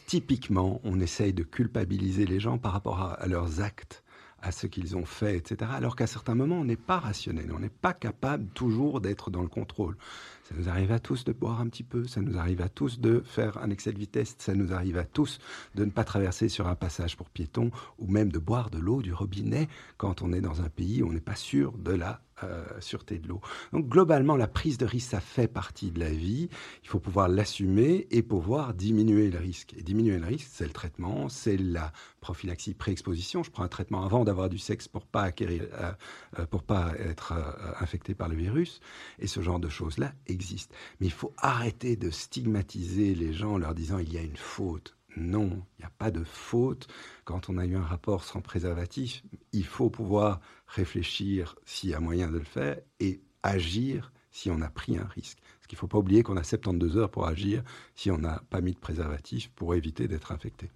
typiquement, 0.08 0.82
on 0.84 1.00
essaye 1.00 1.34
de 1.34 1.44
culpabiliser 1.44 2.26
les 2.26 2.40
gens 2.40 2.58
par 2.58 2.74
rapport 2.74 3.00
à, 3.00 3.28
leurs 3.28 3.62
actes 3.62 4.04
à 4.40 4.52
ce 4.52 4.68
qu'ils 4.68 4.96
ont 4.96 5.06
fait, 5.06 5.36
etc. 5.36 5.72
Alors 5.74 5.96
qu'à 5.96 6.06
certains 6.06 6.36
moments, 6.36 6.60
on 6.60 6.66
n'est 6.66 6.76
pas 6.76 7.00
rationnel, 7.00 7.52
on 7.52 7.60
n'est 7.60 7.70
pas 7.70 7.94
capable 7.94 8.48
toujours 8.50 9.02
d'être 9.02 9.32
dans 9.32 9.42
le 9.42 9.48
contrôle. 9.48 9.98
Ça 10.44 10.54
nous 10.56 10.70
arrive 10.70 10.92
à 10.92 11.00
tous 11.00 11.24
de 11.24 11.34
boire 11.34 11.60
un 11.60 11.68
petit 11.68 11.84
peu, 11.84 12.06
ça 12.06 12.22
nous 12.22 12.38
arrive 12.38 12.62
à 12.62 12.70
tous 12.70 13.00
de 13.00 13.24
faire 13.26 13.58
un 13.58 13.72
excès 13.72 13.92
de 13.92 13.98
vitesse, 13.98 14.36
ça 14.38 14.54
nous 14.54 14.74
arrive 14.74 14.98
à 14.98 15.06
tous 15.06 15.40
de 15.74 15.86
ne 15.86 15.90
pas 15.90 16.04
traverser 16.04 16.50
sur 16.50 16.68
un 16.68 16.76
passage 16.76 17.18
pour 17.18 17.32
piétons 17.32 17.72
ou 17.98 18.08
même 18.08 18.32
de 18.32 18.40
boire 18.40 18.70
de 18.70 18.78
l'eau 18.78 19.02
du 19.02 19.12
robinet 19.12 19.68
quand 19.98 20.22
on 20.22 20.32
est 20.32 20.42
dans 20.42 20.62
un 20.62 20.70
pays 20.70 21.02
où 21.02 21.10
on 21.10 21.14
n'est 21.14 21.20
pas 21.20 21.36
sûr 21.36 21.76
de 21.78 21.92
la 21.92 22.22
euh, 22.44 22.66
sûreté 22.80 23.18
de 23.18 23.28
l'eau. 23.28 23.42
Donc 23.74 23.88
globalement, 23.88 24.36
la 24.36 24.48
prise 24.48 24.78
de 24.78 24.86
risque, 24.86 25.10
ça 25.12 25.20
fait 25.20 25.48
partie 25.48 25.92
de 25.92 26.00
la 26.00 26.12
vie. 26.12 26.50
Il 26.84 26.90
faut 26.90 27.00
pouvoir 27.00 27.28
l'assumer 27.28 28.08
et 28.12 28.22
pouvoir 28.22 28.74
diminuer 28.74 29.32
le 29.32 29.40
risque. 29.40 29.74
Et 29.78 29.82
diminuer 29.82 30.20
le 30.20 30.26
risque, 30.26 30.48
c'est 30.52 30.66
le 30.66 30.72
traitement, 30.72 31.30
c'est 31.30 31.58
la 31.58 31.92
prophylaxie 32.22 32.74
pré-exposition. 32.74 33.42
Je 33.42 33.50
prends 33.50 33.64
un 33.64 33.68
traitement 33.68 34.04
avant 34.04 34.24
d'avoir 34.24 34.50
du 34.50 34.60
sexe 34.60 34.88
pour 34.88 35.06
pas 35.06 35.24
acquérir, 35.24 35.64
euh, 35.74 35.92
euh, 36.40 36.46
pour 36.46 36.64
pas 36.64 36.94
être 37.00 37.34
infecté 37.80 38.14
par 38.14 38.30
le 38.30 38.36
virus. 38.36 38.82
Et 39.20 39.28
ce 39.28 39.42
genre 39.42 39.60
de 39.60 39.70
choses-là 39.70 40.14
existe. 40.28 40.74
Mais 41.00 41.08
il 41.08 41.14
faut 41.14 41.34
arrêter 41.38 41.96
de 41.96 42.12
stigmatiser 42.12 43.16
les 43.16 43.34
gens 43.34 43.54
en 43.54 43.58
leur 43.58 43.74
disant 43.74 43.98
il 43.98 44.14
y 44.14 44.18
a 44.18 44.22
une 44.22 44.38
faute. 44.38 44.98
Non, 45.18 45.50
il 45.50 45.82
n'y 45.82 45.86
a 45.86 45.92
pas 45.98 46.12
de 46.12 46.24
faute 46.24 46.88
quand 47.26 47.50
on 47.50 47.58
a 47.58 47.66
eu 47.66 47.76
un 47.76 47.84
rapport 47.84 48.24
sans 48.24 48.42
préservatif. 48.42 49.24
Il 49.52 49.66
faut 49.66 49.90
pouvoir 49.90 50.40
réfléchir 50.68 51.56
s'il 51.66 51.90
y 51.90 51.94
a 51.94 52.00
moyen 52.00 52.30
de 52.30 52.38
le 52.38 52.44
faire 52.44 52.78
et 53.00 53.22
agir 53.44 54.12
si 54.32 54.52
on 54.52 54.62
a 54.62 54.70
pris 54.70 54.98
un 54.98 55.08
risque. 55.08 55.40
Parce 55.58 55.68
qu'il 55.68 55.78
ne 55.78 55.80
faut 55.80 55.88
pas 55.88 55.98
oublier 55.98 56.24
qu'on 56.24 56.38
a 56.38 56.44
72 56.44 56.98
heures 56.98 57.10
pour 57.10 57.28
agir 57.28 57.64
si 57.96 58.12
on 58.12 58.18
n'a 58.18 58.42
pas 58.50 58.62
mis 58.62 58.74
de 58.74 58.80
préservatif 58.80 59.50
pour 59.56 59.74
éviter 59.74 60.08
d'être 60.08 60.32
infecté. 60.32 60.70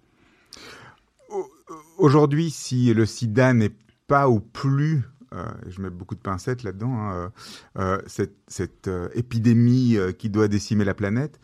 Aujourd'hui, 1.98 2.50
si 2.50 2.92
le 2.92 3.06
sida 3.06 3.54
n'est 3.54 3.74
pas 4.06 4.28
ou 4.28 4.40
plus 4.40 5.02
euh, 5.34 5.46
je 5.68 5.80
mets 5.80 5.88
beaucoup 5.88 6.14
de 6.14 6.20
pincettes 6.20 6.62
là-dedans, 6.62 6.94
hein, 6.94 7.14
euh, 7.14 7.28
euh, 7.78 8.02
cette, 8.06 8.36
cette 8.48 8.90
épidémie 9.14 9.96
qui 10.18 10.28
doit 10.28 10.48
décimer 10.48 10.84
la 10.84 10.94
planète 10.94 11.40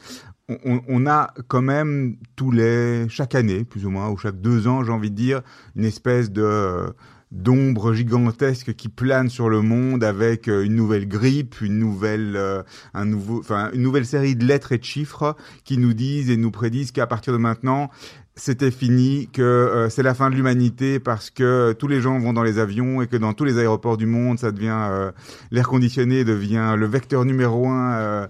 on, 0.64 1.06
a 1.06 1.34
quand 1.48 1.60
même 1.60 2.16
tous 2.34 2.50
les 2.50 3.06
chaque 3.10 3.34
année 3.34 3.64
plus 3.64 3.84
ou 3.84 3.90
moins 3.90 4.08
ou 4.08 4.16
chaque 4.16 4.40
deux 4.40 4.66
ans 4.66 4.82
j'ai 4.82 4.92
envie 4.92 5.10
de 5.10 5.14
dire 5.16 5.42
une 5.76 5.84
espèce 5.84 6.30
de 6.30 6.94
d'ombre 7.30 7.92
gigantesque 7.92 8.74
qui 8.74 8.88
plane 8.88 9.28
sur 9.28 9.48
le 9.48 9.60
monde 9.60 10.02
avec 10.02 10.48
euh, 10.48 10.64
une 10.64 10.74
nouvelle 10.74 11.06
grippe, 11.06 11.60
une 11.60 11.78
nouvelle, 11.78 12.36
euh, 12.36 12.62
un 12.94 13.04
nouveau, 13.04 13.40
enfin 13.40 13.70
une 13.74 13.82
nouvelle 13.82 14.06
série 14.06 14.34
de 14.34 14.46
lettres 14.46 14.72
et 14.72 14.78
de 14.78 14.84
chiffres 14.84 15.36
qui 15.64 15.76
nous 15.76 15.92
disent 15.92 16.30
et 16.30 16.36
nous 16.36 16.50
prédisent 16.50 16.90
qu'à 16.90 17.06
partir 17.06 17.34
de 17.34 17.38
maintenant, 17.38 17.90
c'était 18.34 18.70
fini, 18.70 19.28
que 19.32 19.42
euh, 19.42 19.90
c'est 19.90 20.02
la 20.02 20.14
fin 20.14 20.30
de 20.30 20.36
l'humanité 20.36 21.00
parce 21.00 21.28
que 21.28 21.74
tous 21.78 21.88
les 21.88 22.00
gens 22.00 22.18
vont 22.18 22.32
dans 22.32 22.44
les 22.44 22.58
avions 22.58 23.02
et 23.02 23.06
que 23.06 23.16
dans 23.16 23.34
tous 23.34 23.44
les 23.44 23.58
aéroports 23.58 23.98
du 23.98 24.06
monde, 24.06 24.38
ça 24.38 24.52
devient 24.52 25.10
l'air 25.50 25.68
conditionné 25.68 26.24
devient 26.24 26.74
le 26.76 26.86
vecteur 26.86 27.24
numéro 27.24 27.68
un 27.68 28.28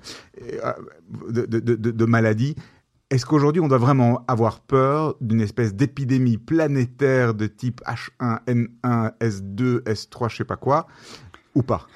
de, 1.29 1.47
de, 1.47 1.61
de, 1.61 1.91
de 1.91 2.05
maladies. 2.05 2.57
Est-ce 3.11 3.25
qu'aujourd'hui 3.25 3.61
on 3.61 3.69
doit 3.69 3.79
vraiment 3.79 4.25
avoir 4.29 4.61
peur 4.61 5.17
d'une 5.21 5.41
espèce 5.41 5.75
d'épidémie 5.75 6.37
planétaire 6.37 7.35
de 7.35 7.47
type 7.47 7.81
H1N1, 7.87 9.19
S2, 9.21 9.83
S3, 9.85 10.29
je 10.29 10.37
sais 10.37 10.45
pas 10.45 10.57
quoi, 10.57 10.87
ou 11.55 11.63
pas? 11.63 11.87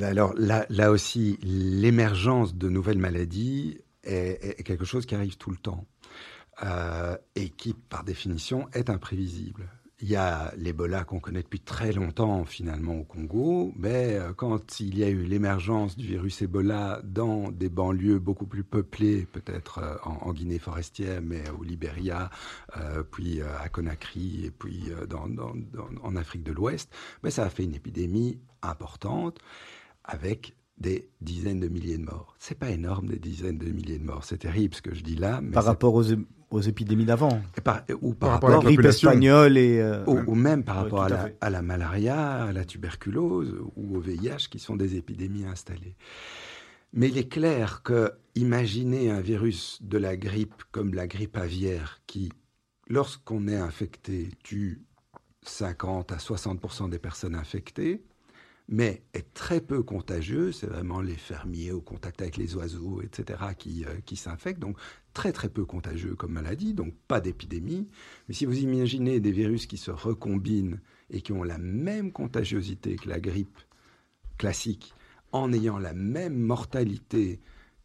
Alors 0.00 0.34
là, 0.36 0.90
aussi, 0.90 1.38
l'émergence 1.42 2.54
de 2.54 2.68
nouvelles 2.68 2.98
maladies 2.98 3.78
est, 4.02 4.58
est, 4.58 4.62
quelque 4.62 4.84
chose 4.84 5.06
qui 5.06 5.14
arrive 5.14 5.36
tout 5.36 5.50
le 5.50 5.56
temps. 5.56 5.86
Euh, 6.62 7.16
et 7.34 7.48
qui, 7.48 7.74
par 7.74 8.04
définition, 8.04 8.68
est 8.72 8.88
imprévisible. 8.88 9.68
Il 10.04 10.10
y 10.10 10.16
a 10.16 10.52
l'Ebola 10.58 11.04
qu'on 11.04 11.18
connaît 11.18 11.42
depuis 11.42 11.60
très 11.60 11.90
longtemps 11.90 12.44
finalement 12.44 12.94
au 12.94 13.04
Congo, 13.04 13.72
mais 13.74 14.16
euh, 14.16 14.34
quand 14.34 14.78
il 14.78 14.98
y 14.98 15.02
a 15.02 15.08
eu 15.08 15.24
l'émergence 15.24 15.96
du 15.96 16.06
virus 16.06 16.42
Ebola 16.42 17.00
dans 17.04 17.50
des 17.50 17.70
banlieues 17.70 18.18
beaucoup 18.18 18.44
plus 18.44 18.64
peuplées, 18.64 19.26
peut-être 19.32 19.78
euh, 19.78 19.96
en, 20.04 20.34
Guinée 20.34 20.58
forestière, 20.58 21.22
mais 21.22 21.42
au 21.58 21.62
Libéria, 21.62 22.28
puis 23.12 23.40
à 23.40 23.70
Conakry 23.70 24.44
et 24.44 24.50
puis 24.50 24.90
dans, 25.08 25.26
en 26.02 26.16
Afrique 26.16 26.42
de 26.42 26.52
l'Ouest, 26.52 26.92
mais 27.22 27.30
ça 27.30 27.44
a 27.44 27.48
fait 27.48 27.64
une 27.64 27.74
épidémie 27.74 28.38
importante 28.60 29.38
avec 30.04 30.54
des 30.76 31.08
dizaines 31.20 31.60
de 31.60 31.68
milliers 31.68 31.98
de 31.98 32.04
morts. 32.04 32.34
C'est 32.38 32.58
pas 32.58 32.70
énorme 32.70 33.06
des 33.06 33.18
dizaines 33.18 33.58
de 33.58 33.70
milliers 33.70 33.98
de 33.98 34.04
morts. 34.04 34.24
C'est 34.24 34.38
terrible 34.38 34.74
ce 34.74 34.82
que 34.82 34.94
je 34.94 35.02
dis 35.02 35.14
là. 35.14 35.40
Par 35.52 35.64
rapport 35.64 35.94
aux, 35.94 36.02
aux 36.54 36.60
épidémies 36.60 37.04
d'avant. 37.04 37.40
Et 37.56 37.60
par- 37.60 37.82
ou 38.00 38.14
Par 38.14 38.28
par 38.28 38.30
rapport 38.30 38.50
à 38.50 38.52
la 38.54 38.58
Grippe 38.60 38.84
espagnole 38.84 39.58
et... 39.58 39.80
euh, 39.80 40.04
ou, 40.06 40.20
ou 40.26 40.34
même 40.34 40.62
par 40.64 40.76
Ouais, 40.76 40.82
rapport 40.84 41.02
à, 41.02 41.08
tout 41.08 41.14
à 41.14 41.16
la, 41.16 41.24
fait. 41.24 41.36
à 41.40 41.50
la 41.50 41.62
malaria, 41.62 42.44
à 42.44 42.52
la 42.52 42.64
tuberculose 42.64 43.54
ou 43.76 43.96
au 43.96 44.00
VIH, 44.00 44.48
qui 44.50 44.58
sont 44.58 44.76
des 44.76 44.96
épidémies 44.96 45.44
installées. 45.44 45.96
Mais 46.92 47.08
il 47.08 47.18
est 47.18 47.28
clair 47.28 47.82
que 47.82 48.12
imaginer 48.36 49.10
un 49.10 49.20
virus 49.20 49.78
de 49.82 49.98
la 49.98 50.16
grippe 50.16 50.62
comme 50.70 50.94
la 50.94 51.06
grippe 51.08 51.36
aviaire, 51.36 52.00
qui, 52.06 52.30
lorsqu'on 52.88 53.48
est 53.48 53.56
infecté, 53.56 54.28
tue 54.44 54.82
50 55.42 56.12
à 56.12 56.16
60% 56.16 56.88
des 56.90 56.98
personnes 57.00 57.34
infectées, 57.34 58.02
mais 58.68 59.02
est 59.12 59.34
très 59.34 59.60
peu 59.60 59.82
contagieux, 59.82 60.52
c'est 60.52 60.66
vraiment 60.66 61.00
les 61.00 61.16
fermiers 61.16 61.72
au 61.72 61.80
contact 61.80 62.22
avec 62.22 62.36
les 62.36 62.56
oiseaux, 62.56 63.02
etc., 63.02 63.40
qui, 63.58 63.84
euh, 63.84 64.00
qui 64.06 64.16
s'infectent, 64.16 64.60
donc 64.60 64.78
très 65.12 65.32
très 65.32 65.48
peu 65.48 65.64
contagieux 65.64 66.14
comme 66.14 66.32
maladie, 66.32 66.74
donc 66.74 66.94
pas 67.06 67.20
d'épidémie. 67.20 67.88
Mais 68.28 68.34
si 68.34 68.46
vous 68.46 68.58
imaginez 68.58 69.20
des 69.20 69.32
virus 69.32 69.66
qui 69.66 69.76
se 69.76 69.90
recombinent 69.90 70.80
et 71.10 71.20
qui 71.20 71.32
ont 71.32 71.42
la 71.42 71.58
même 71.58 72.10
contagiosité 72.10 72.96
que 72.96 73.08
la 73.08 73.20
grippe 73.20 73.58
classique, 74.38 74.94
en 75.32 75.52
ayant 75.52 75.78
la 75.78 75.94
même 75.94 76.38
mortalité 76.38 77.40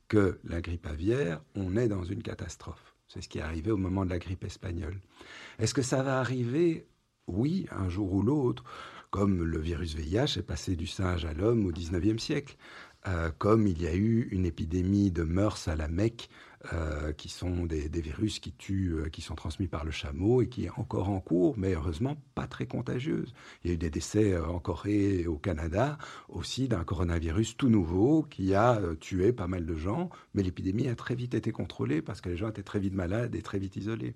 que 0.07 0.39
la 0.43 0.61
grippe 0.61 0.87
aviaire, 0.87 1.41
on 1.55 1.75
est 1.75 1.87
dans 1.87 2.03
une 2.03 2.23
catastrophe. 2.23 2.95
C'est 3.07 3.21
ce 3.21 3.27
qui 3.29 3.39
est 3.39 3.41
arrivé 3.41 3.71
au 3.71 3.77
moment 3.77 4.05
de 4.05 4.11
la 4.11 4.19
grippe 4.19 4.43
espagnole. 4.43 4.99
Est-ce 5.57 5.73
que 5.73 5.81
ça 5.81 6.03
va 6.03 6.19
arriver? 6.19 6.87
Oui, 7.27 7.67
un 7.71 7.89
jour 7.89 8.13
ou 8.13 8.21
l'autre, 8.21 8.63
comme 9.09 9.43
le 9.43 9.59
virus 9.59 9.95
VIH 9.95 10.37
est 10.37 10.45
passé 10.45 10.75
du 10.75 10.87
singe 10.87 11.25
à 11.25 11.33
l'homme 11.33 11.65
au 11.65 11.71
19e 11.71 12.19
siècle, 12.19 12.57
euh, 13.07 13.31
comme 13.37 13.65
il 13.65 13.81
y 13.81 13.87
a 13.87 13.95
eu 13.95 14.27
une 14.31 14.45
épidémie 14.45 15.09
de 15.09 15.23
mœurs 15.23 15.67
à 15.67 15.75
la 15.75 15.87
Mecque, 15.87 16.29
euh, 16.73 17.13
qui 17.13 17.29
sont 17.29 17.65
des, 17.65 17.87
virus 17.87 18.39
qui 18.39 18.51
tuent, 18.51 18.93
euh, 18.93 19.09
qui 19.09 19.21
sont 19.21 19.35
transmis 19.35 19.67
par 19.67 19.85
le 19.85 19.91
chameau 19.91 20.41
et 20.41 20.49
qui 20.49 20.65
est 20.65 20.71
encore 20.75 21.09
en 21.09 21.21
cours, 21.21 21.57
mais 21.57 21.73
heureusement 21.73 22.21
pas 22.35 22.47
très 22.47 22.65
contagieuse. 22.65 23.33
Il 23.63 23.69
y 23.69 23.71
a 23.71 23.73
eu 23.75 23.77
des 23.77 23.89
décès 23.89 24.37
en 24.37 24.59
Corée 24.59 25.21
et 25.21 25.27
au 25.27 25.37
Canada 25.37 25.97
aussi 26.27 26.67
d'un 26.67 26.83
coronavirus 26.83 27.55
tout 27.55 27.69
nouveau 27.69 28.23
qui 28.23 28.53
a 28.53 28.81
tué 28.99 29.31
pas 29.31 29.47
mal 29.47 29.65
de 29.65 29.75
gens, 29.75 30.09
mais 30.33 30.43
l'épidémie 30.43 30.89
a 30.89 30.95
très 30.95 31.15
vite 31.15 31.33
été 31.33 31.53
contrôlée 31.53 32.01
parce 32.01 32.19
que 32.19 32.27
les 32.27 32.35
gens 32.35 32.49
étaient 32.49 32.63
très 32.63 32.79
vite 32.79 32.93
malades 32.93 33.35
et 33.35 33.41
très 33.41 33.59
vite 33.59 33.77
isolés. 33.77 34.15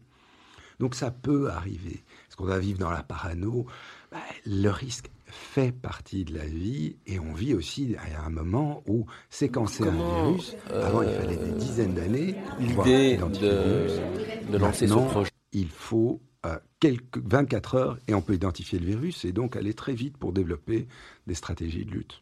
Donc 0.80 0.95
ça 0.95 1.11
peut 1.11 1.49
arriver. 1.49 2.03
Est-ce 2.28 2.36
qu'on 2.36 2.45
va 2.45 2.59
vivre 2.59 2.80
dans 2.80 2.89
la 2.91 3.03
parano 3.03 3.65
Ben, 4.11 4.19
Le 4.45 4.69
risque 4.69 5.09
fait 5.26 5.71
partie 5.71 6.26
de 6.26 6.36
la 6.36 6.45
vie 6.45 6.97
et 7.07 7.19
on 7.19 7.34
vit 7.34 7.53
aussi 7.55 7.95
à 8.15 8.26
un 8.26 8.30
moment 8.30 8.84
où 8.88 9.05
séquencer 9.30 9.84
un 9.88 9.91
virus, 9.91 10.55
avant 10.71 11.01
il 11.01 11.09
fallait 11.09 11.38
des 11.38 11.51
dizaines 11.53 11.93
d'années, 11.95 12.36
L'idée 12.59 13.17
de, 13.17 14.51
de 14.51 14.57
lancer 14.57 14.88
ce 14.88 14.93
projet? 14.93 15.32
il 15.51 15.69
faut 15.69 16.21
euh, 16.45 16.57
quelques 16.80 17.17
24 17.17 17.76
heures 17.76 17.97
et 18.07 18.13
on 18.13 18.21
peut 18.21 18.34
identifier 18.36 18.78
le 18.78 18.86
virus 18.86 19.26
et 19.26 19.32
donc 19.32 19.55
aller 19.55 19.74
très 19.74 19.93
vite 19.93 20.17
pour 20.17 20.34
développer 20.34 20.88
des 21.26 21.36
stratégies 21.36 21.86
de 21.86 21.91
lutte. 21.91 22.21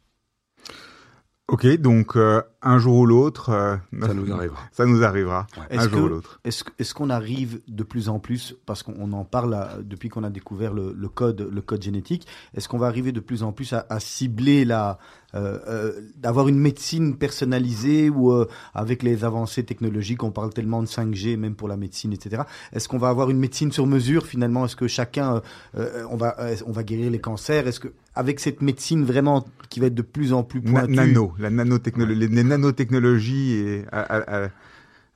Ok, 1.48 1.66
donc 1.78 2.16
euh, 2.16 2.42
un 2.64 2.78
jour 2.78 2.98
ou 2.98 3.06
l'autre, 3.06 3.50
euh, 3.50 3.76
Ça 4.06 4.14
nous 4.14 4.32
arrivera. 4.32 4.60
ça 4.72 4.86
nous 4.86 5.04
arrivera, 5.04 5.48
Ouais. 5.58 5.78
un 5.78 5.82
Est-ce 5.82 5.90
jour 5.90 6.04
ou 6.04 6.08
l'autre. 6.10 6.40
Est-ce 6.44 6.64
est-ce 6.80 6.94
qu'on 6.94 7.10
arrive 7.10 7.60
de 7.68 7.84
plus 7.84 8.08
en 8.10 8.20
plus, 8.20 8.56
parce 8.66 8.84
qu'on 8.84 8.94
on 9.00 9.12
en 9.14 9.24
parle 9.26 9.52
là, 9.52 9.78
depuis 9.84 10.10
qu'on 10.10 10.24
a 10.24 10.30
découvert 10.30 10.74
le, 10.74 10.94
le 10.98 11.10
code, 11.10 11.48
le 11.52 11.62
code 11.62 11.82
génétique, 11.82 12.28
est-ce 12.56 12.70
qu'on 12.70 12.78
va 12.78 12.88
arriver 12.88 13.12
de 13.12 13.20
plus 13.20 13.42
en 13.44 13.52
plus 13.52 13.74
à, 13.74 13.86
à 13.90 14.00
cibler 14.00 14.64
la, 14.66 15.00
euh, 15.34 15.58
euh, 15.68 16.02
d'avoir 16.18 16.48
une 16.50 16.60
médecine 16.60 17.16
personnalisée 17.18 18.10
ou 18.10 18.32
euh, 18.32 18.48
avec 18.74 19.02
les 19.04 19.24
avancées 19.24 19.64
technologiques, 19.64 20.24
on 20.24 20.32
parle 20.32 20.54
tellement 20.54 20.82
de 20.82 20.88
5G 20.88 21.38
même 21.38 21.56
pour 21.56 21.68
la 21.68 21.78
médecine, 21.78 22.14
etc. 22.14 22.44
Est-ce 22.74 22.88
qu'on 22.88 22.98
va 23.00 23.10
avoir 23.10 23.30
une 23.30 23.40
médecine 23.40 23.72
sur 23.72 23.88
mesure 23.88 24.26
finalement? 24.28 24.66
Est-ce 24.66 24.76
que 24.76 24.88
chacun, 24.88 25.36
euh, 25.36 25.40
euh, 25.78 26.06
on 26.10 26.18
va, 26.18 26.36
euh, 26.40 26.56
on 26.68 26.72
va 26.72 26.84
guérir 26.84 27.10
les 27.12 27.20
cancers? 27.20 27.68
Est-ce 27.68 27.80
que 27.80 27.88
avec 28.14 28.42
cette 28.42 28.62
médecine 28.62 29.06
vraiment 29.06 29.46
qui 29.70 29.80
va 29.80 29.86
être 29.88 29.96
de 29.96 30.02
plus 30.02 30.34
en 30.34 30.44
plus 30.44 30.62
Na- 30.62 30.82
pointue, 30.82 30.96
nano, 30.96 31.34
la 31.40 31.50
nanotechnologie, 31.50 32.20
les 32.20 32.44
nanotechnologies 32.52 33.54
et 33.54 33.86
à, 33.92 34.50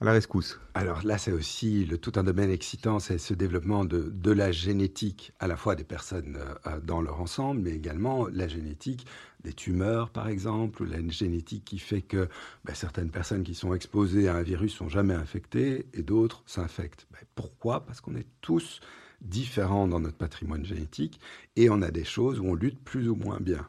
la 0.02 0.12
rescousse. 0.12 0.60
Alors 0.74 1.06
là, 1.06 1.18
c'est 1.18 1.32
aussi 1.32 1.88
tout 2.02 2.12
un 2.16 2.24
domaine 2.24 2.52
excitant, 2.52 3.00
c'est 3.00 3.18
ce 3.18 3.34
développement 3.34 3.86
de, 3.86 4.12
de 4.14 4.32
la 4.32 4.52
génétique, 4.52 5.34
à 5.40 5.48
la 5.48 5.56
fois 5.56 5.76
des 5.76 5.84
personnes 5.84 6.38
euh, 6.68 6.80
dans 6.82 7.02
leur 7.02 7.22
ensemble, 7.22 7.62
mais 7.62 7.72
également 7.72 8.28
la 8.28 8.48
génétique 8.48 9.06
des 9.44 9.54
tumeurs, 9.54 10.10
par 10.10 10.28
exemple, 10.28 10.84
ou 10.84 10.86
la 10.86 10.98
génétique 11.10 11.66
qui 11.66 11.80
fait 11.80 12.02
que 12.02 12.28
ben, 12.66 12.76
certaines 12.76 13.10
personnes 13.10 13.44
qui 13.44 13.56
sont 13.56 13.74
exposées 13.74 14.28
à 14.28 14.36
un 14.36 14.44
virus 14.44 14.74
sont 14.74 14.90
jamais 14.90 15.14
infectées 15.14 15.88
et 15.94 16.04
d'autres 16.04 16.44
s'infectent. 16.46 17.08
Ben, 17.12 17.26
pourquoi? 17.36 17.86
Parce 17.86 18.02
qu'on 18.02 18.16
est 18.16 18.28
tous 18.42 18.82
différents 19.22 19.88
dans 19.88 20.00
notre 20.00 20.18
patrimoine 20.18 20.66
génétique 20.66 21.20
et 21.56 21.70
on 21.70 21.82
a 21.82 21.92
des 21.92 22.04
choses 22.04 22.40
où 22.40 22.46
on 22.46 22.54
lutte 22.54 22.84
plus 22.84 23.10
ou 23.10 23.16
moins 23.16 23.40
bien 23.40 23.68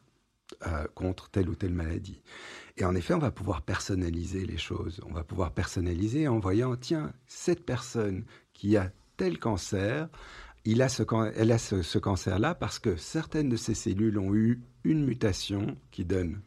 euh, 0.67 0.87
contre 0.95 1.29
telle 1.29 1.49
ou 1.49 1.55
telle 1.55 1.73
maladie. 1.73 2.21
Et 2.79 2.85
en 2.85 2.95
effet, 2.95 3.15
on 3.15 3.19
va 3.19 3.31
pouvoir 3.31 3.63
personnaliser 3.63 4.45
les 4.45 4.59
choses. 4.59 5.01
On 5.09 5.13
va 5.13 5.25
pouvoir 5.25 5.53
personnaliser 5.53 6.29
en 6.29 6.39
voyant, 6.39 6.77
tiens, 6.77 7.13
cette 7.27 7.65
personne 7.65 8.25
qui 8.53 8.77
a 8.77 8.91
tel 9.17 9.39
cancer, 9.39 10.09
il 10.67 10.83
a 10.83 10.89
ce, 10.89 11.03
elle 11.37 11.53
a 11.53 11.59
ce 11.59 11.99
cancer-là 11.99 12.55
parce 12.55 12.79
que 12.79 12.97
certaines 12.97 13.49
de 13.49 13.57
ses 13.57 13.75
cellules 13.75 14.19
ont 14.19 14.35
eu 14.35 14.61
une 14.85 15.05
mutation 15.05 15.77
qui 15.91 16.05
donne 16.05 16.41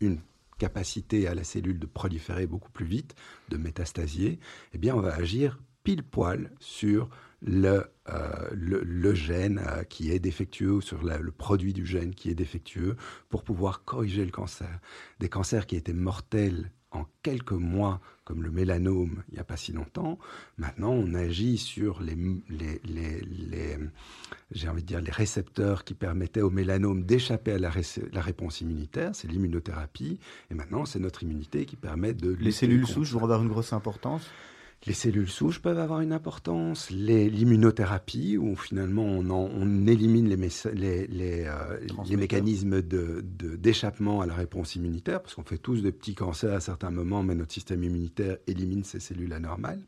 une 0.00 0.20
capacité 0.58 1.28
à 1.28 1.34
la 1.34 1.44
cellule 1.44 1.78
de 1.78 1.86
proliférer 1.86 2.46
beaucoup 2.46 2.70
plus 2.70 2.86
vite, 2.86 3.14
de 3.48 3.56
métastasier. 3.56 4.40
Eh 4.72 4.78
bien, 4.78 4.94
on 4.94 5.00
va 5.00 5.14
agir 5.14 5.58
pile 5.84 6.02
poil 6.02 6.50
sur 6.60 7.08
le, 7.44 7.84
euh, 8.08 8.48
le, 8.52 8.82
le 8.84 9.14
gène 9.14 9.60
euh, 9.66 9.82
qui 9.84 10.10
est 10.12 10.18
défectueux, 10.18 10.80
sur 10.80 11.02
la- 11.02 11.18
le 11.18 11.32
produit 11.32 11.72
du 11.72 11.84
gène 11.84 12.14
qui 12.14 12.30
est 12.30 12.34
défectueux, 12.34 12.96
pour 13.28 13.42
pouvoir 13.42 13.84
corriger 13.84 14.24
le 14.24 14.30
cancer. 14.30 14.80
Des 15.20 15.28
cancers 15.28 15.66
qui 15.66 15.76
étaient 15.76 15.92
mortels 15.92 16.70
en 16.92 17.06
quelques 17.22 17.52
mois, 17.52 18.00
comme 18.24 18.42
le 18.42 18.50
mélanome, 18.50 19.22
il 19.30 19.34
n'y 19.34 19.40
a 19.40 19.44
pas 19.44 19.56
si 19.56 19.72
longtemps, 19.72 20.18
maintenant 20.58 20.90
on 20.92 21.14
agit 21.14 21.56
sur 21.56 22.02
les, 22.02 22.14
les, 22.50 22.80
les, 22.84 23.20
les- 23.22 23.78
j'ai 24.50 24.68
envie 24.68 24.82
de 24.82 24.86
dire, 24.88 25.00
les 25.00 25.10
récepteurs 25.10 25.84
qui 25.84 25.94
permettaient 25.94 26.42
au 26.42 26.50
mélanome 26.50 27.02
d'échapper 27.04 27.52
à 27.52 27.58
la, 27.58 27.70
ré- 27.70 27.82
la 28.12 28.20
réponse 28.20 28.60
immunitaire, 28.60 29.14
c'est 29.14 29.26
l'immunothérapie, 29.26 30.18
et 30.50 30.54
maintenant 30.54 30.84
c'est 30.84 30.98
notre 31.00 31.22
immunité 31.22 31.64
qui 31.64 31.76
permet 31.76 32.12
de... 32.12 32.36
les 32.38 32.52
cellules 32.52 32.86
souches 32.86 33.12
vont 33.12 33.22
avoir 33.24 33.42
une 33.42 33.48
grosse 33.48 33.72
importance 33.72 34.28
les 34.86 34.94
cellules 34.94 35.28
souches 35.30 35.60
peuvent 35.60 35.78
avoir 35.78 36.00
une 36.00 36.12
importance. 36.12 36.90
L'immunothérapie, 36.90 38.36
où 38.38 38.56
finalement 38.56 39.04
on, 39.04 39.30
en- 39.30 39.50
on 39.54 39.86
élimine 39.86 40.28
les, 40.28 40.36
messa- 40.36 40.72
les, 40.72 41.06
les, 41.06 41.44
euh, 41.46 41.78
les 42.08 42.16
mécanismes 42.16 42.82
de- 42.82 43.24
de- 43.24 43.56
d'échappement 43.56 44.20
à 44.20 44.26
la 44.26 44.34
réponse 44.34 44.74
immunitaire, 44.76 45.22
parce 45.22 45.34
qu'on 45.34 45.44
fait 45.44 45.58
tous 45.58 45.82
des 45.82 45.92
petits 45.92 46.14
cancers 46.14 46.52
à 46.52 46.60
certains 46.60 46.90
moments, 46.90 47.22
mais 47.22 47.34
notre 47.34 47.52
système 47.52 47.84
immunitaire 47.84 48.38
élimine 48.46 48.84
ces 48.84 49.00
cellules 49.00 49.32
anormales. 49.32 49.80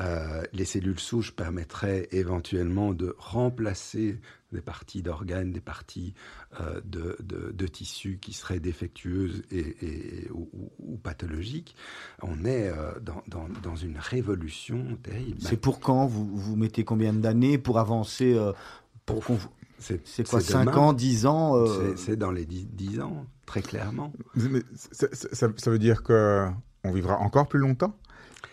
Euh, 0.00 0.42
les 0.52 0.66
cellules 0.66 1.00
souches 1.00 1.32
permettraient 1.34 2.08
éventuellement 2.12 2.92
de 2.92 3.14
remplacer 3.18 4.18
des 4.56 4.62
parties 4.62 5.02
d'organes, 5.02 5.52
des 5.52 5.60
parties 5.60 6.14
euh, 6.60 6.80
de, 6.84 7.16
de- 7.22 7.52
de 7.52 7.66
tissus 7.68 8.18
qui 8.20 8.32
seraient 8.32 8.58
défectueuses 8.60 9.42
et, 9.50 9.76
et- 9.86 10.30
ou, 10.32 10.96
pathologiques. 11.02 11.76
On 12.22 12.44
est 12.44 12.68
euh, 12.68 12.98
dans, 13.00 13.22
dans- 13.28 13.48
dans 13.62 13.76
une 13.76 13.98
révolution 13.98 14.98
terrible. 15.02 15.38
C'est 15.40 15.56
pour 15.60 15.78
quand 15.80 16.06
vous, 16.06 16.26
vous 16.36 16.56
mettez 16.56 16.84
combien 16.84 17.12
d'années 17.12 17.58
pour 17.58 17.78
avancer 17.78 18.34
euh, 18.34 18.52
pour 19.04 19.24
qu'on 19.24 19.38
C'est 19.78 20.00
C'est 20.06 20.26
quoi, 20.28 20.40
c'est 20.40 20.52
5 20.52 20.64
demain. 20.64 20.76
ans, 20.78 20.92
10 20.92 21.26
ans 21.26 21.56
euh, 21.56 21.94
C'est- 21.94 22.02
C'est 22.04 22.16
dans 22.16 22.30
les 22.32 22.46
10, 22.46 22.66
10 22.72 23.00
ans, 23.00 23.26
très 23.44 23.62
clairement. 23.62 24.12
Mais 24.34 24.62
ça, 24.74 25.06
ça- 25.12 25.28
ça- 25.32 25.48
ça 25.56 25.70
veut 25.70 25.78
dire 25.78 26.02
que 26.02 26.46
on 26.82 26.92
vivra 26.92 27.18
encore 27.18 27.46
plus 27.46 27.60
longtemps 27.60 27.94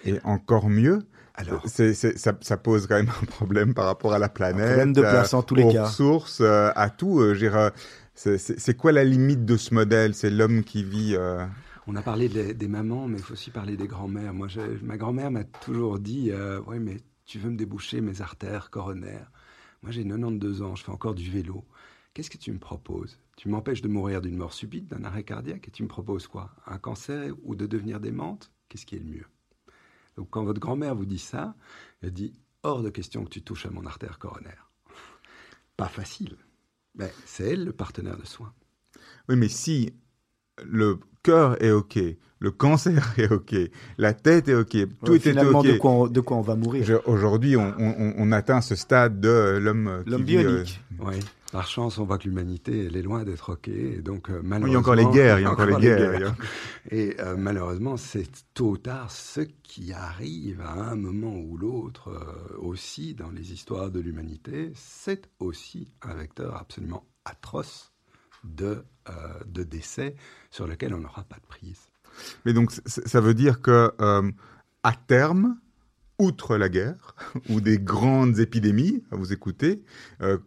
et 0.05 0.19
encore 0.25 0.69
mieux. 0.69 0.99
Alors, 1.35 1.63
C'est- 1.65 1.93
c'est- 1.93 2.17
ça, 2.17 2.33
ça 2.41 2.57
pose 2.57 2.87
quand 2.87 2.95
même 2.95 3.09
un 3.21 3.25
problème 3.25 3.73
par 3.73 3.85
rapport 3.85 4.13
à 4.13 4.19
la 4.19 4.29
planète, 4.29 4.91
problème 4.91 4.93
de 4.93 5.01
place 5.01 5.33
euh, 5.33 5.33
en 5.33 5.43
tous 5.43 5.55
les 5.55 5.65
aux 5.65 5.67
cas. 5.67 5.97
ressources, 5.97 6.41
euh, 6.41 6.71
à 6.75 6.89
tout. 6.89 7.19
euh, 7.19 7.33
je 7.35 7.45
veux 7.45 7.51
dire, 7.51 7.71
c'est- 8.15 8.37
c'est 8.37 8.59
c'est 8.59 8.75
quoi 8.77 8.91
la 8.91 9.03
limite 9.03 9.45
de 9.45 9.57
ce 9.57 9.73
modèle? 9.73 10.13
C'est 10.15 10.29
l'homme 10.29 10.63
qui 10.63 10.83
vit. 10.83 11.15
euh, 11.15 11.45
on 11.87 11.95
a 11.95 12.03
parlé 12.03 12.29
des, 12.29 12.53
des 12.53 12.67
mamans, 12.67 13.07
mais 13.07 13.19
il 13.19 13.23
faut 13.23 13.33
aussi 13.33 13.51
parler 13.51 13.77
des 13.77 13.87
grands-mères. 13.87 14.33
Moi, 14.33 14.47
je- 14.47 14.83
ma 14.83 14.97
grand-mère 14.97 15.31
m'a 15.31 15.43
toujours 15.43 15.99
dit 15.99 16.31
euh, 16.31 16.61
Oui, 16.67 16.79
mais 16.79 16.97
tu 17.25 17.39
veux 17.39 17.49
me 17.49 17.57
déboucher 17.57 18.01
mes 18.01 18.21
artères 18.21 18.69
coronaires? 18.69 19.31
Moi, 19.81 19.91
j'ai 19.91 20.03
92 20.03 20.61
ans, 20.61 20.75
je 20.75 20.83
fais 20.83 20.91
encore 20.91 21.15
du 21.15 21.29
vélo. 21.29 21.65
Qu'est-ce 22.13 22.29
que 22.29 22.37
tu 22.37 22.51
me 22.51 22.59
proposes? 22.59 23.19
Tu 23.37 23.49
m'empêches 23.49 23.81
de 23.81 23.87
mourir 23.87 24.21
d'une 24.21 24.37
mort 24.37 24.53
subite, 24.53 24.87
d'un 24.87 25.03
arrêt 25.03 25.23
cardiaque, 25.23 25.67
et 25.67 25.71
tu 25.71 25.83
me 25.83 25.87
proposes 25.87 26.27
quoi? 26.27 26.51
Un 26.67 26.77
cancer 26.77 27.33
ou 27.43 27.55
de 27.55 27.65
devenir 27.65 27.99
démente? 27.99 28.51
Qu'est-ce 28.69 28.85
qui 28.85 28.95
est 28.95 28.99
le 28.99 29.05
mieux? 29.05 29.25
Donc, 30.17 30.29
quand 30.29 30.43
votre 30.43 30.59
grand-mère 30.59 30.95
vous 30.95 31.05
dit 31.05 31.19
ça, 31.19 31.55
elle 32.01 32.11
dit 32.11 32.33
Hors 32.63 32.81
de 32.83 32.89
question 32.89 33.23
que 33.25 33.29
tu 33.29 33.41
touches 33.41 33.65
à 33.65 33.69
mon 33.71 33.85
artère 33.85 34.19
coronaire. 34.19 34.69
Pas 35.77 35.87
facile. 35.87 36.37
Mais 36.95 37.11
c'est 37.25 37.51
elle 37.53 37.65
le 37.65 37.73
partenaire 37.73 38.17
de 38.17 38.25
soins. 38.25 38.53
Oui, 39.27 39.35
mais 39.35 39.49
si 39.49 39.93
le 40.63 40.99
cœur 41.23 41.61
est 41.63 41.71
OK, 41.71 41.97
le 42.39 42.51
cancer 42.51 43.13
est 43.19 43.31
OK, 43.31 43.55
la 43.97 44.13
tête 44.13 44.47
est 44.49 44.53
OK, 44.55 44.77
tout 45.03 45.11
Ouais, 45.13 45.19
finalement, 45.19 45.59
OK. 45.59 45.65
de 45.67 45.77
quoi, 45.77 45.91
on, 45.91 46.07
de 46.07 46.19
quoi 46.21 46.37
on 46.37 46.41
va 46.41 46.55
mourir 46.55 47.01
Aujourd'hui, 47.05 47.55
on, 47.57 47.73
on- 47.79 47.95
on- 47.97 48.13
on 48.17 48.31
atteint 48.31 48.61
ce 48.61 48.75
stade 48.75 49.19
de 49.19 49.57
l'homme 49.61 50.03
L'homme 50.05 50.23
vit, 50.23 50.37
euh, 50.37 50.41
bionique. 50.41 50.81
Par 51.53 51.67
chance, 51.67 51.99
on 51.99 52.05
voit 52.05 52.17
que 52.17 52.23
l'humanité, 52.23 52.87
elle 52.87 52.97
est 52.97 53.03
loin 53.03 53.23
d'être 53.23 53.53
OK. 53.53 53.67
Et 53.67 54.01
donc, 54.01 54.31
euh, 54.31 54.39
il 54.41 54.49
malheureusement. 54.49 54.73
y 54.73 54.75
a 54.75 54.79
encore 54.79 54.95
les 54.95 55.05
guerres, 55.05 55.37
il 55.37 55.43
y 55.43 55.45
a 55.45 55.51
encore 55.51 55.67
les 55.67 55.75
guerres. 55.75 56.35
il 56.91 56.97
Et 56.97 57.21
euh, 57.21 57.35
malheureusement, 57.37 57.95
c'est 57.95 58.27
tôt 58.55 58.71
ou 58.71 58.77
tard 58.79 59.11
ce 59.11 59.41
qui 59.41 59.93
arrive 59.93 60.61
à 60.61 60.71
un 60.71 60.95
moment 60.95 61.35
ou 61.35 61.55
l'autre 61.55 62.07
euh, 62.07 62.57
aussi 62.57 63.13
dans 63.13 63.29
les 63.29 63.53
histoires 63.53 63.91
de 63.91 63.99
l'humanité. 63.99 64.71
C'est 64.73 65.29
aussi 65.37 65.93
un 66.01 66.15
vecteur 66.15 66.55
absolument 66.55 67.05
atroce 67.23 67.93
de, 68.43 68.83
euh, 69.07 69.13
de 69.45 69.61
décès 69.61 70.15
sur 70.49 70.65
lequel 70.65 70.95
on 70.95 71.01
n'aura 71.01 71.23
pas 71.23 71.37
de 71.37 71.45
prise. 71.45 71.81
Mais 72.45 72.53
donc, 72.53 72.71
ça 72.87 73.21
veut 73.21 73.35
dire 73.35 73.61
que 73.61 73.93
à 74.81 74.93
terme, 74.93 75.59
outre 76.19 76.57
la 76.57 76.69
guerre 76.69 77.15
ou 77.49 77.61
des 77.61 77.79
grandes 77.79 78.39
épidémies, 78.39 79.03
à 79.11 79.15
vous 79.15 79.33
écouter, 79.33 79.83
euh, 80.21 80.37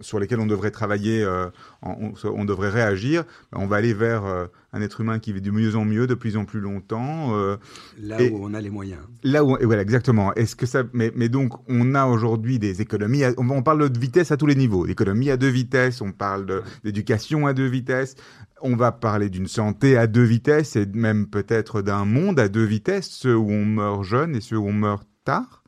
sur 0.00 0.18
lesquelles 0.20 0.40
on 0.40 0.46
devrait 0.46 0.70
travailler, 0.70 1.22
euh, 1.22 1.46
en- 1.82 1.96
on, 2.24 2.28
on 2.28 2.44
devrait 2.44 2.68
réagir, 2.70 3.24
on 3.52 3.66
va 3.66 3.76
aller 3.76 3.94
vers 3.94 4.24
euh, 4.26 4.46
un 4.72 4.82
être 4.82 5.00
humain 5.00 5.18
qui 5.18 5.32
vit 5.32 5.40
de 5.40 5.50
mieux 5.50 5.76
en 5.76 5.84
mieux, 5.84 6.06
de 6.06 6.14
plus 6.14 6.36
en 6.36 6.44
plus 6.44 6.60
longtemps. 6.60 7.34
euh, 7.34 7.56
Là 7.98 8.20
Et- 8.20 8.30
où 8.30 8.38
on 8.44 8.52
a 8.54 8.60
les 8.60 8.70
moyens. 8.70 9.00
Là 9.22 9.44
où, 9.44 9.56
et 9.56 9.64
voilà, 9.64 9.82
exactement. 9.82 10.34
Est-ce 10.34 10.54
que 10.56 10.66
ça, 10.66 10.82
mais, 10.92 11.10
mais 11.16 11.28
donc, 11.28 11.52
on 11.68 11.94
a 11.94 12.06
aujourd'hui 12.06 12.58
des 12.58 12.82
économies. 12.82 13.24
à- 13.24 13.32
on, 13.38 13.48
on 13.50 13.62
parle 13.62 13.88
de 13.88 13.98
vitesse 13.98 14.30
à 14.30 14.36
tous 14.36 14.46
les 14.46 14.54
niveaux. 14.54 14.86
Économie 14.86 15.30
à 15.30 15.36
deux 15.36 15.48
vitesses. 15.48 16.00
On 16.02 16.12
parle 16.12 16.46
de- 16.46 16.62
d'éducation 16.84 17.46
à 17.46 17.54
deux 17.54 17.66
vitesses. 17.68 18.14
On 18.62 18.76
va 18.76 18.92
parler 18.92 19.28
d'une 19.30 19.48
santé 19.48 19.96
à 19.96 20.06
deux 20.06 20.22
vitesses 20.24 20.76
et 20.76 20.86
même 20.86 21.26
peut-être 21.26 21.82
d'un 21.82 22.04
monde 22.04 22.38
à 22.40 22.48
deux 22.48 22.64
vitesses, 22.64 23.08
ceux 23.10 23.36
où 23.36 23.50
on 23.50 23.64
meurt 23.64 24.02
jeune 24.02 24.34
et 24.36 24.40
ceux 24.40 24.56
où 24.56 24.66
on 24.66 24.72
meurt 24.72 25.06
tard. 25.24 25.62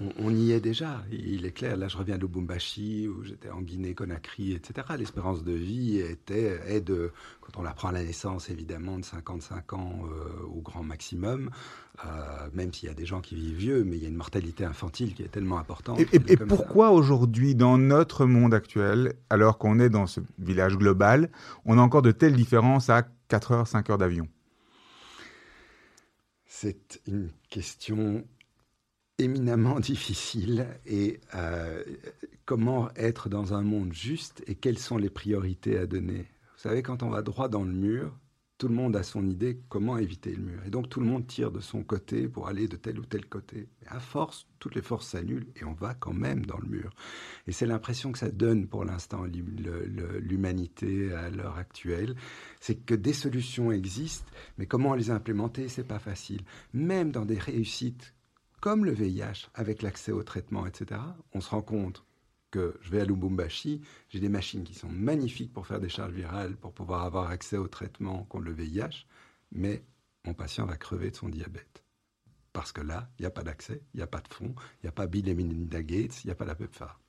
On, 0.00 0.26
on 0.26 0.30
y 0.34 0.52
est 0.52 0.60
déjà. 0.60 1.02
Il 1.10 1.44
est 1.44 1.50
clair. 1.52 1.76
Là, 1.76 1.88
je 1.88 1.96
reviens 1.96 2.16
de 2.16 2.22
Lubumbashi, 2.22 3.08
où 3.08 3.24
j'étais 3.24 3.50
en 3.50 3.60
Guinée-Conakry, 3.60 4.52
etc. 4.52 4.86
L'espérance 4.96 5.42
de 5.42 5.52
vie 5.52 5.98
était, 5.98 6.60
est 6.68 6.80
de, 6.80 7.10
quand 7.40 7.58
on 7.58 7.62
la 7.62 7.72
prend 7.72 7.88
à 7.88 7.92
la 7.92 8.04
naissance, 8.04 8.48
évidemment, 8.50 8.98
de 8.98 9.04
55 9.04 9.72
ans 9.72 10.00
euh, 10.04 10.46
au 10.46 10.60
grand 10.60 10.82
maximum. 10.84 11.50
Euh, 12.06 12.48
même 12.54 12.72
s'il 12.72 12.88
y 12.88 12.92
a 12.92 12.94
des 12.94 13.06
gens 13.06 13.20
qui 13.20 13.34
vivent 13.34 13.56
vieux, 13.56 13.82
mais 13.84 13.96
il 13.96 14.02
y 14.02 14.06
a 14.06 14.08
une 14.08 14.14
mortalité 14.14 14.64
infantile 14.64 15.14
qui 15.14 15.22
est 15.24 15.28
tellement 15.28 15.58
importante. 15.58 15.98
Et, 15.98 16.06
et- 16.14 16.36
pourquoi 16.36 16.92
aujourd'hui, 16.92 17.56
dans 17.56 17.76
notre 17.76 18.24
monde 18.24 18.54
actuel, 18.54 19.14
alors 19.30 19.58
qu'on 19.58 19.80
est 19.80 19.90
dans 19.90 20.06
ce 20.06 20.20
village 20.38 20.76
global, 20.76 21.28
on 21.64 21.76
a 21.76 21.80
encore 21.82 22.02
de 22.02 22.12
telles 22.12 22.34
différences 22.36 22.88
à 22.88 23.02
4 23.26 23.52
heures, 23.52 23.66
5 23.66 23.90
heures 23.90 23.98
d'avion? 23.98 24.28
C'est 26.46 27.00
une 27.06 27.30
question 27.50 28.24
éminemment 29.18 29.80
difficile 29.80 30.66
et 30.86 31.20
euh, 31.34 31.82
comment 32.44 32.88
être 32.96 33.28
dans 33.28 33.54
un 33.54 33.62
monde 33.62 33.92
juste 33.92 34.42
et 34.46 34.54
quelles 34.54 34.78
sont 34.78 34.96
les 34.96 35.10
priorités 35.10 35.78
à 35.78 35.86
donner? 35.86 36.26
Vous 36.56 36.62
savez, 36.62 36.82
quand 36.82 37.02
on 37.02 37.10
va 37.10 37.22
droit 37.22 37.48
dans 37.48 37.64
le 37.64 37.72
mur, 37.72 38.16
tout 38.58 38.66
le 38.66 38.74
monde 38.74 38.96
a 38.96 39.04
son 39.04 39.24
idée 39.28 39.60
comment 39.68 39.98
éviter 39.98 40.34
le 40.34 40.42
mur? 40.42 40.60
Et 40.66 40.70
donc 40.70 40.88
tout 40.88 40.98
le 40.98 41.06
monde 41.06 41.26
tire 41.28 41.52
de 41.52 41.60
son 41.60 41.84
côté 41.84 42.26
pour 42.26 42.48
aller 42.48 42.66
de 42.66 42.76
tel 42.76 42.98
ou 42.98 43.04
tel 43.04 43.26
côté. 43.26 43.68
Mais 43.80 43.88
à 43.88 44.00
force, 44.00 44.48
toutes 44.58 44.74
les 44.74 44.82
forces 44.82 45.06
s'annulent 45.06 45.46
et 45.54 45.64
on 45.64 45.74
va 45.74 45.94
quand 45.94 46.12
même 46.12 46.44
dans 46.44 46.58
le 46.58 46.66
mur. 46.66 46.90
Et 47.46 47.52
c'est 47.52 47.66
l'impression 47.66 48.10
que 48.10 48.18
ça 48.18 48.30
donne 48.30 48.66
pour 48.66 48.84
l'instant 48.84 49.24
l'humanité 49.24 51.12
à 51.12 51.30
l'heure 51.30 51.56
actuelle. 51.56 52.16
C'est 52.60 52.74
que 52.74 52.96
des 52.96 53.12
solutions 53.12 53.70
existent, 53.70 54.28
mais 54.58 54.66
comment 54.66 54.96
les 54.96 55.10
implémenter, 55.10 55.68
c'est 55.68 55.86
pas 55.86 56.00
facile. 56.00 56.42
Même 56.74 57.12
dans 57.12 57.24
des 57.24 57.38
réussites 57.38 58.12
comme 58.60 58.84
le 58.84 58.92
VIH, 58.92 59.48
avec 59.54 59.82
l'accès 59.82 60.12
au 60.12 60.22
traitement, 60.22 60.66
etc., 60.66 61.00
on 61.32 61.40
se 61.40 61.50
rend 61.50 61.62
compte 61.62 62.04
que 62.50 62.76
je 62.80 62.90
vais 62.90 63.00
à 63.00 63.04
Lubumbashi, 63.04 63.82
j'ai 64.08 64.20
des 64.20 64.28
machines 64.28 64.64
qui 64.64 64.74
sont 64.74 64.88
magnifiques 64.88 65.52
pour 65.52 65.66
faire 65.66 65.80
des 65.80 65.88
charges 65.88 66.12
virales, 66.12 66.56
pour 66.56 66.72
pouvoir 66.72 67.04
avoir 67.04 67.30
accès 67.30 67.58
au 67.58 67.68
traitement 67.68 68.24
contre 68.24 68.44
le 68.44 68.52
VIH, 68.52 69.06
mais 69.52 69.84
mon 70.24 70.34
patient 70.34 70.66
va 70.66 70.76
crever 70.76 71.10
de 71.10 71.16
son 71.16 71.28
diabète. 71.28 71.84
Parce 72.52 72.72
que 72.72 72.80
là, 72.80 73.08
il 73.18 73.22
n'y 73.22 73.26
a 73.26 73.30
pas 73.30 73.42
d'accès, 73.42 73.82
il 73.94 73.98
n'y 73.98 74.02
a 74.02 74.06
pas 74.06 74.20
de 74.20 74.28
fonds, 74.28 74.54
il 74.82 74.86
n'y 74.86 74.88
a 74.88 74.92
pas 74.92 75.06
Bill 75.06 75.28
et 75.28 75.34
Melinda 75.34 75.82
Gates, 75.82 76.24
il 76.24 76.28
n'y 76.28 76.32
a 76.32 76.34
pas 76.34 76.46
la 76.46 76.54
PEPFAR. 76.54 77.00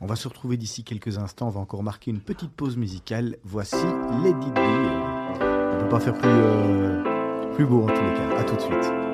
On 0.00 0.06
va 0.06 0.16
se 0.16 0.28
retrouver 0.28 0.56
d'ici 0.56 0.84
quelques 0.84 1.18
instants. 1.18 1.48
On 1.48 1.50
va 1.50 1.60
encore 1.60 1.82
marquer 1.82 2.10
une 2.10 2.20
petite 2.20 2.52
pause 2.52 2.76
musicale. 2.76 3.36
Voici 3.44 3.76
Lady 4.22 4.50
B. 4.50 4.58
On 4.58 5.74
ne 5.76 5.82
peut 5.82 5.88
pas 5.88 6.00
faire 6.00 6.14
plus, 6.14 6.28
euh, 6.28 7.54
plus 7.54 7.66
beau 7.66 7.82
en 7.82 7.86
tous 7.86 7.92
les 7.92 8.14
cas. 8.14 8.38
À 8.38 8.44
tout 8.44 8.56
de 8.56 8.60
suite. 8.60 9.07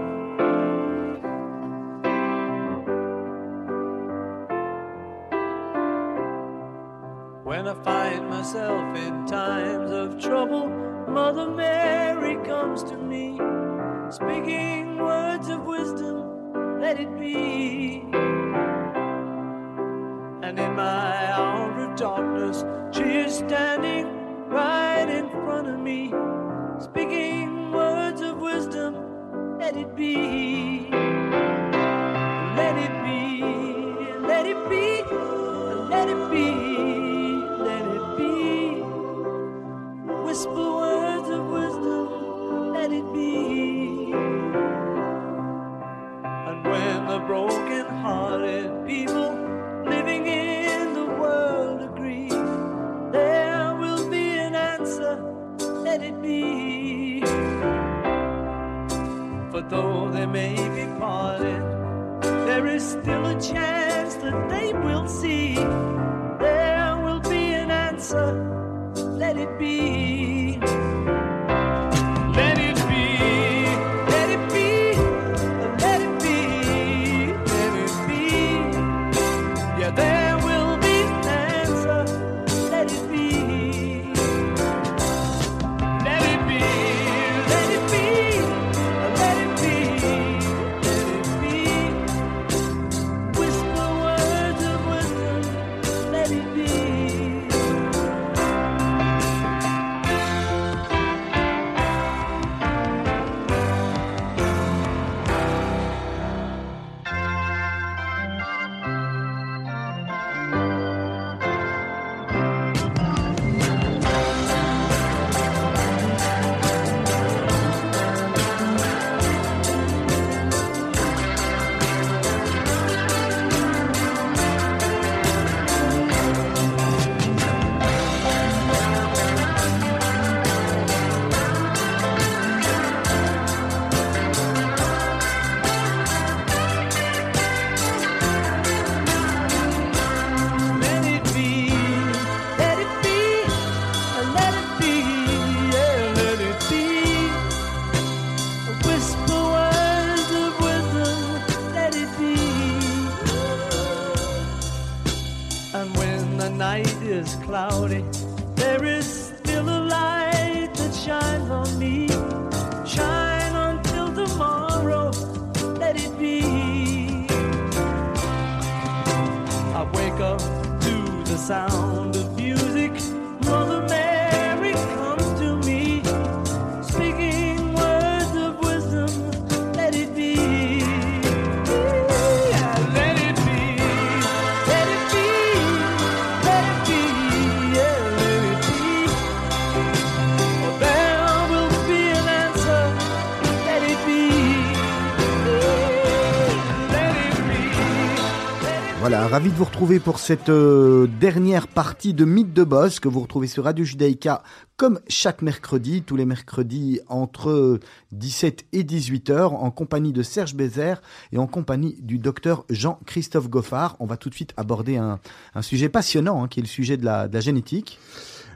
Ravi 199.35 199.51
de 199.51 199.57
vous 199.57 199.65
retrouver 199.65 199.99
pour 199.99 200.21
cette 200.21 200.49
euh, 200.49 201.09
dernière 201.19 201.67
partie 201.67 202.15
de 202.15 202.25
Mythe 202.25 202.53
de 202.53 202.63
Boss 202.63 203.01
que 203.01 203.09
vous 203.09 203.19
retrouvez 203.19 203.49
sur 203.49 203.65
Radio 203.65 203.85
Judaïka 203.85 204.45
comme 204.77 205.01
chaque 205.09 205.43
mercredi, 205.43 206.03
tous 206.03 206.15
les 206.15 206.25
mercredis 206.25 207.01
entre 207.09 207.81
17 208.13 208.67
et 208.73 208.85
18 208.85 209.31
heures 209.31 209.55
en 209.55 209.73
compagnie 209.73 210.13
de 210.13 210.23
Serge 210.23 210.55
Bézère 210.55 211.03
et 211.33 211.39
en 211.39 211.49
compagnie 211.49 211.97
du 212.01 212.21
docteur 212.21 212.65
Jean-Christophe 212.71 213.51
Goffard. 213.51 213.97
On 213.99 214.07
va 214.07 214.17
tout 214.17 214.31
de 214.31 214.35
suite 214.37 214.55
aborder 214.57 214.99
un, 214.99 215.19
sujet 215.63 215.89
passionnant 215.89 216.45
hein, 216.45 216.47
qui 216.47 216.61
est 216.61 216.63
le 216.63 216.69
sujet 216.69 216.97
de 216.97 217.05
la 217.05 217.41
génétique. 217.41 217.99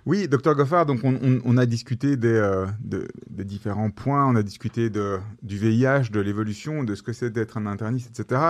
Oui, 0.08 0.26
docteur 0.26 0.54
Goffard, 0.54 0.86
donc 0.86 1.00
on, 1.04 1.56
a 1.58 1.66
discuté 1.66 2.16
des, 2.16 2.28
euh, 2.28 2.64
de- 2.80 3.08
des 3.28 3.44
différents 3.44 3.90
points, 3.90 4.26
on 4.26 4.36
a 4.36 4.42
discuté 4.42 4.88
du 4.88 5.58
VIH, 5.58 6.08
de 6.10 6.20
l'évolution, 6.20 6.82
de 6.82 6.94
ce 6.94 7.02
que 7.02 7.12
c'est 7.12 7.28
d'être 7.28 7.58
un 7.58 7.66
interniste, 7.66 8.18
etc. 8.18 8.40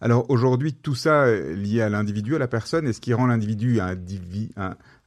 Alors 0.00 0.30
aujourd'hui, 0.30 0.72
tout 0.72 0.94
ça 0.94 1.28
est 1.28 1.54
lié 1.54 1.82
à 1.82 1.90
l'individu, 1.90 2.34
à 2.34 2.38
la 2.38 2.48
personne, 2.48 2.88
et 2.88 2.94
ce 2.94 3.00
qui 3.02 3.12
rend 3.12 3.26
l'individu 3.26 3.78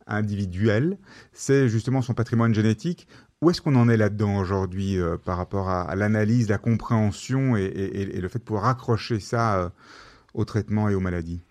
individuel, 0.05 0.99
c'est 1.33 1.69
justement 1.69 2.03
son 2.03 2.13
patrimoine 2.13 2.53
génétique. 2.53 3.07
Où 3.41 3.49
est-ce 3.49 3.63
qu'on 3.63 3.75
en 3.75 3.89
est 3.89 3.97
là-dedans 3.97 4.37
aujourd'hui 4.37 4.99
euh, 4.99 5.17
par 5.17 5.37
rapport 5.37 5.69
à, 5.69 5.95
l'analyse, 5.95 6.49
la 6.49 6.59
compréhension 6.59 7.57
et, 7.57 8.19
le 8.21 8.27
fait 8.27 8.37
de 8.37 8.43
pouvoir 8.43 8.65
accrocher 8.65 9.19
ça 9.19 9.57
euh, 9.57 9.69
au 10.35 10.45
traitement 10.45 10.87
et 10.87 10.93
aux 10.93 10.99
maladies? 10.99 11.41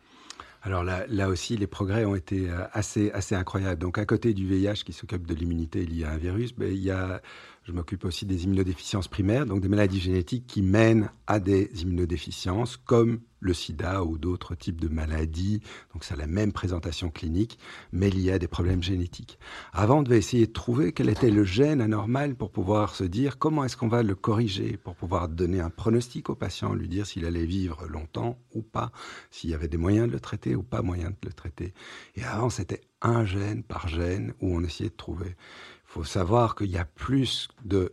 Alors 0.67 0.83
là, 0.83 1.29
aussi, 1.29 1.59
les 1.59 1.67
progrès 1.67 2.07
ont 2.07 2.15
été 2.15 2.49
euh, 2.49 2.65
assez, 2.73 3.11
assez 3.11 3.35
incroyables. 3.35 3.79
Donc, 3.79 3.99
à 3.99 4.07
côté 4.07 4.33
du 4.33 4.47
VIH 4.47 4.83
qui 4.87 4.95
s'occupe 4.95 5.27
de 5.27 5.35
l'immunité 5.35 5.85
liée 5.85 6.05
à 6.05 6.13
un 6.13 6.17
virus, 6.17 6.55
ben, 6.55 6.73
il 6.73 6.83
y 6.83 6.91
a, 6.91 7.21
je 7.65 7.73
m'occupe 7.73 8.07
aussi 8.07 8.25
des 8.25 8.45
immunodéficiences 8.45 9.07
primaires, 9.07 9.45
donc 9.45 9.61
des 9.61 9.69
maladies 9.69 10.01
génétiques 10.01 10.47
qui 10.47 10.63
mènent 10.63 11.11
à 11.27 11.39
des 11.39 11.69
immunodéficiences 11.83 12.79
comme 12.79 13.21
le 13.45 13.55
sida 13.55 14.03
ou 14.03 14.19
d'autres 14.19 14.55
types 14.55 14.81
de 14.81 14.89
maladies. 14.89 15.61
Donc, 15.93 16.05
a 16.11 16.17
la 16.17 16.27
même 16.27 16.53
présentation 16.53 17.11
clinique, 17.11 17.59
mais 17.93 18.11
liée 18.11 18.33
à 18.33 18.39
des 18.39 18.49
problèmes 18.49 18.83
génétiques. 18.83 19.39
Avant, 19.73 19.99
on 19.99 20.03
devait 20.03 20.19
essayer 20.19 20.47
de 20.47 20.53
trouver 20.53 20.93
quel 20.93 21.09
était 21.09 21.31
le 21.31 21.45
gène 21.45 21.81
anormal 21.81 22.35
pour 22.35 22.51
pouvoir 22.51 22.95
se 22.95 23.05
dire 23.05 23.39
comment 23.39 23.65
est-ce 23.65 23.77
qu'on 23.77 23.89
va 23.89 24.03
le 24.03 24.15
corriger, 24.15 24.79
pour 24.79 24.97
pouvoir 24.97 25.29
donner 25.29 25.61
un 25.61 25.71
pronostic 25.71 26.31
au 26.31 26.35
patient, 26.35 26.75
lui 26.75 26.89
dire 26.89 27.07
s'il 27.07 27.27
allait 27.27 27.47
vivre 27.47 27.87
longtemps 27.87 28.39
ou 28.55 28.63
pas, 28.63 28.91
s'il 29.31 29.51
y 29.51 29.55
avait 29.55 29.69
des 29.69 29.77
moyens 29.77 30.09
de 30.09 30.13
le 30.13 30.21
traiter 30.21 30.57
ou 30.57 30.63
pas 30.63 30.83
moyens 30.83 31.11
de 31.11 31.29
le 31.29 31.33
traiter. 31.33 31.75
Et 32.17 32.25
avant, 32.25 32.51
c'était 32.51 32.81
un 33.03 33.25
gène 33.27 33.63
par 33.63 33.89
gène 33.89 34.33
où 34.41 34.57
on 34.57 34.65
essayait 34.65 34.91
de 34.91 34.97
trouver. 34.97 35.29
Il 35.29 35.93
faut 35.95 36.05
savoir 36.05 36.55
qu'il 36.55 36.71
y 36.71 36.79
a 36.79 36.87
plus 36.87 37.49
de 37.65 37.93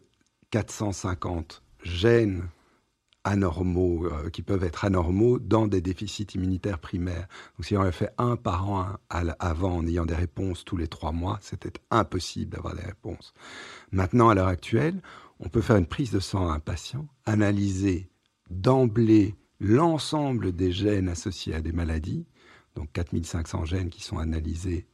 450 0.51 1.61
gènes 1.83 2.47
anormaux, 3.23 4.05
euh, 4.05 4.29
qui 4.29 4.41
peuvent 4.41 4.63
être 4.63 4.85
anormaux 4.85 5.39
dans 5.39 5.67
des 5.67 5.81
déficits 5.81 6.27
immunitaires 6.35 6.79
primaires. 6.79 7.27
Donc 7.57 7.65
si 7.65 7.77
on 7.77 7.81
avait 7.81 7.91
fait 7.91 8.13
un 8.17 8.35
par 8.35 8.69
an 8.69 8.87
avant 9.09 9.77
en 9.77 9.87
ayant 9.87 10.05
des 10.05 10.15
réponses 10.15 10.65
tous 10.65 10.77
les 10.77 10.87
trois 10.87 11.11
mois, 11.11 11.37
c'était 11.41 11.73
impossible 11.91 12.51
d'avoir 12.51 12.75
des 12.75 12.83
réponses. 12.83 13.33
Maintenant, 13.91 14.29
à 14.29 14.35
l'heure 14.35 14.47
actuelle, 14.47 15.01
on 15.39 15.49
peut 15.49 15.61
faire 15.61 15.77
une 15.77 15.87
prise 15.87 16.11
de 16.11 16.19
sang 16.19 16.49
à 16.49 16.53
un 16.53 16.59
patient, 16.59 17.07
analyser 17.25 18.09
d'emblée 18.49 19.35
l'ensemble 19.59 20.51
des 20.51 20.71
gènes 20.71 21.09
associés 21.09 21.53
à 21.53 21.61
des 21.61 21.71
maladies, 21.71 22.25
donc 22.75 22.91
4500 22.93 23.65
gènes 23.65 23.89
qui 23.89 24.03
sont 24.03 24.17
analysés 24.17 24.87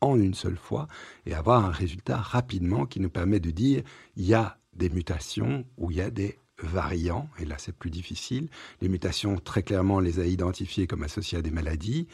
en 0.00 0.18
une 0.18 0.34
seule 0.34 0.56
fois, 0.56 0.88
et 1.26 1.34
avoir 1.34 1.64
un 1.64 1.70
résultat 1.70 2.16
rapidement 2.16 2.86
qui 2.86 2.98
nous 2.98 3.10
permet 3.10 3.38
de 3.38 3.50
dire 3.50 3.82
il 4.16 4.26
y 4.26 4.34
a 4.34 4.58
des 4.74 4.90
mutations 4.90 5.64
ou 5.76 5.90
il 5.90 5.98
y 5.98 6.00
a 6.00 6.10
des 6.10 6.38
variants, 6.64 7.28
et 7.38 7.44
là 7.44 7.56
c'est 7.58 7.74
plus 7.74 7.90
difficile. 7.90 8.48
Les 8.80 8.88
mutations, 8.88 9.36
très 9.38 9.62
clairement, 9.62 9.96
on 9.96 10.00
les 10.00 10.20
a 10.20 10.26
identifiées 10.26 10.86
comme 10.86 11.02
associées 11.02 11.38
à 11.38 11.42
des 11.42 11.50
maladies. 11.50 12.06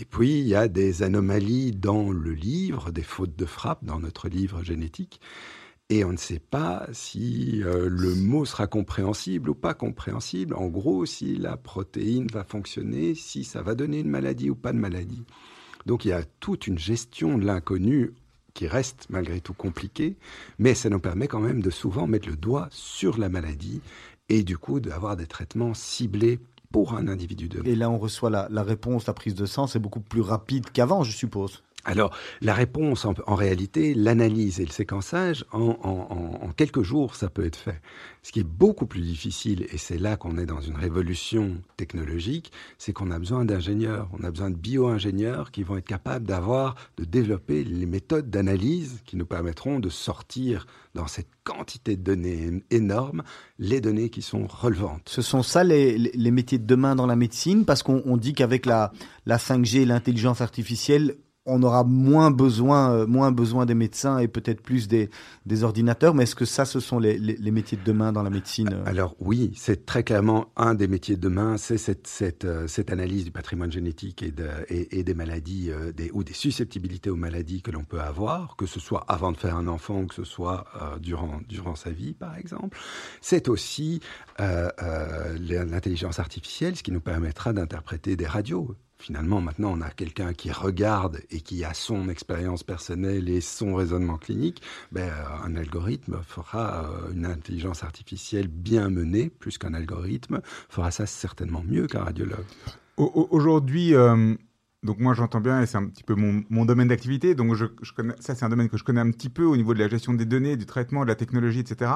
Et 0.00 0.04
puis, 0.04 0.40
il 0.40 0.46
y 0.46 0.54
a 0.54 0.68
des 0.68 1.02
anomalies 1.02 1.72
dans 1.72 2.10
le 2.10 2.32
livre, 2.32 2.90
des 2.90 3.02
fautes 3.02 3.36
de 3.36 3.46
frappe 3.46 3.84
dans 3.84 4.00
notre 4.00 4.28
livre 4.28 4.62
génétique. 4.62 5.20
Et 5.90 6.04
on 6.04 6.12
ne 6.12 6.16
sait 6.16 6.38
pas 6.38 6.86
si 6.92 7.62
euh, 7.64 7.88
le 7.90 8.14
mot 8.14 8.44
sera 8.46 8.66
compréhensible 8.66 9.50
ou 9.50 9.54
pas 9.54 9.74
compréhensible. 9.74 10.54
En 10.54 10.68
gros, 10.68 11.04
si 11.04 11.36
la 11.36 11.56
protéine 11.56 12.28
va 12.28 12.44
fonctionner, 12.44 13.14
si 13.14 13.44
ça 13.44 13.62
va 13.62 13.74
donner 13.74 14.00
une 14.00 14.08
maladie 14.08 14.48
ou 14.48 14.54
pas 14.54 14.72
de 14.72 14.78
maladie. 14.78 15.24
Donc 15.84 16.04
il 16.04 16.08
y 16.08 16.12
a 16.12 16.22
toute 16.40 16.66
une 16.66 16.78
gestion 16.78 17.36
de 17.36 17.44
l'inconnu 17.44 18.12
qui 18.54 18.66
reste 18.66 19.06
malgré 19.10 19.40
tout 19.40 19.54
compliquée, 19.54 20.16
mais 20.58 20.74
ça 20.74 20.90
nous 20.90 21.00
permet 21.00 21.28
quand 21.28 21.40
même 21.40 21.62
de 21.62 21.70
souvent 21.70 22.06
mettre 22.06 22.28
le 22.28 22.36
doigt 22.36 22.68
sur 22.70 23.18
la 23.18 23.28
maladie 23.28 23.80
et 24.28 24.42
du 24.42 24.58
coup 24.58 24.80
d'avoir 24.80 25.16
des 25.16 25.26
traitements 25.26 25.74
ciblés 25.74 26.40
pour 26.70 26.94
un 26.94 27.06
individu 27.06 27.48
donné. 27.48 27.70
Et 27.70 27.76
là, 27.76 27.90
on 27.90 27.98
reçoit 27.98 28.30
la, 28.30 28.48
la 28.50 28.62
réponse, 28.62 29.06
la 29.06 29.12
prise 29.12 29.34
de 29.34 29.46
sang, 29.46 29.66
c'est 29.66 29.78
beaucoup 29.78 30.00
plus 30.00 30.22
rapide 30.22 30.70
qu'avant, 30.72 31.04
je 31.04 31.12
suppose. 31.12 31.62
Alors, 31.84 32.16
la 32.40 32.54
réponse, 32.54 33.04
en, 33.04 33.34
réalité, 33.34 33.94
l'analyse 33.94 34.60
et 34.60 34.64
le 34.64 34.70
séquençage, 34.70 35.44
en, 35.52 36.50
quelques 36.56 36.82
jours, 36.82 37.16
ça 37.16 37.28
peut 37.28 37.44
être 37.44 37.56
fait. 37.56 37.80
Ce 38.22 38.30
qui 38.30 38.40
est 38.40 38.44
beaucoup 38.44 38.86
plus 38.86 39.00
difficile, 39.00 39.66
et 39.72 39.78
c'est 39.78 39.98
là 39.98 40.16
qu'on 40.16 40.38
est 40.38 40.46
dans 40.46 40.60
une 40.60 40.76
révolution 40.76 41.60
technologique, 41.76 42.52
c'est 42.78 42.92
qu'on 42.92 43.10
a 43.10 43.18
besoin 43.18 43.44
d'ingénieurs, 43.44 44.08
on 44.12 44.22
a 44.22 44.30
besoin 44.30 44.50
de 44.50 44.56
bio-ingénieurs 44.56 45.50
qui 45.50 45.64
vont 45.64 45.76
être 45.76 45.86
capables 45.86 46.24
d'avoir, 46.24 46.76
de 46.98 47.04
développer 47.04 47.64
les 47.64 47.86
méthodes 47.86 48.30
d'analyse 48.30 49.00
qui 49.04 49.16
nous 49.16 49.26
permettront 49.26 49.80
de 49.80 49.88
sortir 49.88 50.66
dans 50.94 51.08
cette 51.08 51.30
quantité 51.42 51.96
de 51.96 52.02
données 52.02 52.62
énorme 52.70 53.24
les 53.58 53.80
données 53.80 54.10
qui 54.10 54.22
sont 54.22 54.46
relevantes. 54.46 55.08
Ce 55.08 55.22
sont 55.22 55.42
ça 55.42 55.64
les, 55.64 56.30
métiers 56.30 56.58
de 56.58 56.66
demain 56.66 56.94
dans 56.94 57.06
la 57.06 57.16
médecine, 57.16 57.64
parce 57.64 57.82
qu'on 57.82 58.02
on 58.04 58.16
dit 58.16 58.34
qu'avec 58.34 58.66
la, 58.66 58.92
la 59.26 59.38
5G 59.38 59.78
et 59.78 59.84
l'intelligence 59.84 60.40
artificielle, 60.40 61.16
on 61.44 61.62
aura 61.62 61.82
moins 61.82 62.30
besoin, 62.30 62.92
euh, 62.92 63.06
moins 63.06 63.32
besoin 63.32 63.66
des 63.66 63.74
médecins 63.74 64.18
et 64.18 64.28
peut-être 64.28 64.62
plus 64.62 64.86
des, 64.88 65.10
ordinateurs. 65.62 66.14
Mais 66.14 66.22
est-ce 66.22 66.34
que 66.34 66.44
ça, 66.44 66.64
ce 66.64 66.80
sont 66.80 66.98
les, 66.98 67.18
métiers 67.50 67.76
de 67.76 67.82
demain 67.84 68.12
dans 68.12 68.22
la 68.22 68.30
médecine 68.30 68.70
euh 68.72 68.82
Alors 68.86 69.16
oui, 69.20 69.52
c'est 69.56 69.84
très 69.84 70.02
clairement 70.04 70.52
un 70.56 70.74
des 70.74 70.86
métiers 70.88 71.16
de 71.16 71.20
demain, 71.20 71.56
c'est 71.58 71.76
cette, 71.78 72.44
euh, 72.44 72.66
analyse 72.88 73.24
du 73.24 73.30
patrimoine 73.30 73.70
génétique 73.70 74.22
et, 74.22 74.30
de- 74.30 74.48
et- 74.68 74.98
et 74.98 75.04
des 75.04 75.14
maladies 75.14 75.70
ou 76.12 76.24
des 76.24 76.32
susceptibilité 76.32 77.10
aux 77.10 77.16
maladies 77.16 77.62
que 77.62 77.70
l'on 77.70 77.84
peut 77.84 78.00
avoir, 78.00 78.56
que 78.56 78.66
ce 78.66 78.80
soit 78.80 79.04
avant 79.08 79.30
de 79.32 79.36
faire 79.36 79.56
un 79.56 79.68
enfant 79.68 80.00
ou 80.02 80.06
que 80.06 80.14
ce 80.14 80.24
soit 80.24 80.64
durant, 81.00 81.74
sa 81.76 81.90
vie, 81.90 82.14
par 82.14 82.36
exemple. 82.36 82.76
C'est 83.20 83.48
aussi 83.48 84.00
l'intelligence 84.38 86.18
artificielle, 86.18 86.76
ce 86.76 86.82
qui 86.82 86.92
nous 86.92 87.00
permettra 87.00 87.52
d'interpréter 87.52 88.16
des 88.16 88.26
radios. 88.26 88.74
Finalement, 89.02 89.40
maintenant, 89.40 89.72
on 89.76 89.80
a 89.80 89.90
quelqu'un 89.90 90.32
qui 90.32 90.52
regarde 90.52 91.18
et 91.32 91.40
qui 91.40 91.64
a 91.64 91.74
son 91.74 92.08
expérience 92.08 92.62
personnelle 92.62 93.28
et 93.28 93.40
son 93.40 93.74
raisonnement 93.74 94.16
clinique. 94.16 94.62
Ben, 94.92 95.10
euh, 95.10 95.44
un 95.44 95.56
algorithme 95.56 96.20
fera 96.24 96.84
euh, 96.88 97.12
une 97.12 97.26
intelligence 97.26 97.82
artificielle 97.82 98.46
bien 98.46 98.90
menée, 98.90 99.28
plus 99.28 99.58
qu'un 99.58 99.74
algorithme, 99.74 100.40
fera 100.68 100.92
ça 100.92 101.06
certainement 101.06 101.64
mieux 101.66 101.88
qu'un 101.88 102.04
radiologue. 102.04 102.44
Au- 102.96 103.10
au- 103.12 103.28
Aujourd'hui, 103.32 103.92
euh, 103.96 104.36
donc 104.82 104.98
moi 104.98 105.14
j'entends 105.14 105.40
bien 105.40 105.62
et 105.62 105.66
c'est 105.66 105.78
un 105.78 105.86
petit 105.86 106.02
peu 106.02 106.14
mon, 106.14 106.42
mon 106.50 106.64
domaine 106.64 106.88
d'activité. 106.88 107.34
Donc 107.34 107.54
je, 107.54 107.66
je 107.82 107.92
connais, 107.92 108.14
ça 108.18 108.34
c'est 108.34 108.44
un 108.44 108.48
domaine 108.48 108.68
que 108.68 108.76
je 108.76 108.84
connais 108.84 109.00
un 109.00 109.10
petit 109.10 109.28
peu 109.28 109.44
au 109.44 109.56
niveau 109.56 109.74
de 109.74 109.78
la 109.78 109.88
gestion 109.88 110.14
des 110.14 110.24
données, 110.24 110.56
du 110.56 110.66
traitement, 110.66 111.02
de 111.02 111.08
la 111.08 111.14
technologie, 111.14 111.60
etc. 111.60 111.90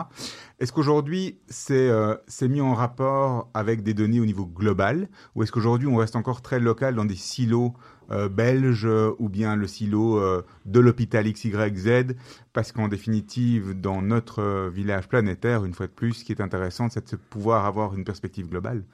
Est-ce 0.61 0.73
qu'aujourd'hui 0.73 1.39
c'est 1.49 1.89
euh, 1.89 2.15
mis 2.43 2.61
en 2.61 2.75
rapport 2.75 3.51
avec 3.55 3.83
des 3.83 3.95
données 3.95 4.21
au 4.21 4.27
niveau 4.27 4.47
global? 4.47 5.09
Ou 5.35 5.43
est-ce 5.43 5.53
qu'aujourd'hui 5.53 5.89
on 5.89 5.97
reste 5.97 6.17
encore 6.17 6.43
très 6.43 6.61
local 6.61 6.95
dans 6.95 7.05
des 7.05 7.17
silos 7.17 7.75
euh, 8.13 8.29
belges 8.29 8.89
ou 9.19 9.29
bien 9.29 9.57
le 9.57 9.67
silo 9.67 10.21
euh, 10.21 10.43
de 10.65 10.79
l'hôpital 10.79 11.25
XYZ 11.31 12.15
parce 12.53 12.71
qu'en 12.71 12.87
définitive 12.87 13.81
dans 13.81 14.01
notre 14.01 14.41
euh, 14.41 14.71
village 14.71 15.09
planétaire, 15.09 15.65
une 15.65 15.75
fois 15.75 15.89
de 15.89 15.93
plus, 15.93 16.13
ce 16.13 16.25
qui 16.25 16.31
est 16.31 16.41
intéressant 16.41 16.89
c'est 16.89 17.11
de 17.11 17.17
pouvoir 17.17 17.67
avoir 17.67 17.95
une 17.95 18.05
perspective 18.05 18.49
globale. 18.49 18.85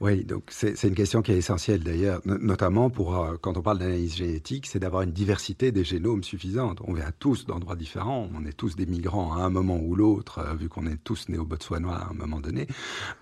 Oui, 0.00 0.24
donc 0.24 0.44
c'est 0.50 0.82
une 0.84 0.94
question 0.94 1.22
qui 1.22 1.32
est 1.32 1.38
essentielle 1.38 1.82
d'ailleurs, 1.82 2.20
no- 2.26 2.36
notamment 2.36 2.90
pour 2.90 3.16
euh, 3.16 3.36
quand 3.40 3.56
on 3.56 3.62
parle 3.62 3.78
d'analyse 3.78 4.14
génétique, 4.14 4.66
c'est 4.66 4.78
d'avoir 4.78 5.02
une 5.02 5.12
diversité 5.12 5.72
des 5.72 5.84
génomes 5.84 6.22
suffisante. 6.22 6.80
On 6.84 6.92
vient 6.92 7.10
tous 7.18 7.46
d'endroits 7.46 7.76
différents, 7.76 8.28
on 8.34 8.44
est 8.44 8.52
tous 8.52 8.76
des 8.76 8.84
migrants 8.84 9.34
à 9.34 9.40
un 9.42 9.48
moment 9.48 9.78
ou 9.80 9.94
l'autre, 9.94 10.40
euh, 10.40 10.54
vu 10.54 10.68
qu'on 10.68 10.86
est 10.86 11.02
tous 11.02 11.30
nés 11.30 11.38
au 11.38 11.46
Botswana 11.46 11.88
à 11.94 12.10
un 12.10 12.14
moment 12.14 12.40
donné. 12.40 12.66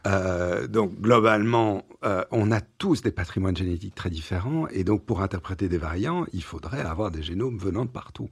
Euh, 0.08 0.66
donc 0.66 1.00
globalement, 1.00 1.84
on 2.32 2.50
a 2.52 2.60
tous 2.60 3.00
des 3.00 3.12
patrimoines 3.12 3.56
génétiques 3.56 3.94
très 3.94 4.10
différents, 4.10 4.66
et 4.68 4.84
donc 4.84 5.04
pour 5.06 5.22
interpréter 5.22 5.68
des 5.70 5.78
variants, 5.78 6.26
il 6.34 6.42
faudrait 6.42 6.82
avoir 6.82 7.10
des 7.10 7.22
génomes 7.22 7.56
venant 7.56 7.86
de 7.86 7.90
partout. 7.90 8.28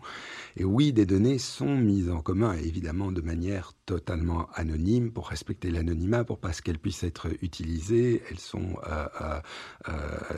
Et 0.57 0.64
oui, 0.64 0.93
des 0.93 1.07
données 1.07 1.38
sont 1.38 1.76
mises 1.76 2.11
en 2.11 2.20
commun, 2.20 2.53
évidemment 2.55 3.12
de 3.12 3.22
manière 3.22 3.72
totalement 3.93 4.49
anonyme, 4.55 5.11
pour 5.11 5.28
respecter 5.28 5.70
l'anonymat, 5.70 6.24
pour 6.24 6.38
pas 6.38 6.53
qu'elles 6.62 6.78
puissent 6.78 7.05
être 7.05 7.28
utilisées. 7.43 8.22
Elles 8.30 8.38
sont 8.38 8.78
euh, 8.90 9.07
euh, 9.20 9.40
euh, 9.88 9.93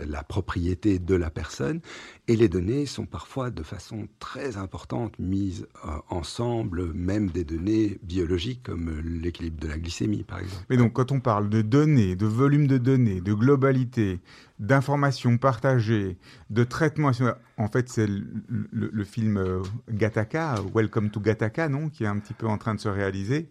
la 0.09 0.25
propriété 0.25 0.99
de 0.99 1.15
la 1.15 1.31
personne. 1.31 1.81
Et 2.27 2.35
les 2.35 2.49
données 2.49 2.85
sont 2.85 3.07
parfois 3.07 3.51
de 3.51 3.63
façon 3.63 4.09
très 4.19 4.57
importante 4.57 5.17
mises 5.21 5.69
ensemble, 6.09 6.93
même 6.95 7.31
des 7.31 7.45
données 7.45 7.99
biologiques 8.03 8.63
comme 8.65 8.91
l'équilibre 9.01 9.61
de 9.61 9.69
la 9.69 9.79
glycémie, 9.79 10.25
par 10.25 10.41
exemple. 10.41 10.65
Mais 10.69 10.77
donc, 10.77 10.95
quand 10.95 11.13
on 11.13 11.21
parle 11.21 11.49
de 11.49 11.63
données, 11.63 12.17
de 12.17 12.27
volume 12.27 12.67
de 12.67 12.79
données, 12.79 13.21
de 13.21 13.35
globalité, 13.35 14.19
d'informations 14.59 15.39
partagées, 15.39 16.19
de 16.51 16.65
traitements. 16.65 17.11
En 17.57 17.69
fait, 17.69 17.89
c'est 17.89 18.07
le, 18.09 19.05
film 19.05 19.37
euh, 19.37 19.63
Gattaca, 19.91 20.57
Welcome 20.75 21.11
to 21.11 21.21
Gattaca, 21.21 21.69
non, 21.69 21.89
qui 21.89 22.05
est 22.05 22.09
un 22.09 22.19
petit 22.19 22.35
peu 22.35 22.47
en 22.47 22.59
train 22.59 22.75
de 22.75 22.81
se 22.81 22.89
réaliser. 22.89 23.49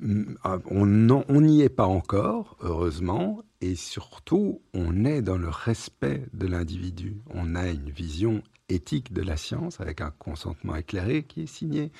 N'en- 0.00 1.24
on 1.28 1.40
n'y 1.40 1.62
est 1.62 1.68
pas 1.68 1.86
encore, 1.86 2.56
heureusement, 2.60 3.42
et 3.60 3.74
surtout, 3.74 4.60
on 4.72 5.04
est 5.04 5.22
dans 5.22 5.38
le 5.38 5.48
respect 5.48 6.26
de 6.32 6.46
l'individu. 6.46 7.16
On 7.30 7.56
a 7.56 7.68
une 7.68 7.90
vision 7.90 8.42
éthique 8.68 9.12
de 9.12 9.22
la 9.22 9.36
science 9.36 9.80
avec 9.80 10.00
un 10.00 10.10
consentement 10.18 10.76
éclairé 10.76 11.22
qui 11.22 11.42
est 11.42 11.46
signé, 11.46 11.90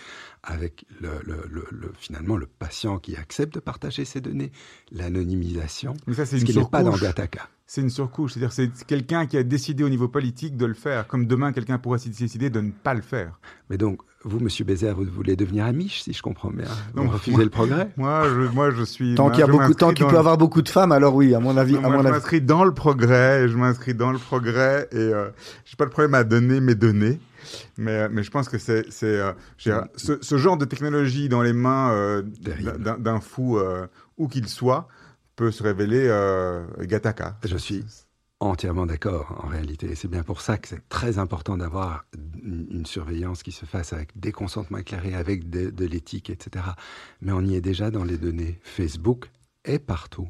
avec 0.42 0.84
le, 1.00 1.10
le- 1.24 1.46
le- 1.50 1.66
le- 1.70 1.92
finalement 1.98 2.36
le 2.36 2.46
patient 2.46 2.98
qui 2.98 3.16
accepte 3.16 3.54
de 3.54 3.60
partager 3.60 4.04
ses 4.04 4.20
données, 4.20 4.52
l'anonymisation, 4.92 5.94
Mais 6.06 6.14
ça, 6.14 6.26
c'est 6.26 6.38
ce 6.38 6.44
qui 6.44 6.56
n'est 6.56 6.64
pas 6.64 6.82
dans. 6.82 6.96
Gattaca. 6.96 7.48
C'est 7.66 7.82
une 7.82 7.90
surcouche, 7.90 8.32
c'est-à-dire 8.32 8.52
c'est 8.52 8.70
quelqu'un 8.86 9.26
qui 9.26 9.36
a 9.36 9.42
décidé 9.42 9.84
au 9.84 9.90
niveau 9.90 10.08
politique 10.08 10.56
de 10.56 10.64
le 10.64 10.72
faire, 10.74 11.06
comme 11.06 11.26
demain 11.26 11.52
quelqu'un 11.52 11.78
pourrait 11.78 11.98
décider 11.98 12.48
de 12.48 12.60
ne 12.60 12.70
pas 12.70 12.94
le 12.94 13.02
faire. 13.02 13.38
Mais 13.68 13.76
donc, 13.76 14.00
vous, 14.28 14.38
Monsieur 14.40 14.64
Bézère, 14.64 14.94
vous 14.94 15.04
voulez 15.04 15.34
devenir 15.36 15.64
amiche, 15.64 16.02
si 16.02 16.12
je 16.12 16.22
comprends 16.22 16.50
bien. 16.50 16.66
Vous 16.94 17.02
Non, 17.04 17.10
refusez 17.10 17.32
moi- 17.36 17.44
le 17.44 17.50
progrès 17.50 17.88
Moi, 17.96 18.24
je, 18.28 18.54
moi, 18.54 18.70
je 18.70 18.82
suis. 18.84 19.14
Tant 19.14 19.30
qu'il 19.30 19.40
y 19.40 19.42
a 19.42 19.46
je 19.46 19.50
beaucoup, 19.52 19.74
tant 19.74 19.86
m'inscris 19.88 19.94
qu'il 19.94 20.04
dans 20.04 20.08
peut 20.08 20.12
le- 20.14 20.18
avoir 20.18 20.38
beaucoup 20.38 20.62
de 20.62 20.68
femmes, 20.68 20.92
alors 20.92 21.14
oui, 21.14 21.34
à 21.34 21.40
mon 21.40 21.56
avis, 21.56 21.72
Non, 21.74 21.78
à 21.78 21.82
moi, 21.82 21.90
mon 21.96 22.02
je 22.02 22.06
avis. 22.08 22.16
m'inscris 22.16 22.40
dans 22.40 22.64
le 22.64 22.72
progrès, 22.74 23.48
je 23.48 23.56
m'inscris 23.56 23.94
dans 23.94 24.12
le 24.12 24.18
progrès 24.18 24.88
et 24.92 24.96
euh, 24.96 25.28
j'ai 25.64 25.76
pas 25.76 25.86
de 25.86 25.90
problème 25.90 26.14
à 26.14 26.24
donner 26.24 26.60
mes 26.60 26.74
données. 26.74 27.18
Mais, 27.78 27.92
euh, 27.92 28.08
mais 28.12 28.22
je 28.22 28.30
pense 28.30 28.48
que 28.48 28.58
c'est, 28.58 28.84
c'est 28.90 29.06
euh, 29.06 29.32
dire, 29.58 29.84
ce, 29.96 30.18
ce 30.20 30.36
genre 30.36 30.58
de 30.58 30.64
technologie 30.66 31.28
dans 31.30 31.40
les 31.42 31.54
mains 31.54 31.90
euh, 31.92 32.22
d'un, 32.78 32.98
d'un 32.98 33.20
fou, 33.20 33.56
euh, 33.58 33.86
où 34.18 34.28
qu'il 34.28 34.46
soit, 34.48 34.88
peut 35.36 35.50
se 35.50 35.62
révéler 35.62 36.06
euh, 36.08 36.64
Gattaca. 36.82 37.38
Je 37.44 37.56
suis 37.56 37.84
entièrement 38.40 38.86
d'accord, 38.86 39.40
en 39.44 39.48
réalité. 39.48 39.94
C'est 39.94 40.08
bien 40.08 40.22
pour 40.22 40.40
ça 40.40 40.58
que 40.58 40.68
c'est 40.68 40.88
très 40.88 41.18
important 41.18 41.56
d'avoir 41.56 42.04
une, 42.42 42.86
surveillance 42.86 43.42
qui 43.42 43.52
se 43.52 43.66
fasse 43.66 43.92
avec 43.92 44.18
des 44.18 44.32
consentements 44.32 44.78
éclairés, 44.78 45.14
avec 45.14 45.50
de, 45.50 45.70
de 45.70 45.84
l'éthique, 45.84 46.30
etc. 46.30 46.64
Mais 47.20 47.32
on 47.32 47.40
y 47.42 47.54
est 47.56 47.60
déjà 47.60 47.90
dans 47.90 48.04
les 48.04 48.16
données. 48.18 48.58
Facebook 48.62 49.30
est 49.64 49.80
partout. 49.80 50.28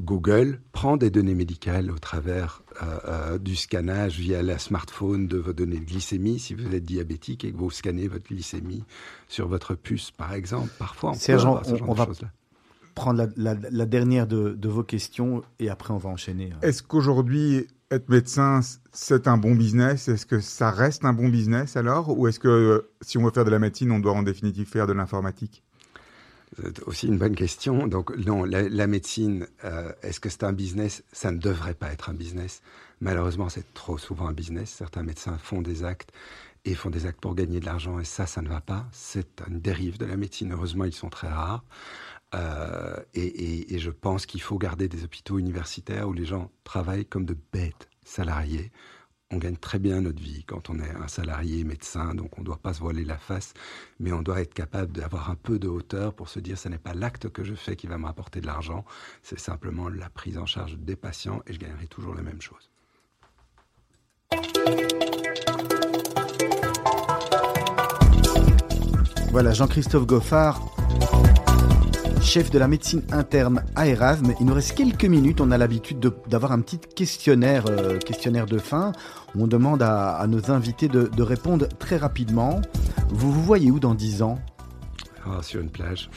Google 0.00 0.60
prend 0.72 0.96
des 0.96 1.10
données 1.10 1.34
médicales 1.34 1.90
au 1.90 1.98
travers 1.98 2.62
euh, 2.82 2.98
euh, 3.04 3.38
du 3.38 3.56
scannage 3.56 4.16
via 4.18 4.42
la 4.42 4.58
smartphone 4.58 5.26
de 5.26 5.38
vos 5.38 5.52
données 5.52 5.80
de 5.80 5.84
glycémie. 5.84 6.38
Si 6.38 6.54
vous 6.54 6.72
êtes 6.72 6.84
diabétique 6.84 7.44
et 7.44 7.50
que 7.52 7.56
vous 7.56 7.70
scannez 7.70 8.06
votre 8.06 8.28
glycémie 8.28 8.84
sur 9.28 9.48
votre 9.48 9.74
puce, 9.74 10.10
par 10.12 10.34
exemple, 10.34 10.70
parfois 10.78 11.10
on 11.10 11.14
Serge, 11.14 11.42
peut 11.42 11.48
avoir 11.48 11.64
ce 11.66 11.76
genre 11.76 11.88
on 11.88 11.92
de 11.94 11.98
va- 11.98 12.06
choses-là. 12.06 12.30
Prendre 12.98 13.28
la, 13.36 13.54
la- 13.54 13.70
la 13.70 13.86
dernière 13.86 14.26
de, 14.26 14.50
de 14.50 14.68
vos 14.68 14.82
questions 14.82 15.42
et 15.58 15.70
après 15.70 15.94
on 15.94 15.98
va 15.98 16.10
enchaîner. 16.10 16.50
Est-ce 16.62 16.82
qu'aujourd'hui, 16.82 17.68
être 17.90 18.08
médecin, 18.08 18.60
c'est 18.92 19.28
un 19.28 19.38
bon 19.38 19.54
business? 19.54 20.08
Est-ce 20.08 20.26
que 20.26 20.40
ça 20.40 20.70
reste 20.70 21.04
un 21.04 21.12
bon 21.12 21.28
business 21.28 21.76
alors? 21.76 22.18
Ou 22.18 22.26
est-ce 22.28 22.40
que 22.40 22.48
euh, 22.48 22.90
si 23.00 23.16
on 23.16 23.24
veut 23.24 23.30
faire 23.30 23.44
de 23.44 23.50
la 23.50 23.58
médecine, 23.58 23.90
on 23.92 24.00
doit 24.00 24.12
en 24.12 24.22
définitive 24.22 24.66
faire 24.68 24.86
de 24.86 24.92
l'informatique? 24.92 25.62
C'est 26.60 26.82
aussi 26.88 27.06
une 27.06 27.18
bonne 27.18 27.36
question. 27.36 27.86
Donc 27.86 28.16
non, 28.16 28.44
la, 28.44 28.68
la 28.68 28.86
médecine, 28.86 29.46
euh, 29.64 29.92
est-ce 30.02 30.18
que 30.18 30.28
c'est 30.28 30.44
un 30.44 30.52
business? 30.52 31.04
Ça 31.12 31.30
ne 31.30 31.38
devrait 31.38 31.74
pas 31.74 31.92
être 31.92 32.10
un 32.10 32.14
business. 32.14 32.62
Malheureusement, 33.00 33.48
c'est 33.48 33.72
trop 33.74 33.96
souvent 33.96 34.26
un 34.26 34.32
business. 34.32 34.70
Certains 34.76 35.04
médecins 35.04 35.38
font 35.38 35.62
des 35.62 35.84
actes 35.84 36.10
et 36.64 36.74
font 36.74 36.90
des 36.90 37.06
actes 37.06 37.20
pour 37.20 37.36
gagner 37.36 37.60
de 37.60 37.66
l'argent 37.66 38.00
et 38.00 38.04
ça, 38.04 38.26
ça 38.26 38.42
ne 38.42 38.48
va 38.48 38.60
pas. 38.60 38.86
C'est 38.90 39.40
une 39.48 39.60
dérive 39.60 39.98
de 39.98 40.06
la 40.06 40.16
médecine. 40.16 40.52
Heureusement, 40.52 40.84
ils 40.84 40.92
sont 40.92 41.10
très 41.10 41.28
rares. 41.28 41.64
Euh, 42.34 42.96
et, 43.14 43.78
je 43.78 43.90
pense 43.90 44.26
qu'il 44.26 44.42
faut 44.42 44.58
garder 44.58 44.88
des 44.88 45.04
hôpitaux 45.04 45.38
universitaires 45.38 46.08
où 46.08 46.12
les 46.12 46.24
gens 46.24 46.50
travaillent 46.64 47.06
comme 47.06 47.24
de 47.24 47.36
bêtes 47.52 47.88
salariés. 48.04 48.70
On 49.30 49.36
gagne 49.36 49.56
très 49.56 49.78
bien 49.78 50.00
notre 50.00 50.22
vie 50.22 50.44
quand 50.44 50.70
on 50.70 50.78
est 50.78 50.90
un 50.90 51.06
salarié 51.06 51.62
médecin, 51.62 52.14
donc 52.14 52.38
on 52.38 52.40
ne 52.40 52.46
doit 52.46 52.58
pas 52.58 52.72
se 52.72 52.80
voiler 52.80 53.04
la 53.04 53.18
face, 53.18 53.52
mais 54.00 54.10
on 54.12 54.22
doit 54.22 54.40
être 54.40 54.54
capable 54.54 54.92
d'avoir 54.92 55.30
un 55.30 55.34
peu 55.34 55.58
de 55.58 55.68
hauteur 55.68 56.14
pour 56.14 56.28
se 56.28 56.40
dire 56.40 56.58
ce 56.58 56.68
n'est 56.68 56.78
pas 56.78 56.94
l'acte 56.94 57.28
que 57.28 57.44
je 57.44 57.54
fais 57.54 57.76
qui 57.76 57.86
va 57.86 57.98
me 57.98 58.06
rapporter 58.06 58.40
de 58.40 58.46
l'argent, 58.46 58.84
c'est 59.22 59.38
simplement 59.38 59.88
la 59.90 60.08
prise 60.08 60.38
en 60.38 60.46
charge 60.46 60.78
des 60.78 60.96
patients 60.96 61.42
et 61.46 61.52
je 61.52 61.58
gagnerai 61.58 61.86
toujours 61.88 62.14
la 62.14 62.22
même 62.22 62.40
chose. 62.40 62.70
Voilà, 69.30 69.52
Jean-Christophe 69.52 70.06
Goffard, 70.06 70.77
chef 72.22 72.50
de 72.50 72.58
la 72.58 72.68
médecine 72.68 73.02
interne 73.12 73.62
à 73.76 73.86
Erasme. 73.86 74.32
Il 74.40 74.46
nous 74.46 74.54
reste 74.54 74.74
quelques 74.74 75.04
minutes. 75.04 75.40
On 75.40 75.50
a 75.50 75.58
l'habitude 75.58 75.98
de- 76.00 76.12
d'avoir 76.28 76.52
un 76.52 76.60
petit 76.60 76.78
questionnaire, 76.78 77.64
euh, 77.68 77.98
questionnaire 77.98 78.46
de 78.46 78.58
fin, 78.58 78.92
on 79.38 79.46
demande 79.46 79.82
à, 79.82 80.24
nos 80.28 80.50
invités 80.50 80.88
de, 80.88 81.04
de 81.04 81.22
répondre 81.22 81.66
très 81.78 81.96
rapidement. 81.96 82.60
Vous 83.10 83.32
vous 83.32 83.42
voyez 83.42 83.70
où 83.70 83.80
dans 83.80 83.94
10 83.94 84.22
ans? 84.22 84.38
Ah, 85.26 85.42
sur 85.42 85.60
une 85.60 85.70
plage. 85.70 86.10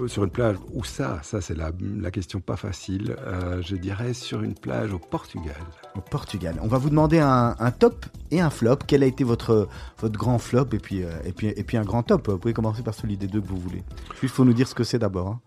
Euh, 0.00 0.08
Sur 0.08 0.24
une 0.24 0.30
plage, 0.30 0.56
où 0.72 0.84
ça 0.84 1.20
Ça, 1.22 1.40
c'est 1.40 1.54
la, 1.56 1.70
la 1.80 2.10
question 2.10 2.40
pas 2.40 2.56
facile. 2.56 3.16
Euh, 3.20 3.62
je 3.62 3.76
dirais 3.76 4.12
sur 4.14 4.42
une 4.42 4.54
plage 4.54 4.92
au 4.92 4.98
Portugal. 4.98 5.56
Au 5.94 6.00
Portugal. 6.00 6.56
On 6.62 6.66
va 6.68 6.78
vous 6.78 6.90
demander 6.90 7.18
un, 7.18 7.54
un 7.58 7.70
top 7.70 8.06
et 8.30 8.40
un 8.40 8.50
flop. 8.50 8.76
Quel 8.86 9.02
a 9.02 9.06
été 9.06 9.24
votre, 9.24 9.68
votre 9.98 10.18
grand 10.18 10.38
flop 10.38 10.66
et 10.72 10.78
puis, 10.78 11.02
euh, 11.02 11.10
et, 11.24 11.32
puis, 11.32 11.48
et 11.48 11.62
puis 11.64 11.76
un 11.76 11.84
grand 11.84 12.02
top? 12.02 12.28
Vous 12.28 12.38
pouvez 12.38 12.54
commencer 12.54 12.82
par 12.82 12.94
celui 12.94 13.16
des 13.16 13.26
deux 13.26 13.40
que 13.40 13.46
vous 13.46 13.58
voulez. 13.58 13.82
Juste, 14.20 14.34
faut 14.34 14.44
nous 14.44 14.52
dire 14.54 14.68
ce 14.68 14.74
que 14.74 14.84
c'est 14.84 14.98
d'abord. 14.98 15.28
hein. 15.28 15.40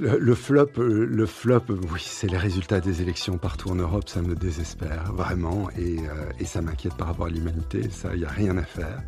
Le, 0.00 0.18
le 0.18 0.34
flop, 0.34 0.70
le 0.76 1.26
flop, 1.26 1.62
oui, 1.92 2.02
c'est 2.04 2.28
les 2.30 2.36
résultats 2.38 2.80
des 2.80 3.00
élections 3.02 3.38
partout 3.38 3.70
en 3.70 3.74
Europe. 3.76 4.08
Ça 4.08 4.22
me 4.22 4.34
désespère 4.34 5.12
vraiment 5.12 5.70
et, 5.78 5.98
euh, 6.00 6.30
et 6.38 6.44
ça 6.44 6.62
m'inquiète 6.62 6.94
par 6.96 7.08
rapport 7.08 7.26
à 7.26 7.30
l'humanité. 7.30 7.88
Ça, 7.90 8.10
il 8.14 8.20
n'y 8.20 8.24
a 8.26 8.30
rien 8.30 8.56
à 8.58 8.64
faire. 8.64 9.02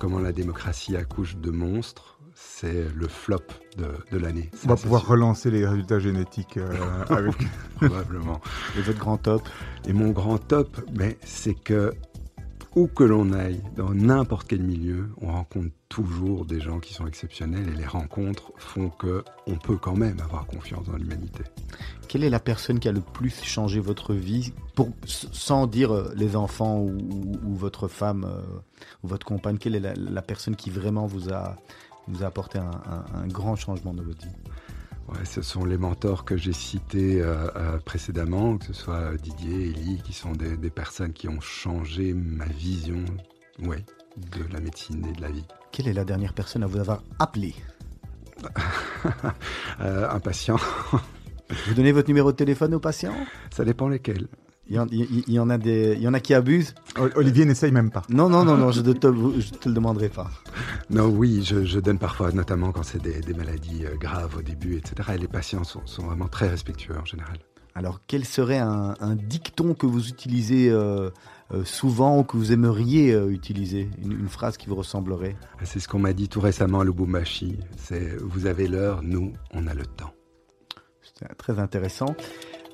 Comment 0.00 0.18
la 0.18 0.32
démocratie 0.32 0.96
accouche 0.96 1.36
de 1.36 1.50
monstres, 1.52 2.13
c'est 2.34 2.86
le 2.94 3.08
flop 3.08 3.38
de, 3.76 3.86
de 4.12 4.18
l'année. 4.18 4.50
On 4.64 4.68
va 4.68 4.76
pouvoir 4.76 5.02
sûr, 5.02 5.10
relancer 5.10 5.50
les 5.50 5.66
résultats 5.66 5.98
génétiques 6.00 6.56
euh, 6.56 7.04
avec... 7.08 7.34
probablement. 7.76 8.40
Et 8.78 8.82
votre 8.82 8.98
grand 8.98 9.16
top 9.18 9.48
Et 9.86 9.92
mon 9.92 10.10
grand 10.10 10.38
top, 10.38 10.80
mais 10.96 11.16
c'est 11.24 11.54
que 11.54 11.92
où 12.76 12.88
que 12.88 13.04
l'on 13.04 13.32
aille, 13.32 13.62
dans 13.76 13.94
n'importe 13.94 14.48
quel 14.48 14.60
milieu, 14.60 15.08
on 15.20 15.28
rencontre 15.30 15.68
toujours 15.88 16.44
des 16.44 16.60
gens 16.60 16.80
qui 16.80 16.92
sont 16.92 17.06
exceptionnels 17.06 17.68
et 17.68 17.76
les 17.76 17.86
rencontres 17.86 18.50
font 18.56 18.88
que 18.90 19.22
on 19.46 19.54
peut 19.54 19.76
quand 19.76 19.94
même 19.96 20.18
avoir 20.18 20.44
confiance 20.46 20.86
dans 20.88 20.96
l'humanité. 20.96 21.44
Quelle 22.08 22.24
est 22.24 22.30
la 22.30 22.40
personne 22.40 22.80
qui 22.80 22.88
a 22.88 22.92
le 22.92 23.00
plus 23.00 23.44
changé 23.44 23.78
votre 23.78 24.12
vie, 24.12 24.52
pour, 24.74 24.90
sans 25.06 25.68
dire 25.68 25.94
euh, 25.94 26.12
les 26.16 26.34
enfants 26.34 26.78
ou, 26.80 26.90
ou- 26.98 27.38
ou 27.44 27.54
votre 27.54 27.86
femme 27.86 28.24
euh, 28.28 28.42
ou 29.04 29.06
votre 29.08 29.24
compagne 29.24 29.56
Quelle 29.58 29.76
est 29.76 29.80
la, 29.80 29.94
la 29.94 30.22
personne 30.22 30.56
qui 30.56 30.70
vraiment 30.70 31.06
vous 31.06 31.32
a, 31.32 31.56
vous 32.08 32.22
a 32.22 32.26
apporté 32.26 32.58
un, 32.58 32.70
un- 32.70 33.22
un 33.22 33.26
grand 33.26 33.56
changement 33.56 33.92
dans 33.94 34.02
votre 34.02 34.20
vie 34.24 34.32
Ouais, 35.08 35.24
ce 35.26 35.42
sont 35.42 35.66
les 35.66 35.76
mentors 35.76 36.24
que 36.24 36.34
j'ai 36.38 36.54
cités 36.54 37.20
euh, 37.20 37.48
euh, 37.56 37.78
précédemment, 37.78 38.56
que 38.56 38.64
ce 38.64 38.72
soit 38.72 38.94
euh, 38.94 39.16
Didier, 39.18 39.66
Elie, 39.68 40.00
qui 40.02 40.14
sont 40.14 40.32
des, 40.32 40.56
des 40.56 40.70
personnes 40.70 41.12
qui 41.12 41.28
ont 41.28 41.40
changé 41.42 42.14
ma 42.14 42.46
vision 42.46 43.04
ouais, 43.62 43.84
de 44.16 44.50
la 44.50 44.60
médecine 44.60 45.04
et 45.06 45.12
de 45.12 45.20
la 45.20 45.30
vie. 45.30 45.44
Quelle 45.72 45.88
est 45.88 45.92
la 45.92 46.04
dernière 46.06 46.32
personne 46.32 46.62
à 46.62 46.66
vous 46.66 46.78
avoir 46.78 47.02
appelé? 47.18 47.54
Euh, 49.80 50.08
un 50.10 50.20
patient, 50.20 50.56
Vous 51.66 51.74
donnez 51.74 51.92
votre 51.92 52.08
numéro 52.08 52.32
de 52.32 52.36
téléphone 52.36 52.74
aux 52.74 52.80
patients? 52.80 53.14
Ça 53.50 53.64
dépend 53.64 53.88
lesquels. 53.88 54.28
Il 54.68 54.76
y, 54.76 54.78
en, 54.78 54.86
il- 54.90 55.24
il 55.26 55.32
y 55.34 55.38
en 55.38 55.50
a 55.50 55.58
des, 55.58 55.94
il 55.96 56.02
y 56.02 56.08
en 56.08 56.14
a 56.14 56.20
qui 56.20 56.32
abusent 56.34 56.74
Olivier 57.16 57.44
n'essaye 57.44 57.70
même 57.72 57.90
pas. 57.90 58.02
Non, 58.08 58.28
non, 58.28 58.44
non, 58.44 58.56
non, 58.56 58.70
je 58.70 58.80
ne 58.80 58.92
te, 58.92 59.06
je 59.40 59.50
te 59.50 59.68
le 59.68 59.74
demanderai 59.74 60.08
pas. 60.08 60.30
Non, 60.90 61.06
oui, 61.08 61.42
je, 61.44 61.64
je 61.64 61.80
donne 61.80 61.98
parfois, 61.98 62.32
notamment 62.32 62.72
quand 62.72 62.82
c'est 62.82 63.02
des, 63.02 63.20
des 63.20 63.34
maladies 63.34 63.84
euh, 63.84 63.96
graves 63.96 64.36
au 64.38 64.42
début, 64.42 64.76
etc. 64.76 65.10
Et 65.14 65.18
les 65.18 65.28
patients 65.28 65.64
sont, 65.64 65.84
sont 65.86 66.04
vraiment 66.06 66.28
très 66.28 66.48
respectueux 66.48 66.96
en 66.98 67.04
général. 67.04 67.36
Alors, 67.74 68.00
quel 68.06 68.24
serait 68.24 68.58
un, 68.58 68.94
un 69.00 69.16
dicton 69.16 69.74
que 69.74 69.84
vous 69.86 70.08
utilisez 70.08 70.70
euh, 70.70 71.10
euh, 71.52 71.64
souvent 71.64 72.20
ou 72.20 72.22
que 72.22 72.36
vous 72.36 72.52
aimeriez 72.52 73.12
euh, 73.12 73.28
utiliser? 73.30 73.90
Une, 74.02 74.12
une 74.12 74.28
phrase 74.28 74.56
qui 74.56 74.68
vous 74.68 74.76
ressemblerait? 74.76 75.34
C'est 75.64 75.80
ce 75.80 75.88
qu'on 75.88 75.98
m'a 75.98 76.12
dit 76.12 76.28
tout 76.28 76.40
récemment 76.40 76.80
à 76.80 76.84
Lubumbashi. 76.84 77.58
C'est 77.76 78.16
vous 78.22 78.46
avez 78.46 78.68
l'heure, 78.68 79.02
nous, 79.02 79.32
on 79.52 79.66
a 79.66 79.74
le 79.74 79.84
temps. 79.86 80.12
C'est 81.02 81.26
très 81.36 81.58
intéressant. 81.58 82.14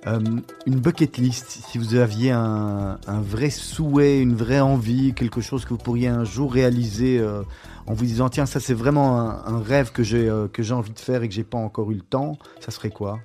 Euh, 0.07 0.19
une 0.67 0.81
bucket 0.81 1.19
list, 1.19 1.63
si 1.69 1.77
vous 1.77 1.95
aviez 1.95 2.31
un, 2.31 2.99
vrai 3.07 3.51
souhait, 3.51 4.21
une 4.21 4.35
vraie 4.35 4.61
envie, 4.61 5.13
quelque 5.13 5.41
chose 5.41 5.65
que 5.65 5.71
vous 5.71 5.79
pourriez 5.79 6.09
un 6.09 6.25
jour 6.25 6.53
réaliser 6.53 7.19
euh, 7.19 7.43
en 7.87 7.93
vous 7.93 8.07
disant 8.07 8.31
tiens 8.31 8.47
ça 8.47 8.61
c'est 8.61 8.75
vraiment 8.75 9.21
un, 9.21 9.61
rêve 9.63 9.93
que 9.93 10.03
j'ai 10.03 10.29
euh, 10.29 10.49
que 10.49 10.63
j'ai 10.63 10.73
envie 10.73 10.93
de 10.93 10.99
faire 10.99 11.23
et 11.23 11.29
que 11.29 11.35
j'ai 11.35 11.45
pas 11.45 11.59
encore 11.59 11.91
eu 11.91 11.97
le 11.97 12.01
temps, 12.01 12.39
ça 12.61 12.71
serait 12.71 12.91
quoi? 12.91 13.21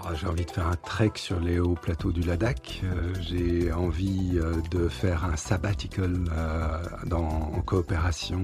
Oh, 0.00 0.14
j'ai 0.14 0.28
envie 0.28 0.46
de 0.46 0.50
faire 0.50 0.68
un 0.68 0.76
trek 0.76 1.12
sur 1.16 1.40
les 1.40 1.58
hauts 1.58 1.74
plateaux 1.74 2.12
du 2.12 2.20
Ladakh. 2.20 2.82
J'ai 3.20 3.72
envie 3.72 4.38
de 4.70 4.88
faire 4.88 5.24
un 5.24 5.34
sabbatical 5.34 6.14
en 7.10 7.60
coopération 7.62 8.42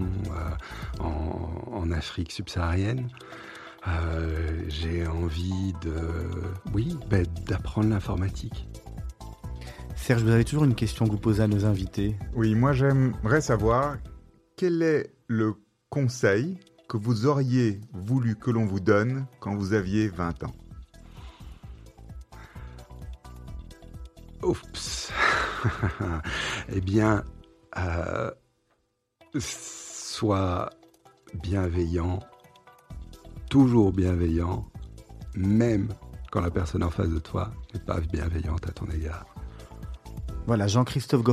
en 1.01 1.93
Afrique 1.93 2.33
subsaharienne. 2.33 3.09
Euh, 3.89 4.65
J'ai 4.69 5.07
envie 5.07 5.75
de... 5.83 5.95
Oui, 6.73 6.97
ben, 7.09 7.27
d'apprendre 7.47 7.91
l'informatique. 7.91 8.69
Serge, 9.97 10.23
vous 10.23 10.31
avez 10.31 10.45
toujours 10.45 10.65
une 10.65 10.75
question 10.75 11.07
que 11.07 11.13
vous 11.13 11.19
posez 11.19 11.43
à 11.43 11.47
nos 11.47 11.65
invités. 11.65 12.17
Oui, 12.35 12.55
moi 12.55 12.73
j'aimerais 12.73 13.41
savoir 13.41 13.97
quel 14.57 14.83
est 14.83 15.15
le 15.29 15.55
conseil 15.89 16.59
que 16.89 16.97
vous 16.97 17.27
auriez 17.27 17.81
voulu 17.93 18.37
que 18.37 18.51
l'on 18.51 18.67
vous 18.67 18.81
donne 18.81 19.27
quand 19.41 19.55
vous 19.55 19.73
aviez 19.73 20.09
20 20.09 20.45
ans? 20.45 20.55
Oups. 24.43 25.11
eh 26.69 26.81
bien, 26.81 27.25
euh, 27.79 28.31
sois 29.39 30.71
bienveillant, 31.43 32.21
toujours 33.49 33.93
bienveillant, 33.93 34.67
même 35.37 35.89
quand 36.31 36.41
la 36.41 36.51
personne 36.51 36.83
en 36.83 36.91
face 36.91 37.09
de 37.09 37.19
toi 37.19 37.53
n'est 37.73 37.81
pas 37.81 38.01
bienveillante 38.01 38.67
à 38.69 38.73
ton 38.73 38.87
égard. 38.87 39.27
Voilà, 40.47 40.67
Jean-Christophe 40.67 41.23
Goff 41.23 41.33